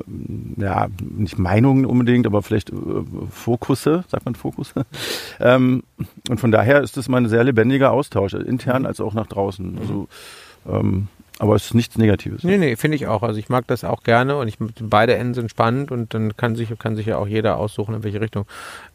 ja, 0.57 0.87
nicht 0.99 1.37
Meinungen 1.37 1.85
unbedingt, 1.85 2.25
aber 2.25 2.41
vielleicht 2.41 2.69
äh, 2.69 2.75
Fokusse, 3.29 4.03
sagt 4.07 4.25
man 4.25 4.35
Fokusse. 4.35 4.85
ähm, 5.39 5.83
und 6.29 6.39
von 6.39 6.51
daher 6.51 6.81
ist 6.81 6.97
es 6.97 7.09
mal 7.09 7.17
ein 7.17 7.29
sehr 7.29 7.43
lebendiger 7.43 7.91
Austausch, 7.91 8.33
intern 8.33 8.85
als 8.85 9.01
auch 9.01 9.13
nach 9.13 9.27
draußen. 9.27 9.77
Also 9.79 10.07
ähm, 10.67 11.07
aber 11.41 11.55
es 11.55 11.65
ist 11.65 11.73
nichts 11.73 11.97
Negatives. 11.97 12.43
Nee, 12.43 12.59
nee, 12.59 12.75
finde 12.75 12.95
ich 12.95 13.07
auch. 13.07 13.23
Also 13.23 13.39
ich 13.39 13.49
mag 13.49 13.65
das 13.65 13.83
auch 13.83 14.03
gerne 14.03 14.37
und 14.37 14.47
ich 14.47 14.57
beide 14.79 15.15
Enden 15.15 15.33
sind 15.33 15.49
spannend 15.49 15.89
und 15.89 16.13
dann 16.13 16.37
kann 16.37 16.55
sich, 16.55 16.69
kann 16.77 16.95
sich 16.95 17.07
ja 17.07 17.17
auch 17.17 17.25
jeder 17.25 17.57
aussuchen, 17.57 17.95
in 17.95 18.03
welche 18.03 18.21
Richtung. 18.21 18.45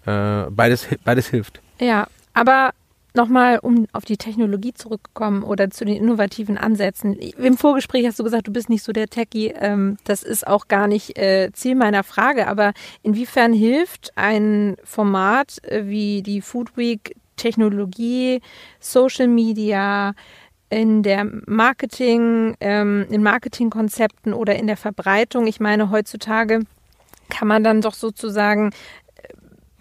Äh, 0.07 0.45
beides, 0.51 0.87
beides 1.05 1.27
hilft. 1.27 1.61
Ja, 1.81 2.07
aber 2.35 2.71
nochmal, 3.15 3.59
um 3.59 3.89
auf 3.93 4.05
die 4.05 4.17
Technologie 4.17 4.73
zurückzukommen 4.73 5.43
oder 5.43 5.71
zu 5.71 5.85
den 5.85 5.97
innovativen 5.97 6.57
Ansätzen. 6.57 7.15
Im 7.15 7.57
Vorgespräch 7.57 8.07
hast 8.07 8.21
du 8.21 8.25
gesagt, 8.25 8.47
du 8.47 8.53
bist 8.53 8.69
nicht 8.69 8.85
so 8.85 8.93
der 8.93 9.09
Techie. 9.09 9.49
Ähm, 9.49 9.97
das 10.05 10.23
ist 10.23 10.47
auch 10.47 10.69
gar 10.69 10.87
nicht 10.87 11.19
äh, 11.19 11.51
Ziel 11.53 11.75
meiner 11.75 12.05
Frage. 12.05 12.47
Aber 12.47 12.75
inwiefern 13.03 13.55
hilft 13.55 14.13
ein 14.15 14.77
Format 14.85 15.65
äh, 15.65 15.87
wie 15.87 16.23
die 16.23 16.43
Food 16.43 16.77
Week 16.77 17.17
Technologie, 17.37 18.41
Social 18.81 19.29
Media, 19.29 20.15
in 20.69 21.03
der 21.03 21.25
Marketing, 21.47 22.57
ähm, 22.61 23.07
in 23.11 23.23
Marketingkonzepten 23.23 24.33
oder 24.33 24.57
in 24.57 24.67
der 24.67 24.77
Verbreitung. 24.77 25.47
Ich 25.47 25.61
meine, 25.61 25.91
heutzutage 25.91 26.61
kann 27.29 27.49
man 27.49 27.63
dann 27.63 27.81
doch 27.81 27.95
sozusagen 27.95 28.71
äh, 29.17 29.29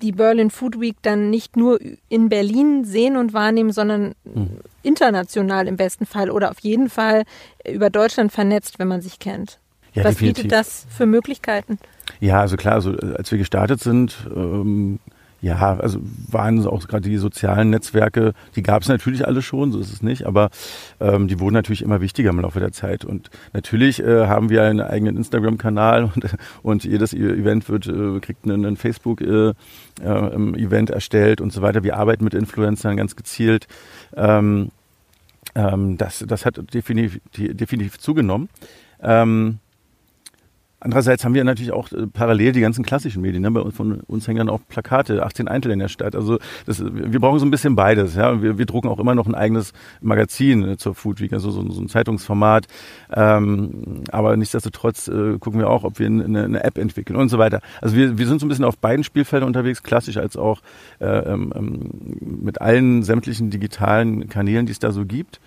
die 0.02 0.12
Berlin 0.12 0.52
Food 0.52 0.80
Week 0.80 0.96
dann 1.02 1.30
nicht 1.30 1.58
nur 1.58 1.80
in 2.10 2.30
Berlin 2.30 2.86
sehen 2.86 3.18
und 3.18 3.34
wahrnehmen, 3.34 3.72
sondern 3.72 4.14
mhm. 4.26 4.60
international 4.84 5.68
im 5.68 5.78
besten 5.78 6.06
Fall 6.06 6.30
oder 6.30 6.52
auf 6.52 6.60
jeden 6.60 6.90
Fall 6.90 7.24
über 7.68 7.90
Deutschland 7.90 8.32
vernetzt, 8.32 8.78
wenn 8.78 8.88
man 8.88 9.02
sich 9.02 9.20
kennt. 9.20 9.60
Ja, 9.94 10.04
Was 10.04 10.16
definitiv. 10.16 10.44
bietet 10.44 10.52
das 10.52 10.86
für 10.90 11.06
Möglichkeiten? 11.06 11.80
Ja, 12.20 12.42
also 12.42 12.58
klar, 12.58 12.76
also 12.76 12.92
als 12.92 13.32
wir 13.32 13.38
gestartet 13.38 13.80
sind, 13.80 14.16
ähm, 14.36 15.00
ja, 15.46 15.78
also 15.78 16.00
waren 16.32 16.66
auch 16.66 16.88
gerade 16.88 17.08
die 17.08 17.18
sozialen 17.18 17.70
Netzwerke, 17.70 18.34
die 18.56 18.64
gab 18.64 18.82
es 18.82 18.88
natürlich 18.88 19.28
alle 19.28 19.44
schon, 19.44 19.72
so 19.72 19.80
ist 19.80 19.94
es 19.94 20.02
nicht, 20.02 20.26
aber 20.26 20.50
ähm, 21.00 21.28
die 21.28 21.40
wurden 21.40 21.54
natürlich 21.54 21.84
immer 21.84 22.02
wichtiger 22.02 22.32
im 22.32 22.40
Laufe 22.40 22.60
der 22.60 22.72
Zeit. 22.72 23.06
Und 23.06 23.30
natürlich 23.54 24.02
äh, 24.02 24.26
haben 24.26 24.50
wir 24.50 24.64
einen 24.64 24.82
eigenen 24.82 25.16
Instagram-Kanal 25.18 26.06
und, 26.16 26.36
und 26.64 26.84
jedes 26.84 27.14
e-, 27.14 27.18
Event 27.18 27.70
wird, 27.70 27.86
äh, 27.86 28.20
kriegt 28.22 28.46
einen, 28.46 28.66
einen 28.66 28.76
Facebook-Event 28.76 29.56
äh, 30.02 30.94
äh, 30.94 30.96
erstellt 30.96 31.42
und 31.42 31.54
so 31.54 31.62
weiter. 31.62 31.84
Wir 31.84 31.96
arbeiten 31.96 32.24
mit 32.24 32.34
Influencern 32.34 32.98
ganz 32.98 33.16
gezielt. 33.16 33.68
Ähm, 34.16 34.72
ähm, 35.54 36.00
das, 36.00 36.26
das 36.28 36.48
hat 36.48 36.74
definitiv, 36.74 37.22
definitiv 37.38 38.00
zugenommen. 38.00 38.50
Ähm, 39.00 39.60
Andererseits 40.80 41.24
haben 41.24 41.34
wir 41.34 41.44
natürlich 41.44 41.72
auch 41.72 41.92
äh, 41.92 42.06
parallel 42.08 42.52
die 42.52 42.60
ganzen 42.60 42.84
klassischen 42.84 43.22
Medien. 43.22 43.42
Ne? 43.42 43.52
Bei 43.52 43.62
uns, 43.62 43.76
von 43.76 44.02
uns 44.02 44.28
hängen 44.28 44.40
dann 44.40 44.50
auch 44.50 44.60
Plakate, 44.68 45.24
18 45.24 45.48
Eintel 45.48 45.72
in 45.72 45.80
der 45.80 45.88
Stadt. 45.88 46.16
Also 46.16 46.38
das, 46.66 46.84
wir 46.84 47.20
brauchen 47.20 47.40
so 47.40 47.46
ein 47.46 47.52
bisschen 47.52 47.76
beides. 47.76 48.16
Ja? 48.16 48.42
Wir, 48.42 48.58
wir 48.58 48.66
drucken 48.66 48.90
auch 48.90 49.00
immer 49.00 49.16
noch 49.16 49.26
ein 49.26 49.36
eigenes 49.36 49.74
Magazin 50.02 50.64
äh, 50.68 50.78
zur 50.78 50.94
Food 50.94 51.22
Week, 51.22 51.34
also 51.34 51.50
so, 51.50 51.68
so 51.72 51.82
ein 51.82 51.88
Zeitungsformat. 51.88 52.68
Ähm, 53.12 54.04
aber 54.12 54.36
nichtsdestotrotz 54.38 55.08
äh, 55.08 55.38
gucken 55.40 55.60
wir 55.60 55.70
auch, 55.70 55.84
ob 55.86 56.00
wir 56.00 56.08
eine, 56.08 56.44
eine, 56.44 56.64
App 56.64 56.78
entwickeln 56.78 57.16
und 57.16 57.30
so 57.30 57.38
weiter. 57.38 57.62
Also 57.82 57.96
wir, 57.96 58.18
wir 58.18 58.28
sind 58.28 58.40
so 58.40 58.46
ein 58.46 58.50
bisschen 58.50 58.66
auf 58.66 58.78
beiden 58.78 59.04
Spielfeldern 59.04 59.48
unterwegs, 59.48 59.82
klassisch 59.82 60.18
als 60.18 60.38
auch 60.38 60.62
äh, 61.00 61.06
ähm, 61.06 61.54
ähm 61.56 61.90
mit 62.44 62.62
allen 62.62 63.04
sämtlichen 63.04 63.50
digitalen 63.50 64.30
Kanälen, 64.30 64.66
die 64.66 64.72
es 64.72 64.80
da 64.80 64.92
so 64.92 65.06
gibt. 65.06 65.40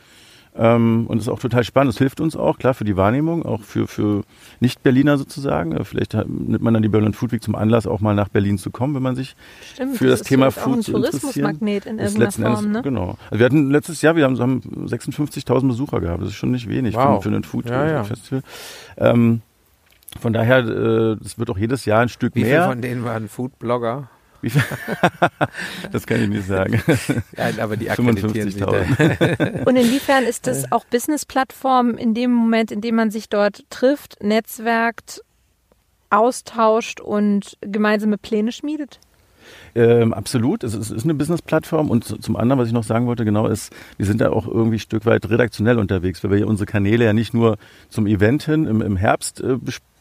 Ähm, 0.59 1.07
und 1.07 1.19
ist 1.19 1.29
auch 1.29 1.39
total 1.39 1.63
spannend. 1.63 1.93
Es 1.93 1.99
hilft 1.99 2.21
uns 2.21 2.37
auch, 2.37 2.59
klar, 2.59 2.75
für 2.75 2.85
die 2.85 2.97
Wahrnehmung, 2.97 3.47
auch 3.47 3.63
für, 3.63 3.87
für 3.87 4.23
Nicht-Berliner 4.59 5.17
sozusagen. 5.17 5.73
Äh, 5.73 5.85
vielleicht 5.85 6.15
nimmt 6.15 6.61
man 6.61 6.75
dann 6.75 6.83
die 6.83 6.89
Berlin 6.89 7.13
Food 7.13 7.31
Week 7.31 7.43
zum 7.43 7.55
Anlass, 7.55 7.87
auch 7.87 8.01
mal 8.01 8.15
nach 8.15 8.29
Berlin 8.29 8.59
zu 8.59 8.73
kommen, 8.73 8.95
wenn 8.97 9.03
man 9.03 9.15
sich 9.15 9.37
Stimmt, 9.73 9.97
für 9.97 10.09
das, 10.09 10.21
das 10.21 10.29
Thema 10.29 10.51
Food 10.51 10.89
interessiert. 10.89 10.97
Tourismusmagnet 10.97 11.87
in 11.87 11.99
irgendeiner 12.01 12.33
Form, 12.33 12.45
Endes, 12.47 12.73
ne? 12.73 12.83
Genau. 12.83 13.19
Also 13.31 13.39
wir 13.39 13.47
hatten 13.47 13.71
letztes 13.71 14.03
Jahr, 14.03 14.17
wir 14.17 14.25
haben, 14.25 14.39
haben 14.41 14.61
56.000 14.61 15.69
Besucher 15.69 16.01
gehabt. 16.01 16.23
Das 16.23 16.31
ist 16.31 16.35
schon 16.35 16.51
nicht 16.51 16.69
wenig 16.69 16.97
wow. 16.97 17.23
für, 17.23 17.31
für 17.31 17.37
ein 17.37 17.45
Food 17.45 17.71
ja, 17.71 17.87
ja. 17.87 18.05
Festival. 18.05 18.43
Ähm, 18.97 19.43
von 20.19 20.33
daher, 20.33 20.59
äh, 20.59 21.25
es 21.25 21.39
wird 21.39 21.51
auch 21.51 21.59
jedes 21.59 21.85
Jahr 21.85 22.01
ein 22.01 22.09
Stück 22.09 22.35
Wie 22.35 22.41
mehr. 22.41 22.49
Wie 22.49 22.55
viele 22.55 22.73
von 22.73 22.83
denen 22.83 23.05
waren 23.05 23.29
Food-Blogger? 23.29 24.09
das 25.93 26.07
kann 26.07 26.23
ich 26.23 26.29
nicht 26.29 26.47
sagen. 26.47 26.83
Ja, 27.37 27.63
aber 27.63 27.77
die 27.77 27.91
55.000. 27.91 29.65
Und 29.65 29.77
inwiefern 29.77 30.25
ist 30.25 30.47
das 30.47 30.71
auch 30.71 30.85
Business-Plattform 30.85 31.97
in 31.97 32.15
dem 32.15 32.33
Moment, 32.33 32.71
in 32.71 32.81
dem 32.81 32.95
man 32.95 33.11
sich 33.11 33.29
dort 33.29 33.65
trifft, 33.71 34.23
netzwerkt, 34.23 35.23
austauscht 36.11 37.01
und 37.01 37.57
gemeinsame 37.61 38.19
Pläne 38.19 38.53
schmiedet? 38.53 39.01
Ähm, 39.75 40.13
absolut, 40.13 40.65
es 40.65 40.75
ist, 40.75 40.91
ist 40.91 41.05
eine 41.05 41.15
Business-Plattform 41.15 41.91
und 41.91 42.05
zum 42.05 42.37
anderen, 42.37 42.61
was 42.61 42.69
ich 42.69 42.75
noch 42.75 42.85
sagen 42.85 43.07
wollte, 43.07 43.25
genau 43.25 43.47
ist, 43.47 43.73
wir 43.97 44.07
sind 44.07 44.21
da 44.21 44.31
auch 44.31 44.47
irgendwie 44.47 44.77
ein 44.77 44.81
Stück 44.81 45.07
weit 45.07 45.29
redaktionell 45.29 45.79
unterwegs, 45.79 46.23
weil 46.23 46.33
wir 46.33 46.47
unsere 46.47 46.67
Kanäle 46.67 47.05
ja 47.05 47.13
nicht 47.13 47.35
nur 47.35 47.57
zum 47.89 48.07
Event 48.07 48.45
hin 48.45 48.67
im, 48.67 48.83
im 48.83 48.97
Herbst 48.97 49.41
äh, 49.41 49.57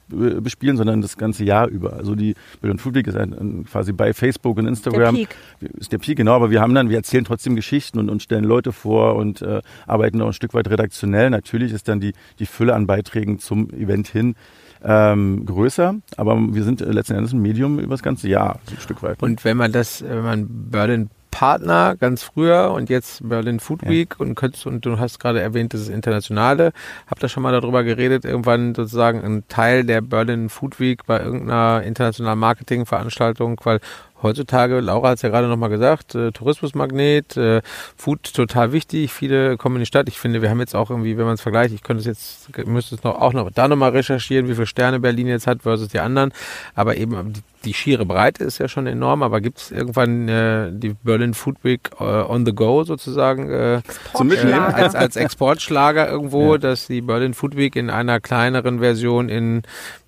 bespielen, 0.07 0.77
sondern 0.77 1.01
das 1.01 1.17
ganze 1.17 1.43
Jahr 1.43 1.67
über. 1.67 1.93
Also 1.93 2.15
die 2.15 2.35
Bildung 2.61 2.79
Food 2.79 2.95
Week 2.95 3.07
ist 3.07 3.17
ein, 3.17 3.33
ein, 3.33 3.65
quasi 3.65 3.91
bei 3.91 4.13
Facebook 4.13 4.57
und 4.57 4.67
Instagram. 4.67 5.15
Der 5.15 5.25
Peak. 5.25 5.35
Ist 5.79 5.91
der 5.91 5.97
Peak, 5.97 6.17
genau, 6.17 6.33
aber 6.33 6.51
wir 6.51 6.61
haben 6.61 6.73
dann, 6.73 6.89
wir 6.89 6.97
erzählen 6.97 7.25
trotzdem 7.25 7.55
Geschichten 7.55 7.99
und, 7.99 8.09
und 8.09 8.23
stellen 8.23 8.43
Leute 8.43 8.71
vor 8.71 9.15
und 9.15 9.41
äh, 9.41 9.61
arbeiten 9.85 10.21
auch 10.21 10.27
ein 10.27 10.33
Stück 10.33 10.53
weit 10.53 10.69
redaktionell. 10.69 11.29
Natürlich 11.29 11.73
ist 11.73 11.87
dann 11.87 11.99
die, 11.99 12.13
die 12.39 12.45
Fülle 12.45 12.73
an 12.73 12.87
Beiträgen 12.87 13.39
zum 13.39 13.69
Event 13.71 14.07
hin 14.07 14.35
ähm, 14.83 15.45
größer, 15.45 15.95
aber 16.17 16.37
wir 16.53 16.63
sind 16.63 16.81
letzten 16.81 17.15
Endes 17.15 17.33
ein 17.33 17.41
Medium 17.41 17.79
über 17.79 17.95
das 17.95 18.03
ganze 18.03 18.27
Jahr, 18.27 18.59
so 18.65 18.75
ein 18.75 18.81
Stück 18.81 19.01
weit. 19.01 19.21
Und 19.21 19.43
wenn 19.43 19.57
man 19.57 19.71
das, 19.71 20.03
wenn 20.03 20.21
man 20.21 20.47
Berlin 20.69 21.09
Partner 21.31 21.95
ganz 21.95 22.23
früher 22.23 22.71
und 22.71 22.89
jetzt 22.89 23.27
Berlin 23.27 23.59
Food 23.59 23.87
Week 23.87 24.15
ja. 24.17 24.25
und 24.25 24.35
könntest, 24.35 24.65
und 24.65 24.85
du 24.85 24.99
hast 24.99 25.19
gerade 25.19 25.41
erwähnt, 25.41 25.73
das 25.73 25.81
ist 25.81 25.89
internationale. 25.89 26.71
Habt 27.07 27.23
ihr 27.23 27.29
schon 27.29 27.43
mal 27.43 27.51
darüber 27.51 27.83
geredet, 27.83 28.25
irgendwann 28.25 28.73
sozusagen 28.73 29.23
ein 29.23 29.43
Teil 29.47 29.83
der 29.83 30.01
Berlin 30.01 30.49
Food 30.49 30.79
Week 30.79 31.05
bei 31.05 31.19
irgendeiner 31.19 31.83
internationalen 31.83 32.39
Marketingveranstaltung, 32.39 33.59
weil 33.63 33.79
heutzutage, 34.23 34.79
Laura 34.79 35.09
hat 35.09 35.17
es 35.17 35.21
ja 35.21 35.29
gerade 35.29 35.47
nochmal 35.47 35.69
gesagt, 35.69 36.15
äh, 36.15 36.31
Tourismusmagnet, 36.31 37.37
äh, 37.37 37.61
Food 37.95 38.33
total 38.33 38.71
wichtig, 38.71 39.13
viele 39.13 39.57
kommen 39.57 39.75
in 39.77 39.81
die 39.81 39.85
Stadt. 39.85 40.07
Ich 40.09 40.19
finde, 40.19 40.41
wir 40.41 40.49
haben 40.49 40.59
jetzt 40.59 40.75
auch 40.75 40.89
irgendwie, 40.89 41.17
wenn 41.17 41.25
man 41.25 41.35
es 41.35 41.41
vergleicht, 41.41 41.73
ich 41.73 41.83
könnte 41.83 42.01
es 42.01 42.05
jetzt, 42.05 42.67
müsste 42.67 42.95
es 42.95 43.03
noch 43.03 43.19
auch 43.19 43.33
noch 43.33 43.51
da 43.51 43.67
nochmal 43.67 43.91
recherchieren, 43.91 44.47
wie 44.47 44.55
viele 44.55 44.67
Sterne 44.67 44.99
Berlin 44.99 45.27
jetzt 45.27 45.47
hat 45.47 45.63
versus 45.63 45.89
die 45.89 45.99
anderen. 45.99 46.31
Aber 46.75 46.97
eben 46.97 47.33
die, 47.33 47.41
die 47.65 47.73
schiere 47.73 48.05
Breite 48.05 48.43
ist 48.43 48.57
ja 48.59 48.67
schon 48.67 48.87
enorm, 48.87 49.23
aber 49.23 49.41
gibt 49.41 49.59
es 49.59 49.71
irgendwann 49.71 50.27
äh, 50.27 50.71
die 50.71 50.95
Berlin 51.03 51.33
Food 51.33 51.63
Week 51.63 51.89
äh, 51.99 52.03
on 52.03 52.45
the 52.45 52.53
go 52.53 52.83
sozusagen 52.83 53.49
äh, 53.51 53.81
zum 54.13 54.27
Mitnehmen 54.27 54.59
als, 54.59 54.95
als 54.95 55.15
Exportschlager 55.17 56.09
irgendwo, 56.09 56.53
ja. 56.53 56.57
dass 56.57 56.87
die 56.87 57.01
Berlin 57.01 57.33
Food 57.33 57.55
Week 57.55 57.75
in 57.75 57.89
einer 57.89 58.19
kleineren 58.19 58.79
Version 58.79 59.29
in 59.29 59.63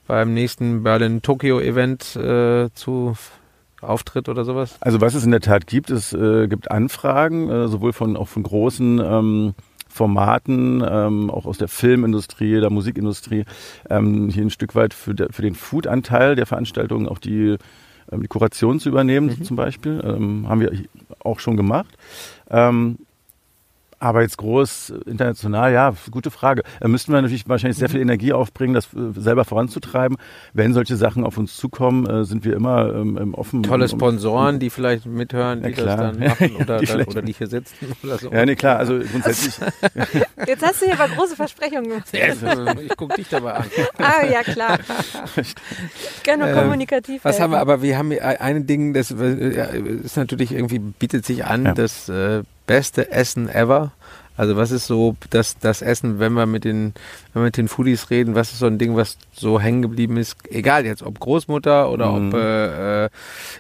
beim 0.08 0.34
nächsten 0.34 0.82
Berlin 0.82 1.22
Tokyo 1.22 1.60
Event 1.60 2.16
äh, 2.16 2.70
zu 2.74 3.16
auftritt 3.82 4.30
oder 4.30 4.46
sowas? 4.46 4.78
Also 4.82 5.02
was 5.02 5.14
es 5.14 5.24
in 5.24 5.32
der 5.32 5.42
Tat 5.42 5.68
gibt, 5.68 5.90
es 5.90 6.14
äh, 6.14 6.48
gibt 6.48 6.72
Anfragen, 6.72 7.50
äh, 7.50 7.68
sowohl 7.68 7.94
von 7.94 8.18
auch 8.18 8.28
von 8.28 8.44
großen 8.44 9.00
ähm, 9.04 9.54
Formaten, 9.88 10.84
ähm, 10.88 11.30
auch 11.32 11.46
aus 11.46 11.58
der 11.58 11.68
Filmindustrie, 11.68 12.60
der 12.60 12.70
Musikindustrie, 12.70 13.46
ähm, 13.90 14.30
hier 14.30 14.44
ein 14.44 14.50
Stück 14.52 14.76
weit 14.76 14.94
für, 14.94 15.16
der, 15.16 15.30
für 15.32 15.42
den 15.42 15.56
Food-Anteil 15.56 16.36
der 16.36 16.46
Veranstaltung 16.46 17.08
auch 17.08 17.18
die, 17.18 17.58
ähm, 18.12 18.22
die 18.22 18.28
Kuration 18.28 18.80
zu 18.80 18.90
übernehmen, 18.90 19.28
Mhm. 19.40 19.44
zum 19.44 19.56
Beispiel. 19.58 20.02
Ähm, 20.04 20.48
haben 20.48 20.62
wir 20.62 20.72
auch 21.24 21.40
schon 21.40 21.58
gemacht. 21.58 21.98
Ähm, 22.50 23.00
aber 24.00 24.22
jetzt 24.22 24.38
groß 24.38 24.94
international, 25.06 25.74
ja, 25.74 25.94
gute 26.10 26.32
Frage. 26.32 26.64
Da 26.80 26.88
müssten 26.88 27.12
wir 27.12 27.22
natürlich 27.22 27.48
wahrscheinlich 27.50 27.78
Mhm. 27.78 27.80
sehr 27.80 27.90
viel 27.90 28.00
Energie 28.02 28.34
aufbringen, 28.34 28.74
das 28.74 28.86
äh, 28.94 29.12
selber 29.20 29.44
voranzutreiben. 29.46 30.18
Wenn 30.54 30.74
solche 30.74 30.96
Sachen 30.96 31.24
auf 31.26 31.38
uns 31.38 31.58
zukommen, 31.58 32.06
äh, 32.08 32.24
sind 32.24 32.46
wir 32.46 32.56
immer 32.56 32.94
ähm, 32.96 33.18
ähm, 33.22 33.34
offen. 33.34 33.64
Tolle 33.64 33.86
um- 33.86 33.90
Sponsoren, 33.90 34.60
die 34.60 34.70
vielleicht 34.70 35.06
mithören, 35.06 35.62
Ja, 35.62 35.68
die 35.70 35.74
das 35.76 35.84
klar. 35.84 35.98
dann 35.98 36.20
machen 36.28 36.56
oder, 36.56 36.80
Die 36.80 36.86
dann, 36.86 37.02
oder 37.04 37.22
die 37.22 37.34
hier 37.34 37.48
sitzen 37.48 37.76
oder 38.04 38.18
so. 38.18 38.32
Ja, 38.32 38.46
nee, 38.46 38.56
klar, 38.56 38.78
also 38.78 39.00
grundsätzlich. 39.00 39.56
Jetzt 40.48 40.66
hast 40.66 40.82
du 40.82 40.86
hier 40.86 41.00
aber 41.00 41.14
große 41.14 41.36
Versprechungen 41.36 41.90
gemacht. 41.90 42.10
ich 42.14 42.96
gucke 42.98 43.16
dich 43.16 43.28
dabei 43.30 43.54
an. 43.56 43.66
Ah, 43.98 44.26
ja, 44.26 44.42
klar. 44.44 44.80
Gerne 46.24 46.50
Ähm, 46.50 46.56
kommunikativ. 46.58 47.24
Was 47.24 47.40
haben 47.40 47.52
wir, 47.52 47.60
aber 47.60 47.82
wir 47.82 47.98
haben 47.98 48.12
ein 48.12 48.66
Ding, 48.66 48.94
das 48.94 49.12
äh, 49.12 49.80
ist 50.04 50.18
natürlich 50.18 50.52
irgendwie, 50.54 50.80
bietet 50.80 51.26
sich 51.26 51.46
an, 51.46 51.66
Ja. 51.66 51.74
das 51.74 52.10
äh, 52.10 52.44
beste 52.70 53.12
Essen 53.12 53.50
ever. 53.50 53.92
Also 54.38 54.56
was 54.56 54.70
ist 54.72 54.86
so 54.88 55.16
das, 55.32 55.58
das 55.58 55.82
Essen, 55.82 56.20
wenn 56.20 56.32
wir 56.34 56.46
mit 56.46 56.64
den, 56.64 56.94
wenn 57.34 57.42
wir 57.42 57.48
mit 57.48 57.58
den 57.58 57.68
Foodies 57.68 58.10
reden, 58.10 58.36
was 58.36 58.52
ist 58.54 58.60
so 58.60 58.68
ein 58.68 58.78
Ding, 58.78 58.96
was 58.96 59.18
so 59.34 59.60
hängen 59.60 59.82
geblieben 59.82 60.16
ist? 60.16 60.38
Egal 60.50 60.86
jetzt, 60.86 61.04
ob 61.04 61.20
Großmutter 61.20 61.90
oder 61.92 62.12
Mhm. 62.12 62.28
ob 62.30 62.34
äh, 62.36 63.06
äh, 63.06 63.10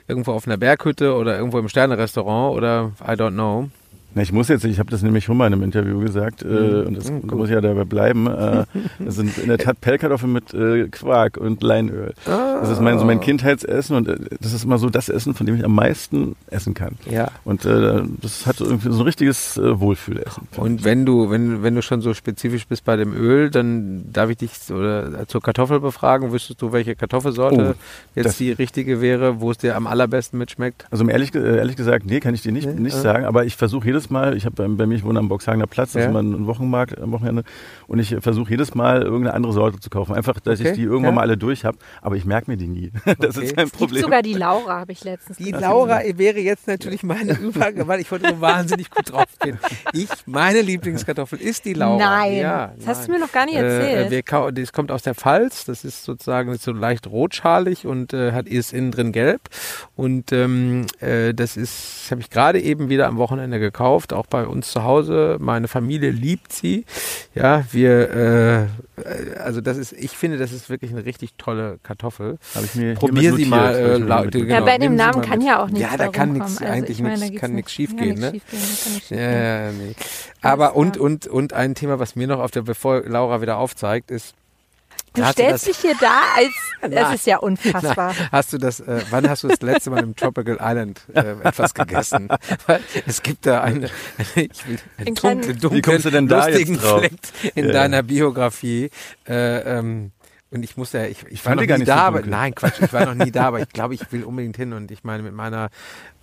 irgendwo 0.07 0.31
auf 0.31 0.47
einer 0.47 0.57
Berghütte 0.57 1.15
oder 1.15 1.35
irgendwo 1.37 1.59
im 1.59 1.67
Sternerestaurant 1.67 2.55
oder 2.55 2.91
I 3.05 3.11
don't 3.11 3.31
know. 3.33 3.69
Na, 4.15 4.23
ich 4.23 4.31
muss 4.31 4.47
jetzt, 4.47 4.65
ich 4.65 4.79
habe 4.79 4.89
das 4.89 5.03
nämlich 5.03 5.23
schon 5.23 5.37
mal 5.37 5.45
in 5.47 5.53
einem 5.53 5.61
Interview 5.63 5.99
gesagt, 5.99 6.41
äh, 6.41 6.83
und 6.87 6.95
das 6.97 7.11
Mhm, 7.11 7.21
muss 7.31 7.49
ja 7.49 7.61
dabei 7.61 7.83
bleiben. 7.83 8.25
Äh, 8.27 8.65
das 9.05 9.15
sind 9.15 9.37
in 9.37 9.47
der 9.49 9.57
Tat 9.59 9.79
Pellkartoffeln 9.81 10.31
mit 10.33 10.51
äh, 10.53 10.87
Quark 10.87 11.37
und 11.37 11.61
Leinöl. 11.61 12.13
Das 12.25 12.69
ist 12.69 12.81
mein, 12.81 12.97
so 12.97 13.05
mein 13.05 13.19
Kindheitsessen 13.19 13.95
und 13.95 14.07
äh, 14.07 14.17
das 14.41 14.53
ist 14.53 14.63
immer 14.63 14.77
so 14.79 14.89
das 14.89 15.09
Essen, 15.09 15.35
von 15.35 15.45
dem 15.45 15.55
ich 15.55 15.63
am 15.63 15.75
meisten 15.75 16.35
essen 16.49 16.73
kann. 16.73 16.95
Ja. 17.09 17.29
Und 17.45 17.65
äh, 17.65 18.01
das 18.21 18.47
hat 18.47 18.59
irgendwie 18.61 18.91
so 18.91 18.99
ein 18.99 19.05
richtiges 19.05 19.57
äh, 19.57 19.79
Wohlfühlessen. 19.79 20.47
Und 20.57 20.83
wenn 20.83 21.05
du, 21.05 21.29
wenn, 21.29 21.61
wenn 21.61 21.75
du 21.75 21.81
schon 21.83 22.01
so 22.01 22.13
spezifisch 22.15 22.65
bist 22.67 22.85
bei 22.85 22.95
dem 22.95 23.13
Öl, 23.13 23.51
dann 23.51 24.05
darf 24.11 24.29
ich 24.31 24.37
dich 24.37 24.51
oder 24.71 25.27
zur 25.27 25.41
Kartoffel 25.41 25.79
befragen. 25.79 26.31
Wüsstest 26.31 26.61
du, 26.61 26.71
welche 26.71 26.95
Kartoffelsorte 26.95 27.75
Oh, 27.77 27.79
jetzt 28.15 28.39
die 28.39 28.51
richtige 28.51 29.01
wäre, 29.01 29.39
wo 29.39 29.51
es 29.51 29.57
dir 29.59 29.75
am 29.75 29.85
allerbesten 29.87 30.39
mitschmeckt? 30.39 30.85
Also 30.91 31.07
ehrlich, 31.07 31.33
ehrlich 31.35 31.75
gesagt, 31.75 32.05
nee, 32.05 32.19
kann 32.19 32.33
ich 32.33 32.41
dir 32.41 32.51
nicht, 32.51 32.67
Nee? 32.67 32.79
nicht 32.79 32.95
Ah. 32.95 33.01
sagen, 33.01 33.25
aber 33.25 33.45
ich 33.45 33.55
versuche 33.55 33.85
jedes 33.85 33.98
Mal, 34.09 34.37
ich 34.37 34.45
habe 34.45 34.55
bei, 34.55 34.67
bei 34.67 34.85
mir, 34.85 34.95
ich 34.95 35.03
wohne 35.03 35.19
am 35.19 35.27
Boxhagener 35.29 35.67
Platz, 35.67 35.93
das 35.93 36.01
Ja. 36.03 36.05
ist 36.05 36.09
immer 36.11 36.21
ein 36.21 36.45
Wochenmarkt 36.47 36.97
am 37.01 37.11
Wochenende, 37.11 37.43
und 37.87 37.99
ich 37.99 38.15
versuche 38.21 38.51
jedes 38.51 38.75
Mal 38.75 39.01
irgendeine 39.01 39.33
andere 39.33 39.51
Sorte 39.51 39.79
zu 39.79 39.89
kaufen. 39.89 40.13
Einfach, 40.15 40.39
dass 40.39 40.59
Okay, 40.61 40.69
ich 40.69 40.75
die 40.75 40.83
irgendwann 40.83 41.05
ja. 41.05 41.11
mal 41.15 41.21
alle 41.23 41.37
durch 41.37 41.65
habe, 41.65 41.77
aber 42.01 42.15
ich 42.15 42.23
merke 42.25 42.49
mir 42.51 42.57
die 42.57 42.67
nie. 42.67 42.91
Das 43.19 43.35
Okay. 43.35 43.47
ist 43.47 43.55
kein 43.55 43.65
Gibt 43.65 43.77
Problem. 43.77 44.01
sogar 44.03 44.21
die 44.21 44.33
Laura, 44.35 44.79
habe 44.79 44.91
ich 44.91 45.03
letztens 45.03 45.37
Die 45.37 45.45
gesehen. 45.51 45.59
Laura 45.61 46.01
wäre 46.15 46.39
jetzt 46.39 46.67
natürlich 46.67 47.03
meine 47.03 47.33
Übergang, 47.37 47.87
weil 47.87 47.99
ich 47.99 48.09
heute 48.11 48.29
so 48.29 48.39
wahnsinnig 48.39 48.89
gut 48.91 49.11
drauf 49.11 49.25
bin. 49.43 49.57
Ich, 49.93 50.07
meine 50.27 50.61
Lieblingskartoffel 50.61 51.39
ist 51.41 51.65
die 51.65 51.73
Laura. 51.73 51.97
Nein, 51.97 52.37
ja, 52.37 52.73
das 52.77 52.87
hast 52.87 53.07
du 53.07 53.11
nein. 53.11 53.19
mir 53.21 53.25
noch 53.25 53.31
gar 53.33 53.45
nicht 53.45 53.55
Äh, 53.55 54.03
erzählt. 54.03 54.25
kau- 54.27 54.51
das 54.51 54.71
kommt 54.71 54.91
aus 54.91 55.01
der 55.01 55.15
Pfalz, 55.15 55.65
das 55.65 55.83
ist 55.83 56.03
sozusagen 56.03 56.55
so 56.57 56.71
leicht 56.71 57.07
rotschalig 57.07 57.85
und 57.87 58.13
äh, 58.13 58.31
hat 58.33 58.47
ist 58.47 58.73
innen 58.73 58.91
drin 58.91 59.11
gelb. 59.11 59.41
Und 59.95 60.31
ähm, 60.31 60.85
äh, 60.99 61.33
das 61.33 61.57
ist, 61.57 62.07
habe 62.11 62.21
ich 62.21 62.29
gerade 62.29 62.59
eben 62.61 62.89
wieder 62.89 63.07
am 63.07 63.17
Wochenende 63.17 63.59
gekauft, 63.59 63.88
auch 64.13 64.25
bei 64.27 64.45
uns 64.45 64.71
zu 64.71 64.83
Hause. 64.83 65.37
Meine 65.39 65.67
Familie 65.67 66.09
liebt 66.11 66.53
sie. 66.53 66.85
Ja, 67.35 67.63
wir, 67.71 68.67
äh, 68.99 69.39
also 69.39 69.61
das 69.61 69.77
ist, 69.77 69.93
ich 69.93 70.11
finde, 70.11 70.37
das 70.37 70.51
ist 70.51 70.69
wirklich 70.69 70.91
eine 70.91 71.05
richtig 71.05 71.35
tolle 71.37 71.79
Kartoffel. 71.83 72.37
Habe 72.55 72.65
ich 72.65 72.75
mir 72.75 72.93
Probier 72.95 73.21
sie 73.35 73.45
notiert. 73.45 73.49
mal. 73.49 73.75
Äh, 73.75 73.97
laut- 73.97 74.35
ja, 74.35 74.41
genau, 74.45 74.65
bei 74.65 74.77
dem 74.77 74.95
Namen 74.95 75.21
kann 75.21 75.39
mit. 75.39 75.47
ja 75.47 75.61
auch 75.63 75.67
nichts 75.69 75.81
Ja, 75.91 75.97
da 75.97 76.07
kann 76.09 76.33
nichts, 76.33 76.57
Also 76.61 76.65
eigentlich 76.73 76.97
ich 76.97 77.03
meine, 77.03 77.29
geht's 77.29 77.39
kann 77.41 77.51
nicht- 77.51 77.55
nichts 77.57 77.71
schief 77.73 77.95
gehen, 77.97 78.19
ne? 78.19 78.33
Ja, 79.09 79.71
nee. 79.71 79.95
Aber 80.41 80.75
und, 80.75 80.97
und, 80.97 81.27
und 81.27 81.53
ein 81.53 81.75
Thema, 81.75 81.99
was 81.99 82.15
mir 82.15 82.27
noch 82.27 82.39
auf 82.39 82.51
der, 82.51 82.61
bevor 82.61 83.01
Laura 83.01 83.41
wieder 83.41 83.57
aufzeigt, 83.57 84.11
ist, 84.11 84.35
Du 85.13 85.23
Hast 85.23 85.37
du 85.39 85.43
stellst 85.43 85.67
das- 85.67 85.75
dich 85.75 85.81
hier 85.81 85.95
da, 85.99 86.21
als 86.35 86.51
Nein. 86.81 86.91
das 86.91 87.15
ist 87.15 87.25
ja 87.27 87.37
unfassbar. 87.39 88.13
hast 88.31 88.53
du 88.53 88.57
das, 88.57 88.79
äh, 88.79 89.01
wann 89.09 89.29
hast 89.29 89.43
du 89.43 89.47
das 89.49 89.61
letzte 89.61 89.89
Mal 89.89 90.03
im 90.03 90.15
Tropical 90.15 90.57
Island 90.61 91.01
äh, 91.13 91.31
etwas 91.43 91.73
gegessen? 91.73 92.29
Weil 92.67 92.79
es 93.05 93.21
gibt 93.21 93.45
da 93.45 93.61
eine, 93.61 93.89
ich 94.35 94.67
will, 94.67 94.77
einen 94.97 95.15
dunklen, 95.15 95.59
dunklen, 95.59 96.01
du 96.01 96.27
da 96.27 96.47
lustigen? 96.47 96.79
Fleck 96.79 97.11
in 97.55 97.65
Ja. 97.67 97.71
deiner 97.73 98.03
Biografie. 98.03 98.91
Äh, 99.27 99.77
ähm, 99.77 100.11
und 100.51 100.63
ich 100.63 100.77
muss 100.77 100.93
ja, 100.93 101.03
ich, 101.05 101.25
ich 101.29 101.45
war 101.45 101.53
noch 101.55 101.61
nie 101.61 101.67
nicht 101.67 101.79
so 101.81 101.85
da, 101.85 101.97
aber 102.07 102.21
nein, 102.21 102.55
Quatsch, 102.55 102.81
ich 102.81 102.91
war 102.91 103.05
noch 103.05 103.13
nie 103.13 103.29
da, 103.31 103.45
aber 103.49 103.59
ich 103.59 103.69
glaube, 103.69 103.93
ich 103.93 104.11
will 104.11 104.23
unbedingt 104.23 104.57
hin 104.57 104.73
und 104.73 104.89
ich 104.89 105.03
meine 105.03 105.21
mit 105.21 105.33
meiner, 105.33 105.69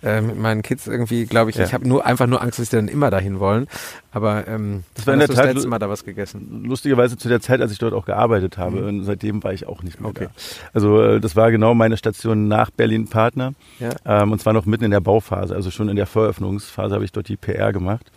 äh, 0.03 0.21
mit 0.21 0.37
meinen 0.37 0.61
Kids 0.61 0.85
irgendwie, 0.87 1.25
glaube 1.25 1.49
ich, 1.49 1.55
Ja. 1.55 1.65
ich 1.65 1.73
habe 1.73 1.87
nur 1.87 2.05
einfach 2.05 2.27
nur 2.27 2.41
Angst, 2.41 2.59
dass 2.59 2.69
sie 2.69 2.75
dann 2.75 2.87
immer 2.87 3.09
dahin 3.09 3.39
wollen. 3.39 3.67
Aber 4.11 4.47
ähm, 4.47 4.83
Das 4.95 5.05
war 5.05 5.13
in 5.13 5.19
der 5.19 5.27
Tat 5.29 5.45
letzte 5.53 5.67
Mal 5.67 5.77
da 5.79 5.89
was 5.89 6.03
gegessen. 6.03 6.63
Lustigerweise 6.65 7.17
zu 7.17 7.27
der 7.29 7.39
Zeit, 7.41 7.61
als 7.61 7.71
ich 7.71 7.77
dort 7.77 7.93
auch 7.93 8.05
gearbeitet 8.05 8.57
habe. 8.57 8.85
Und 8.85 9.03
seitdem 9.03 9.43
war 9.43 9.53
ich 9.53 9.67
auch 9.67 9.83
nicht 9.83 9.99
mehr 10.01 10.11
da. 10.13 10.27
Also 10.73 11.01
äh, 11.01 11.19
das 11.19 11.35
war 11.35 11.51
genau 11.51 11.73
meine 11.75 11.97
Station 11.97 12.47
nach 12.47 12.71
Berlin 12.71 13.07
Partner. 13.07 13.53
Ja. 13.79 13.89
Ähm, 14.05 14.31
und 14.31 14.41
zwar 14.41 14.53
noch 14.53 14.65
mitten 14.65 14.85
in 14.85 14.91
der 14.91 15.01
Bauphase. 15.01 15.53
Also 15.55 15.69
schon 15.71 15.89
in 15.89 15.95
der 15.95 16.07
Voröffnungsphase 16.07 16.95
habe 16.95 17.05
ich 17.05 17.11
dort 17.11 17.27
die 17.27 17.37
PR 17.37 17.73
gemacht. 17.73 18.11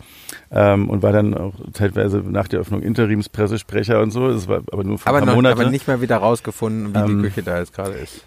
Ähm, 0.51 0.89
und 0.89 1.03
war 1.03 1.11
dann 1.11 1.35
auch 1.35 1.53
zeitweise 1.73 2.19
nach 2.25 2.47
der 2.47 2.61
Öffnung 2.61 2.81
Interimspressesprecher 2.81 4.01
und 4.01 4.11
so. 4.11 4.31
Das 4.31 4.47
war 4.47 4.61
aber 4.71 4.83
nur 4.83 4.97
für 4.97 5.07
Aber, 5.07 5.17
ein 5.17 5.21
paar 5.21 5.27
noch, 5.27 5.35
Monate. 5.35 5.61
aber 5.61 5.69
nicht 5.69 5.87
mehr 5.87 6.01
wieder 6.01 6.17
rausgefunden, 6.17 6.93
wie 6.93 6.99
Ähm, 6.99 7.17
die 7.23 7.29
Küche 7.29 7.43
da 7.43 7.59
jetzt 7.59 7.73
gerade 7.73 7.91
ist. 7.93 8.25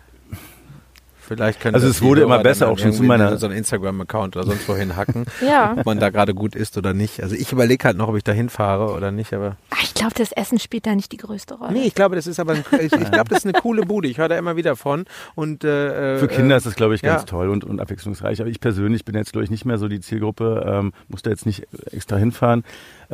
Vielleicht 1.27 1.61
können 1.61 1.75
Also 1.75 1.89
es 1.89 2.03
wurde 2.03 2.23
immer 2.23 2.39
besser 2.41 2.69
auch 2.69 2.79
schon 2.79 2.93
zu 2.93 3.03
meiner- 3.03 3.33
in 3.33 3.39
so 3.39 3.47
einen 3.47 3.57
Instagram-Account 3.57 4.37
oder 4.37 4.45
sonst 4.47 4.69
wohin 4.69 4.97
hacken, 4.97 5.25
Ja. 5.47 5.75
ob 5.79 5.87
man 5.87 5.99
da 5.99 6.11
gerade 6.11 6.35
gut 6.35 6.55
ist 6.55 6.77
oder 6.77 6.93
nicht. 6.95 7.23
Also 7.23 7.35
ich 7.35 7.51
überlege 7.53 7.85
halt 7.85 7.97
noch, 7.97 8.09
ob 8.09 8.17
ich 8.17 8.25
da 8.25 8.33
hinfahre 8.33 8.93
oder 8.93 9.11
nicht, 9.11 9.33
aber 9.33 9.57
Ach, 9.71 9.83
ich 9.83 9.95
glaube, 9.95 10.13
das 10.17 10.33
Essen 10.33 10.59
spielt 10.59 10.87
da 10.87 10.95
nicht 10.95 11.13
die 11.13 11.17
größte 11.17 11.55
Rolle. 11.55 11.73
nee, 11.73 11.85
ich 11.85 11.95
glaube, 11.95 12.15
das 12.17 12.27
ist 12.27 12.39
aber 12.41 12.53
ein, 12.53 12.65
ich, 12.73 12.93
ich 12.93 13.11
glaube, 13.11 13.29
das 13.31 13.39
ist 13.39 13.47
eine 13.47 13.55
coole 13.55 13.83
Bude. 13.87 14.09
Ich 14.09 14.19
höre 14.19 14.29
da 14.29 14.37
immer 14.39 14.57
wieder 14.57 14.77
von 14.77 15.05
und 15.35 15.65
äh, 15.65 16.19
Für 16.19 16.29
Kinder 16.29 16.57
ist 16.57 16.67
das, 16.67 16.75
glaube 16.75 16.95
ich, 16.95 17.03
ganz 17.03 17.23
ja. 17.23 17.27
toll 17.27 17.49
und, 17.49 17.65
und 17.65 17.81
abwechslungsreich. 17.81 18.41
Aber 18.41 18.51
ich 18.51 18.61
persönlich 18.61 19.05
bin 19.05 19.15
jetzt, 19.15 19.33
glaube 19.33 19.45
ich, 19.45 19.51
nicht 19.51 19.65
mehr 19.65 19.79
so 19.79 19.89
die 19.89 20.01
Zielgruppe, 20.01 20.65
ähm, 20.67 20.93
musste 21.09 21.31
jetzt 21.31 21.47
nicht 21.47 21.67
extra 21.91 22.17
hinfahren. 22.17 22.65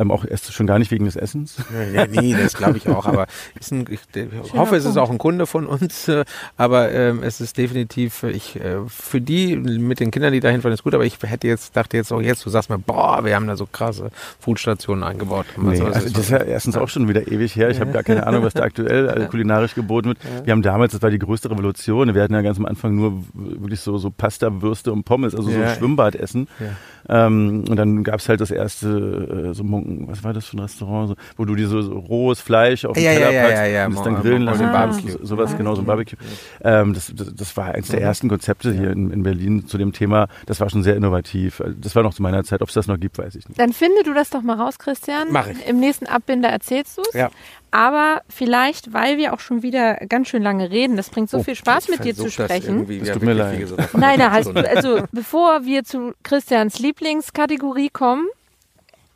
Ähm, 0.00 0.10
auch 0.10 0.24
erst 0.24 0.50
schon 0.54 0.66
gar 0.66 0.78
nicht 0.78 0.90
wegen 0.90 1.04
des 1.04 1.14
Essens. 1.16 1.56
Ja, 1.94 2.06
nee, 2.06 2.34
das 2.34 2.54
glaube 2.56 2.78
ich 2.78 2.88
auch, 2.88 3.04
aber 3.04 3.26
ist 3.60 3.70
ein, 3.70 3.84
ich 3.90 4.00
äh, 4.18 4.26
hoffe, 4.54 4.76
es 4.76 4.86
ist 4.86 4.96
auch 4.96 5.10
ein 5.10 5.18
Kunde 5.18 5.46
von 5.46 5.66
uns, 5.66 6.08
äh, 6.08 6.24
aber 6.56 6.90
ähm, 6.90 7.22
es 7.22 7.40
ist 7.42 7.58
definitiv, 7.58 8.22
ich, 8.22 8.56
äh, 8.56 8.76
für 8.88 9.20
die 9.20 9.56
mit 9.56 10.00
den 10.00 10.10
Kindern, 10.10 10.32
die 10.32 10.40
da 10.40 10.48
hinfahren, 10.48 10.72
ist 10.72 10.84
gut, 10.84 10.94
aber 10.94 11.04
ich 11.04 11.18
hätte 11.22 11.46
jetzt, 11.48 11.76
dachte 11.76 11.98
jetzt 11.98 12.12
auch 12.12 12.22
jetzt, 12.22 12.46
du 12.46 12.50
sagst 12.50 12.70
mir, 12.70 12.78
boah, 12.78 13.24
wir 13.24 13.34
haben 13.34 13.46
da 13.46 13.56
so 13.56 13.66
krasse 13.66 14.10
Foodstationen 14.40 15.04
eingebaut. 15.04 15.44
Nee, 15.58 15.70
Also, 15.70 15.84
also 15.86 16.08
das 16.08 16.18
ist 16.18 16.30
ja 16.30 16.38
erstens 16.38 16.76
auch 16.78 16.88
schon 16.88 17.06
wieder 17.08 17.30
ewig 17.30 17.54
her. 17.56 17.68
Ich 17.68 17.80
habe 17.80 17.92
gar 17.92 18.02
keine 18.02 18.26
Ahnung, 18.26 18.42
was 18.42 18.54
da 18.54 18.62
aktuell 18.62 19.28
kulinarisch 19.30 19.74
geboten 19.74 20.08
wird. 20.08 20.18
Wir 20.44 20.52
haben 20.52 20.62
damals, 20.62 20.92
das 20.92 21.02
war 21.02 21.10
die 21.10 21.18
größte 21.18 21.50
Revolution. 21.50 22.14
Wir 22.14 22.22
hatten 22.22 22.32
ja 22.34 22.40
ganz 22.42 22.56
am 22.58 22.64
Anfang 22.64 22.94
nur 22.94 23.22
wirklich 23.34 23.80
so, 23.80 23.98
so 23.98 24.10
Pasta, 24.10 24.62
Würste 24.62 24.92
und 24.92 25.04
Pommes, 25.04 25.34
also 25.34 25.50
Ja. 25.50 25.68
so 25.68 25.74
Schwimmbadessen. 25.76 26.48
Ja. 26.58 26.66
Ähm, 27.08 27.64
und 27.68 27.76
dann 27.76 28.04
gab 28.04 28.20
es 28.20 28.28
halt 28.28 28.40
das 28.40 28.50
erste, 28.50 29.48
äh, 29.50 29.54
so 29.54 29.64
Munken, 29.64 30.08
was 30.08 30.22
war 30.22 30.32
das 30.32 30.46
für 30.46 30.56
ein 30.56 30.60
Restaurant, 30.60 31.08
so, 31.08 31.14
wo 31.36 31.44
du 31.44 31.54
dir 31.54 31.66
so, 31.68 31.80
so 31.82 31.98
rohes 31.98 32.40
Fleisch 32.40 32.84
auf 32.84 32.94
den 32.94 33.04
Ja, 33.04 33.12
ja, 33.12 33.18
Teller 33.18 33.32
ja, 33.32 33.42
packst 33.42 33.56
ja, 33.58 33.66
ja, 33.66 33.86
und 33.86 33.92
es 33.92 33.98
Mo- 33.98 34.04
dann 34.04 34.14
grillen 34.22 34.42
lassen. 34.42 34.60
Kannst. 34.70 35.02
Barbecue. 35.02 35.18
So, 35.20 35.26
sowas, 35.36 35.56
genau, 35.56 35.74
so 35.74 35.82
ein 35.82 35.86
Barbecue. 35.86 36.16
Ähm, 36.62 36.94
das, 36.94 37.12
das, 37.14 37.34
das 37.34 37.56
war 37.56 37.66
eins 37.74 37.88
der 37.88 38.02
ersten 38.02 38.28
Konzepte 38.28 38.72
hier 38.72 38.90
in, 38.90 39.10
in 39.10 39.22
Berlin 39.22 39.66
zu 39.66 39.78
dem 39.78 39.92
Thema. 39.92 40.28
Das 40.46 40.60
war 40.60 40.68
schon 40.70 40.82
sehr 40.82 40.96
innovativ. 40.96 41.62
Das 41.80 41.94
war 41.96 42.02
noch 42.02 42.14
zu 42.14 42.22
meiner 42.22 42.44
Zeit. 42.44 42.62
Ob 42.62 42.68
es 42.68 42.74
das 42.74 42.86
noch 42.86 42.98
gibt, 42.98 43.18
weiß 43.18 43.34
ich 43.34 43.48
nicht. 43.48 43.58
Dann 43.58 43.72
finde 43.72 44.02
du 44.04 44.12
das 44.14 44.30
doch 44.30 44.42
mal 44.42 44.56
raus, 44.60 44.78
Christian. 44.78 45.28
Mach 45.30 45.46
ich. 45.46 45.66
Im 45.66 45.80
nächsten 45.80 46.06
Abbinder 46.06 46.48
erzählst 46.48 46.98
du 46.98 47.02
es. 47.02 47.14
Ja. 47.14 47.30
Aber 47.72 48.22
vielleicht, 48.28 48.92
weil 48.92 49.16
wir 49.16 49.32
auch 49.32 49.40
schon 49.40 49.62
wieder 49.62 49.94
ganz 50.08 50.28
schön 50.28 50.42
lange 50.42 50.70
reden, 50.70 50.96
das 50.96 51.08
bringt 51.10 51.30
so 51.30 51.38
Oh, 51.38 51.42
viel 51.44 51.54
Spaß 51.54 51.88
mit 51.88 52.04
dir 52.04 52.14
zu 52.16 52.24
das 52.24 52.32
sprechen. 52.32 52.86
Das 52.98 53.08
ja, 53.08 53.14
tut 53.14 53.22
mir 53.22 53.32
leid. 53.34 53.60
Nein, 53.92 54.18
nein, 54.18 54.32
heißt, 54.32 54.50
Stunde. 54.50 54.68
also 54.68 55.04
bevor 55.12 55.64
wir 55.64 55.84
zu 55.84 56.12
Christians 56.24 56.78
Lieblingskategorie 56.80 57.90
kommen, 57.90 58.26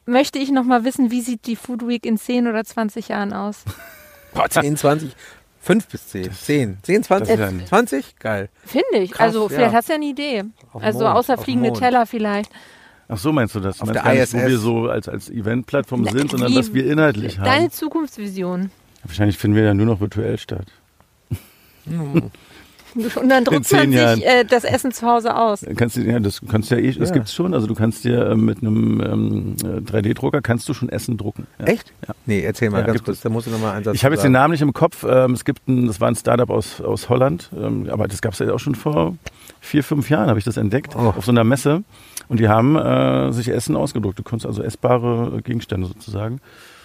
möchte 0.06 0.38
ich 0.38 0.50
noch 0.52 0.64
mal 0.64 0.84
wissen, 0.84 1.10
wie 1.10 1.20
sieht 1.20 1.46
die 1.46 1.56
Food 1.56 1.86
Week 1.88 2.06
in 2.06 2.16
10 2.16 2.46
oder 2.46 2.62
20 2.64 3.08
Jahren 3.08 3.32
aus? 3.32 3.64
Boah, 4.34 4.48
10, 4.48 4.76
20, 4.76 5.16
5 5.60 5.86
bis 5.88 6.08
10, 6.08 6.32
10, 6.32 6.78
10, 6.82 7.02
20, 7.04 7.28
Das 7.36 7.40
ist 7.40 7.54
ein- 7.60 7.66
20, 7.66 8.18
geil. 8.18 8.48
Finde 8.64 8.98
ich. 9.02 9.10
Krass, 9.12 9.26
also 9.28 9.44
ja. 9.44 9.48
vielleicht 9.48 9.74
hast 9.74 9.88
du 9.88 9.92
ja 9.92 9.96
eine 9.96 10.06
Idee. 10.06 10.44
Auf 10.72 10.82
also 10.82 11.04
Mond, 11.04 11.16
außer 11.16 11.38
fliegende. 11.38 11.72
Teller 11.72 12.06
vielleicht. 12.06 12.50
Ach 13.08 13.18
so 13.18 13.32
meinst 13.32 13.54
du 13.54 13.60
das? 13.60 13.80
Auf 13.80 13.88
meinst 13.88 13.94
der 13.96 14.02
gar 14.02 14.20
nicht, 14.20 14.32
wo 14.32 14.38
ISS. 14.38 14.48
wir 14.48 14.58
so 14.58 14.88
als, 14.88 15.08
als 15.08 15.30
Eventplattform 15.30 16.04
sind, 16.06 16.30
sondern 16.30 16.54
was 16.54 16.72
wir 16.72 16.90
inhaltlich 16.90 17.38
haben. 17.38 17.46
Deine 17.46 17.70
Zukunftsvision. 17.70 18.70
Wahrscheinlich 19.04 19.36
finden 19.36 19.56
wir 19.56 19.64
ja 19.64 19.74
nur 19.74 19.86
noch 19.86 20.00
virtuell 20.00 20.38
statt. 20.38 20.66
Und 22.94 23.28
dann 23.28 23.44
druckt 23.44 23.70
man 23.72 23.90
sich 23.90 24.24
äh, 24.24 24.44
das 24.44 24.62
Essen 24.62 24.92
zu 24.92 25.06
Hause 25.06 25.36
aus. 25.36 25.66
Kannst 25.76 25.96
du, 25.96 26.02
ja, 26.02 26.20
das 26.20 26.40
kannst 26.48 26.70
du 26.70 26.76
ja 26.76 26.80
eh, 26.80 26.92
das 26.92 27.08
ja. 27.08 27.14
gibt's 27.14 27.34
schon. 27.34 27.52
Also 27.52 27.66
du 27.66 27.74
kannst 27.74 28.04
dir 28.04 28.26
äh, 28.26 28.34
mit 28.36 28.62
einem 28.62 29.00
ähm, 29.00 29.56
3D-Drucker 29.56 30.42
kannst 30.42 30.68
du 30.68 30.74
schon 30.74 30.88
Essen 30.88 31.16
drucken. 31.16 31.48
Ja. 31.58 31.66
Echt? 31.66 31.92
Ja. 32.06 32.14
Nee, 32.26 32.42
erzähl 32.42 32.70
mal 32.70 32.82
ja, 32.82 32.86
ganz 32.86 33.02
kurz. 33.02 33.20
Da 33.20 33.30
musst 33.30 33.48
du 33.48 33.50
noch 33.50 33.58
mal 33.58 33.72
einen 33.72 33.84
Satz 33.84 33.96
Ich 33.96 34.04
habe 34.04 34.14
jetzt 34.14 34.22
den 34.22 34.32
Namen 34.32 34.52
nicht 34.52 34.62
im 34.62 34.72
Kopf. 34.72 35.04
Ähm, 35.08 35.32
es 35.32 35.44
gibt 35.44 35.66
ein, 35.66 35.88
das 35.88 36.00
war 36.00 36.08
ein 36.08 36.14
Startup 36.14 36.48
aus 36.48 36.80
aus 36.80 37.08
Holland, 37.08 37.50
ähm, 37.56 37.88
aber 37.90 38.06
das 38.06 38.22
gab's 38.22 38.38
ja 38.38 38.52
auch 38.52 38.60
schon 38.60 38.76
vor 38.76 39.16
vier, 39.60 39.82
fünf 39.82 40.08
Jahren 40.08 40.28
habe 40.28 40.38
ich 40.38 40.44
das 40.44 40.56
entdeckt 40.56 40.94
oh. 40.94 41.14
auf 41.16 41.24
so 41.24 41.32
einer 41.32 41.44
Messe. 41.44 41.82
Und 42.28 42.40
die 42.40 42.48
haben 42.48 42.76
äh, 42.76 43.32
sich 43.32 43.48
Essen 43.48 43.76
ausgedruckt. 43.76 44.18
Du 44.18 44.22
konntest 44.22 44.46
also 44.46 44.62
essbare 44.62 45.40
Gegenstände 45.42 45.86
sozusagen. 45.86 46.40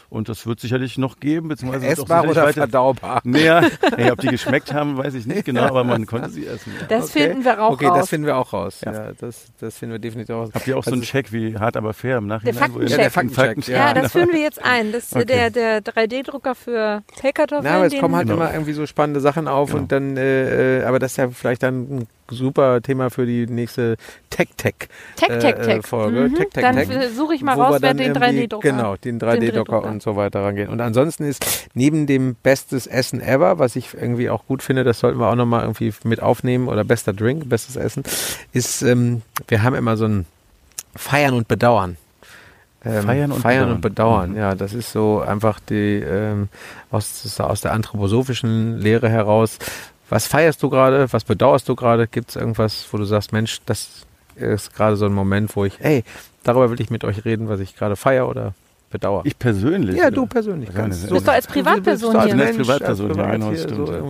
Und 0.10 0.28
das 0.28 0.48
wird 0.48 0.60
sicherlich 0.60 0.98
noch 0.98 1.20
geben, 1.20 1.50
beziehungsweise 1.50 1.86
essbar 1.86 2.24
oder 2.24 2.44
weiter, 2.44 2.54
verdaubar. 2.54 3.22
Naja, 3.24 3.62
hey, 3.96 4.10
ob 4.10 4.20
die 4.20 4.28
geschmeckt 4.28 4.74
haben, 4.74 4.98
weiß 4.98 5.14
ich 5.14 5.28
nicht 5.28 5.46
genau, 5.46 5.66
aber 5.66 5.84
man 5.84 6.08
konnte 6.08 6.30
sie 6.32 6.48
essen. 6.48 6.74
Ja. 6.80 6.88
Das 6.88 7.12
okay. 7.12 7.28
finden 7.28 7.46
wir 7.46 7.62
auch 7.62 7.74
okay, 7.74 7.86
raus. 7.86 7.92
Okay, 7.92 8.00
das 8.02 8.10
finden 8.10 8.26
wir 8.26 8.38
auch 8.38 8.52
raus. 8.52 8.82
Ja, 8.84 8.92
ja 8.92 9.12
das, 9.20 9.52
das 9.60 9.78
finden 9.78 9.94
wir 9.94 10.00
definitiv 10.00 10.34
raus. 10.34 10.50
Habt 10.52 10.66
ihr 10.66 10.76
auch 10.76 10.80
also 10.80 10.90
so 10.90 10.96
einen 10.96 11.04
Check 11.04 11.32
wie 11.32 11.56
hart 11.60 11.78
aber 11.78 11.94
fair 11.94 12.18
im 12.18 12.26
Nachhinein? 12.26 12.56
Der 12.56 12.62
Faktencheck. 12.64 12.90
Ja, 12.90 12.98
der 12.98 13.12
Faktencheck. 13.12 13.76
Ja, 13.76 13.94
das 13.94 14.12
führen 14.12 14.30
wir 14.32 14.42
jetzt 14.42 14.66
ein. 14.66 14.92
Das 14.92 15.14
okay. 15.14 15.26
der, 15.26 15.50
der 15.52 15.84
3D-Drucker 15.84 16.56
für 16.56 17.04
Pellkartoffeln. 17.20 17.72
Na, 17.72 17.78
aber 17.78 17.86
es 17.86 18.00
kommen 18.00 18.16
halt 18.16 18.28
genau. 18.28 18.42
immer 18.42 18.52
irgendwie 18.52 18.74
so 18.74 18.88
spannende 18.88 19.20
Sachen 19.20 19.48
auf 19.48 19.70
genau. 19.70 19.82
und 19.82 19.92
dann, 19.92 20.18
äh, 20.18 20.80
äh, 20.80 20.84
aber 20.86 20.98
das 20.98 21.12
ist 21.12 21.18
ja 21.18 21.30
vielleicht 21.30 21.62
dann 21.62 21.82
ein 21.82 22.08
super 22.32 22.82
Thema 22.82 23.10
für 23.10 23.26
die 23.26 23.48
nächste 23.48 23.98
Tech-Tech-Tech-Folge. 24.30 26.30
Mhm. 26.30 26.36
Tech, 26.36 26.48
Tech, 26.54 26.64
dann 26.64 27.14
suche 27.14 27.36
ich 27.36 27.42
mal 27.42 27.60
raus, 27.60 27.82
wer 27.82 27.94
den 27.94 28.14
3D-Drucker 28.14 28.70
Genau, 28.70 28.96
den 28.96 29.20
3D-Drucker 29.20 29.84
und 29.84 30.02
so 30.02 30.16
weiter 30.16 30.44
rangehen. 30.44 30.70
Und 30.70 30.82
ansonsten 30.82 31.26
ist 31.26 31.70
neben 31.74 32.08
dem 32.08 32.36
bestes 32.36 32.88
Essen 32.88 33.22
ever, 33.22 33.60
was 33.60 33.76
ich 33.76 33.94
irgendwie 33.94 34.30
auch 34.30 34.46
gut 34.46 34.64
finde, 34.64 34.84
das 34.84 35.00
sollten 35.00 35.20
wir 35.20 35.28
auch 35.28 35.36
nochmal 35.36 35.62
irgendwie 35.62 35.94
mit 36.04 36.22
aufnehmen, 36.22 36.68
oder 36.68 36.84
bester 36.84 37.14
Drink, 37.14 37.50
bestes 37.50 37.76
Essen, 37.76 38.04
ist, 38.54 38.82
ähm, 38.82 39.22
wir 39.48 39.64
haben 39.64 39.76
immer 39.76 39.98
so 39.98 40.06
ein 40.06 40.26
Feiern 40.96 41.34
und 41.34 41.48
Bedauern. 41.48 41.98
Ähm, 42.86 43.04
feiern 43.04 43.32
und 43.32 43.42
feiern 43.42 43.60
bedauern. 43.60 43.76
Und 43.76 43.82
bedauern. 43.82 44.30
Mhm. 44.32 44.38
Ja, 44.38 44.56
das 44.56 44.74
ist 44.74 44.92
so 44.92 45.20
einfach 45.20 45.60
die 45.60 46.00
ähm, 46.00 46.48
aus, 46.92 47.40
aus 47.40 47.62
der 47.62 47.74
anthroposophischen 47.74 48.78
Lehre 48.78 49.10
heraus 49.10 49.60
was 50.10 50.28
feierst 50.28 50.62
du 50.64 50.70
gerade? 50.70 51.12
Was 51.12 51.24
bedauerst 51.24 51.70
du 51.70 51.76
gerade? 51.76 52.08
Gibt 52.08 52.30
es 52.30 52.36
irgendwas, 52.36 52.88
wo 52.92 52.98
du 52.98 53.06
sagst, 53.06 53.32
Mensch, 53.32 53.60
das 53.66 54.06
ist 54.36 54.74
gerade 54.76 54.96
so 54.96 55.06
ein 55.06 55.14
Moment, 55.14 55.56
wo 55.56 55.66
ich, 55.66 55.80
hey, 55.80 56.04
darüber 56.44 56.72
will 56.72 56.82
ich 56.82 56.90
mit 56.90 57.04
euch 57.04 57.26
reden, 57.26 57.50
was 57.50 57.60
ich 57.60 57.76
gerade 57.76 57.96
feiere 57.96 58.28
oder 58.28 58.54
bedauere? 58.90 59.22
Ich 59.26 59.38
persönlich? 59.38 59.98
Ja, 59.98 60.12
du 60.12 60.26
persönlich. 60.26 60.70
Ja, 60.74 60.88
du 60.88 60.90
bist 60.90 61.28
doch 61.28 61.34
als 61.34 61.48
Privatperson 61.48 62.24
hier. 62.24 62.46
Als 62.46 62.58
Privatperson, 62.58 63.16
ja, 63.16 63.32
genau, 63.32 63.56
stimmt. 63.56 63.88
So 63.88 64.04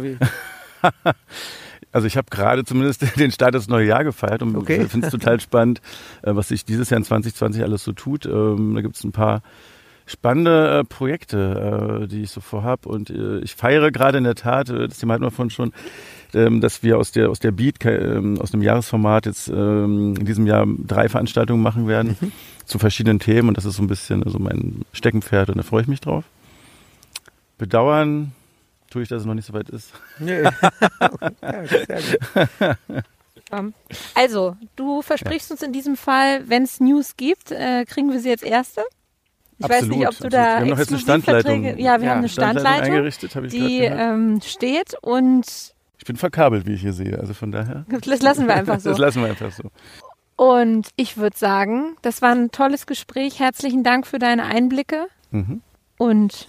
Also 1.92 2.06
ich 2.06 2.18
habe 2.18 2.28
gerade 2.30 2.64
zumindest 2.66 3.04
den 3.20 3.32
Start 3.32 3.56
des 3.56 3.68
neue 3.68 3.88
Jahr 3.88 4.04
gefeiert 4.04 4.42
und 4.42 4.56
okay. 4.56 4.86
finde 4.88 5.08
es 5.08 5.12
total 5.12 5.40
spannend, 5.40 5.82
äh, 6.22 6.36
was 6.36 6.50
sich 6.50 6.66
dieses 6.66 6.90
Jahr 6.90 7.00
in 7.00 7.04
2020 7.04 7.64
alles 7.64 7.84
so 7.84 7.94
tut. 7.94 8.26
Ähm, 8.26 8.74
da 8.76 8.82
gibt 8.82 8.96
es 8.96 9.04
ein 9.04 9.12
paar 9.12 9.42
spannende 10.10 10.80
äh, 10.80 10.84
Projekte, 10.84 12.02
äh, 12.04 12.08
die 12.08 12.24
ich 12.24 12.32
so 12.32 12.42
vorhab. 12.42 12.86
Und 12.86 13.10
äh, 13.10 13.40
ich 13.40 13.56
feiere 13.56 13.92
gerade 13.92 14.18
in 14.18 14.24
der 14.24 14.36
Tat, 14.36 14.70
äh, 14.70 14.88
das 14.88 14.98
Thema 14.98 15.14
hatten 15.14 15.24
wir 15.24 15.32
von 15.32 15.50
schon, 15.50 15.72
ähm, 16.34 16.62
dass 16.62 16.84
wir 16.84 16.98
aus 16.98 17.12
der 17.12 17.30
aus 17.30 17.40
der 17.40 17.52
Beat, 17.52 17.78
ähm, 17.86 18.40
aus 18.42 18.52
dem 18.52 18.62
Jahresformat 18.62 19.28
jetzt 19.28 19.48
ähm, 19.48 20.16
in 20.20 20.26
diesem 20.26 20.48
Jahr 20.48 20.66
drei 20.86 21.10
Veranstaltungen 21.10 21.62
machen 21.62 21.88
werden 21.88 22.18
mhm. 22.20 22.32
zu 22.66 22.80
verschiedenen 22.80 23.20
Themen. 23.20 23.50
Und 23.50 23.58
das 23.58 23.66
ist 23.66 23.76
so 23.76 23.84
ein 23.84 23.88
bisschen 23.88 24.24
so 24.26 24.40
mein 24.40 24.84
Steckenpferd 24.94 25.50
und 25.50 25.58
da 25.58 25.64
freue 25.64 25.84
ich 25.84 25.88
mich 25.88 26.02
drauf. 26.02 26.24
Bedauern 27.58 28.32
tue 28.90 29.04
ich, 29.04 29.10
dass 29.10 29.22
es 29.22 29.28
noch 29.28 29.36
nicht 29.36 29.46
so 29.46 29.54
weit 29.54 29.70
ist. 29.70 29.94
Nee. 30.18 30.42
ja, 30.42 30.52
gut. 32.88 33.04
Also, 34.16 34.56
du 34.76 35.02
versprichst 35.02 35.50
ja. 35.50 35.54
uns 35.54 35.64
in 35.64 35.74
diesem 35.74 35.98
Fall, 35.98 36.48
wenn 36.48 36.64
es 36.64 36.80
News 36.80 37.18
gibt, 37.18 37.52
äh, 37.52 37.86
kriegen 37.86 38.12
wir 38.12 38.20
sie 38.20 38.32
als 38.32 38.44
erste? 38.44 38.84
Ich 39.60 39.66
absolut, 39.66 39.90
weiß 39.90 39.98
nicht, 39.98 40.08
ob 40.08 40.18
du 40.18 40.30
da. 40.30 40.38
Wir 40.38 40.56
haben 40.56 40.70
noch 40.70 40.80
jetzt 40.80 40.90
eine 40.90 41.00
Standleitung. 41.00 41.64
Ja, 41.66 41.74
wir 41.76 41.84
ja, 41.84 42.12
haben 42.12 42.20
eine 42.20 42.30
Standleitung, 42.30 42.94
eingerichtet, 42.94 43.36
ich 43.36 43.52
die 43.52 43.82
ähm, 43.82 44.40
steht 44.42 44.96
und. 45.02 45.76
Ich 45.98 46.06
bin 46.06 46.16
verkabelt, 46.16 46.66
wie 46.66 46.74
ich 46.74 46.82
hier 46.82 46.94
sehe. 46.94 47.20
Also 47.20 47.34
von 47.34 47.52
daher. 47.52 47.86
Das 48.06 48.22
lassen 48.22 48.48
wir 48.48 48.56
einfach 48.56 48.80
so. 48.80 48.90
Das 48.90 49.00
lassen 49.00 49.22
wir 49.22 49.30
einfach 49.30 49.52
so. 49.52 49.70
Und 50.38 50.88
ich 50.96 51.18
würde 51.18 51.38
sagen, 51.38 51.98
das 52.02 52.22
war 52.22 52.32
ein 52.32 52.52
tolles 52.52 52.88
Gespräch. 52.88 53.40
Herzlichen 53.40 53.84
Dank 53.84 54.08
für 54.08 54.20
deine 54.20 54.46
Einblicke. 54.46 55.08
Mhm. 55.32 55.62
Und 55.98 56.48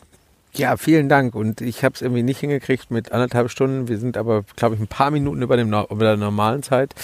ja, 0.55 0.77
vielen 0.77 1.09
Dank. 1.09 1.35
Und 1.35 1.61
ich 1.61 1.85
habe 1.85 1.95
es 1.95 2.03
irgendwie 2.03 2.23
nicht 2.23 2.41
hingekriegt 2.41 2.91
mit 2.91 3.13
anderthalb 3.13 3.51
Stunden. 3.51 3.89
Wir 3.89 3.99
sind 3.99 4.17
aber, 4.17 4.43
glaube 4.57 4.75
ich, 4.75 4.81
ein 4.81 4.89
paar 4.89 5.11
Minuten 5.11 5.43
über, 5.43 5.57
dem, 5.57 5.69
über 5.69 6.05
der 6.05 6.17
normalen 6.17 6.63
Zeit. 6.63 6.95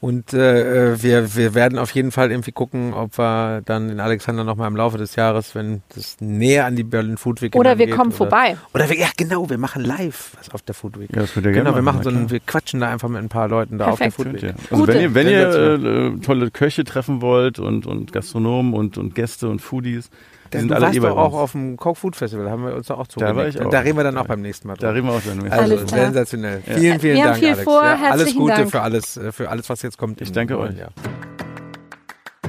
Und 0.00 0.34
äh, 0.34 1.02
wir, 1.02 1.34
wir 1.34 1.54
werden 1.54 1.78
auf 1.78 1.90
jeden 1.92 2.12
Fall 2.12 2.30
irgendwie 2.30 2.52
gucken, 2.52 2.92
ob 2.94 3.18
wir 3.18 3.62
dann 3.64 3.90
in 3.90 4.00
Alexander 4.00 4.44
nochmal 4.44 4.68
im 4.68 4.76
Laufe 4.76 4.98
des 4.98 5.16
Jahres, 5.16 5.54
wenn 5.54 5.82
das 5.94 6.16
näher 6.20 6.66
an 6.66 6.76
die 6.76 6.84
Berlin 6.84 7.16
Food 7.16 7.42
Week 7.42 7.54
Oder 7.56 7.78
wir 7.78 7.86
geht, 7.86 7.96
kommen 7.96 8.10
oder, 8.10 8.16
vorbei. 8.16 8.56
Oder 8.74 8.88
wir, 8.88 8.98
ja 8.98 9.08
genau, 9.16 9.48
wir 9.48 9.58
machen 9.58 9.82
live 9.82 10.32
was 10.38 10.50
auf 10.50 10.62
der 10.62 10.74
Food 10.74 10.98
Week. 10.98 11.10
Ja, 11.14 11.22
das 11.22 11.34
wird 11.36 11.46
ja 11.46 11.52
genau, 11.52 11.74
wir 11.74 11.82
machen 11.82 12.02
so 12.02 12.10
einen, 12.10 12.30
wir 12.30 12.40
quatschen 12.40 12.80
da 12.80 12.90
einfach 12.90 13.08
mit 13.08 13.22
ein 13.22 13.28
paar 13.28 13.48
Leuten 13.48 13.78
da 13.78 13.86
Perfekt. 13.86 14.18
auf 14.18 14.24
der 14.24 14.32
Food 14.32 14.42
Week. 14.42 14.54
Also 14.70 14.84
Gute. 14.84 14.94
wenn 14.94 15.00
ihr, 15.02 15.14
wenn 15.14 15.28
ihr 15.28 16.14
äh, 16.16 16.20
tolle 16.20 16.50
Köche 16.50 16.84
treffen 16.84 17.20
wollt 17.22 17.58
und, 17.58 17.86
und 17.86 18.12
Gastronomen 18.12 18.74
und, 18.74 18.98
und 18.98 19.14
Gäste 19.14 19.48
und 19.48 19.60
Foodies, 19.60 20.10
die 20.52 20.58
sind 20.58 20.68
du 20.70 20.74
alle 20.74 20.86
warst 20.86 20.96
eh 20.96 21.00
doch 21.00 21.16
auch 21.16 21.32
auf 21.34 21.52
dem 21.52 21.76
Coke 21.76 21.98
Food 21.98 22.16
Festival, 22.16 22.50
haben 22.50 22.64
wir 22.64 22.74
uns 22.74 22.90
auch 22.90 23.06
zugelegt. 23.06 23.36
Da, 23.36 23.40
war 23.40 23.48
ich 23.48 23.60
auch. 23.60 23.70
da 23.70 23.80
reden 23.80 23.96
wir 23.96 24.04
dann 24.04 24.18
auch 24.18 24.26
beim 24.26 24.40
nächsten 24.40 24.68
Mal 24.68 24.74
drüber. 24.74 24.88
Da 24.88 24.92
reden 24.94 25.06
wir 25.06 25.14
auch 25.14 25.20
dann. 25.20 25.52
Also 25.52 25.86
sensationell. 25.86 26.62
Ja. 26.66 26.74
Vielen, 26.74 27.00
vielen 27.00 27.16
wir 27.16 27.24
Dank, 27.24 27.34
haben 27.34 27.40
viel 27.40 27.48
Alex. 27.48 27.64
Vor. 27.64 27.82
Ja, 27.82 28.10
alles 28.10 28.34
Gute 28.34 28.54
Dank. 28.54 28.70
für 28.70 28.80
alles, 28.80 29.16
äh, 29.16 29.32
für 29.32 29.48
alles, 29.48 29.68
was 29.68 29.82
jetzt 29.82 29.98
kommt. 29.98 30.20
Ich 30.20 30.32
danke 30.32 30.58
euch. 30.58 30.74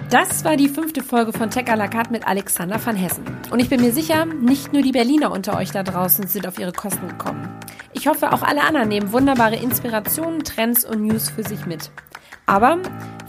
Das 0.09 0.43
war 0.43 0.57
die 0.57 0.67
fünfte 0.67 1.01
Folge 1.03 1.31
von 1.31 1.49
Tech 1.49 1.67
à 1.69 1.77
la 1.77 1.87
carte 1.87 2.11
mit 2.11 2.27
Alexander 2.27 2.85
van 2.85 2.97
Hessen. 2.97 3.23
Und 3.49 3.61
ich 3.61 3.69
bin 3.69 3.79
mir 3.79 3.93
sicher, 3.93 4.25
nicht 4.25 4.73
nur 4.73 4.81
die 4.81 4.91
Berliner 4.91 5.31
unter 5.31 5.57
euch 5.57 5.71
da 5.71 5.83
draußen 5.83 6.27
sind 6.27 6.47
auf 6.47 6.59
ihre 6.59 6.73
Kosten 6.73 7.07
gekommen. 7.07 7.47
Ich 7.93 8.07
hoffe, 8.07 8.33
auch 8.33 8.41
alle 8.41 8.61
anderen 8.63 8.89
nehmen 8.89 9.13
wunderbare 9.13 9.55
Inspirationen, 9.55 10.43
Trends 10.43 10.83
und 10.83 11.01
News 11.03 11.29
für 11.29 11.43
sich 11.43 11.65
mit. 11.65 11.91
Aber 12.51 12.79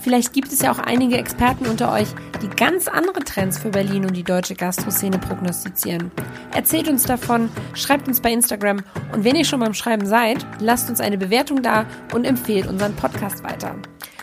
vielleicht 0.00 0.32
gibt 0.32 0.52
es 0.52 0.62
ja 0.62 0.72
auch 0.72 0.80
einige 0.80 1.16
Experten 1.16 1.66
unter 1.66 1.92
euch, 1.92 2.08
die 2.42 2.48
ganz 2.48 2.88
andere 2.88 3.20
Trends 3.20 3.56
für 3.56 3.68
Berlin 3.68 4.04
und 4.04 4.16
die 4.16 4.24
deutsche 4.24 4.56
Gastroszene 4.56 5.16
prognostizieren. 5.18 6.10
Erzählt 6.52 6.88
uns 6.88 7.04
davon, 7.04 7.48
schreibt 7.72 8.08
uns 8.08 8.20
bei 8.20 8.32
Instagram 8.32 8.80
und 9.12 9.22
wenn 9.22 9.36
ihr 9.36 9.44
schon 9.44 9.60
beim 9.60 9.74
Schreiben 9.74 10.06
seid, 10.06 10.44
lasst 10.58 10.90
uns 10.90 11.00
eine 11.00 11.18
Bewertung 11.18 11.62
da 11.62 11.86
und 12.12 12.24
empfehlt 12.24 12.66
unseren 12.66 12.96
Podcast 12.96 13.44
weiter. 13.44 13.76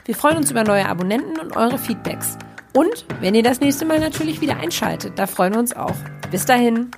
Wir 0.04 0.16
freuen 0.16 0.36
uns 0.36 0.52
über 0.52 0.66
neue 0.66 0.86
Abonnenten 0.86 1.39
und 1.39 1.56
eure 1.56 1.78
Feedbacks. 1.78 2.38
Und 2.74 3.06
wenn 3.22 3.34
ihr 3.36 3.43
das 3.43 3.62
nächste 3.62 3.86
Mal 3.86 4.02
natürlich 4.02 4.41
wieder 4.41 4.58
einschaltet, 4.58 5.14
da 5.16 5.28
freuen 5.28 5.54
wir 5.54 5.60
uns 5.60 5.74
auch. 5.74 5.95
Bis 6.30 6.43
dahin. 6.43 6.91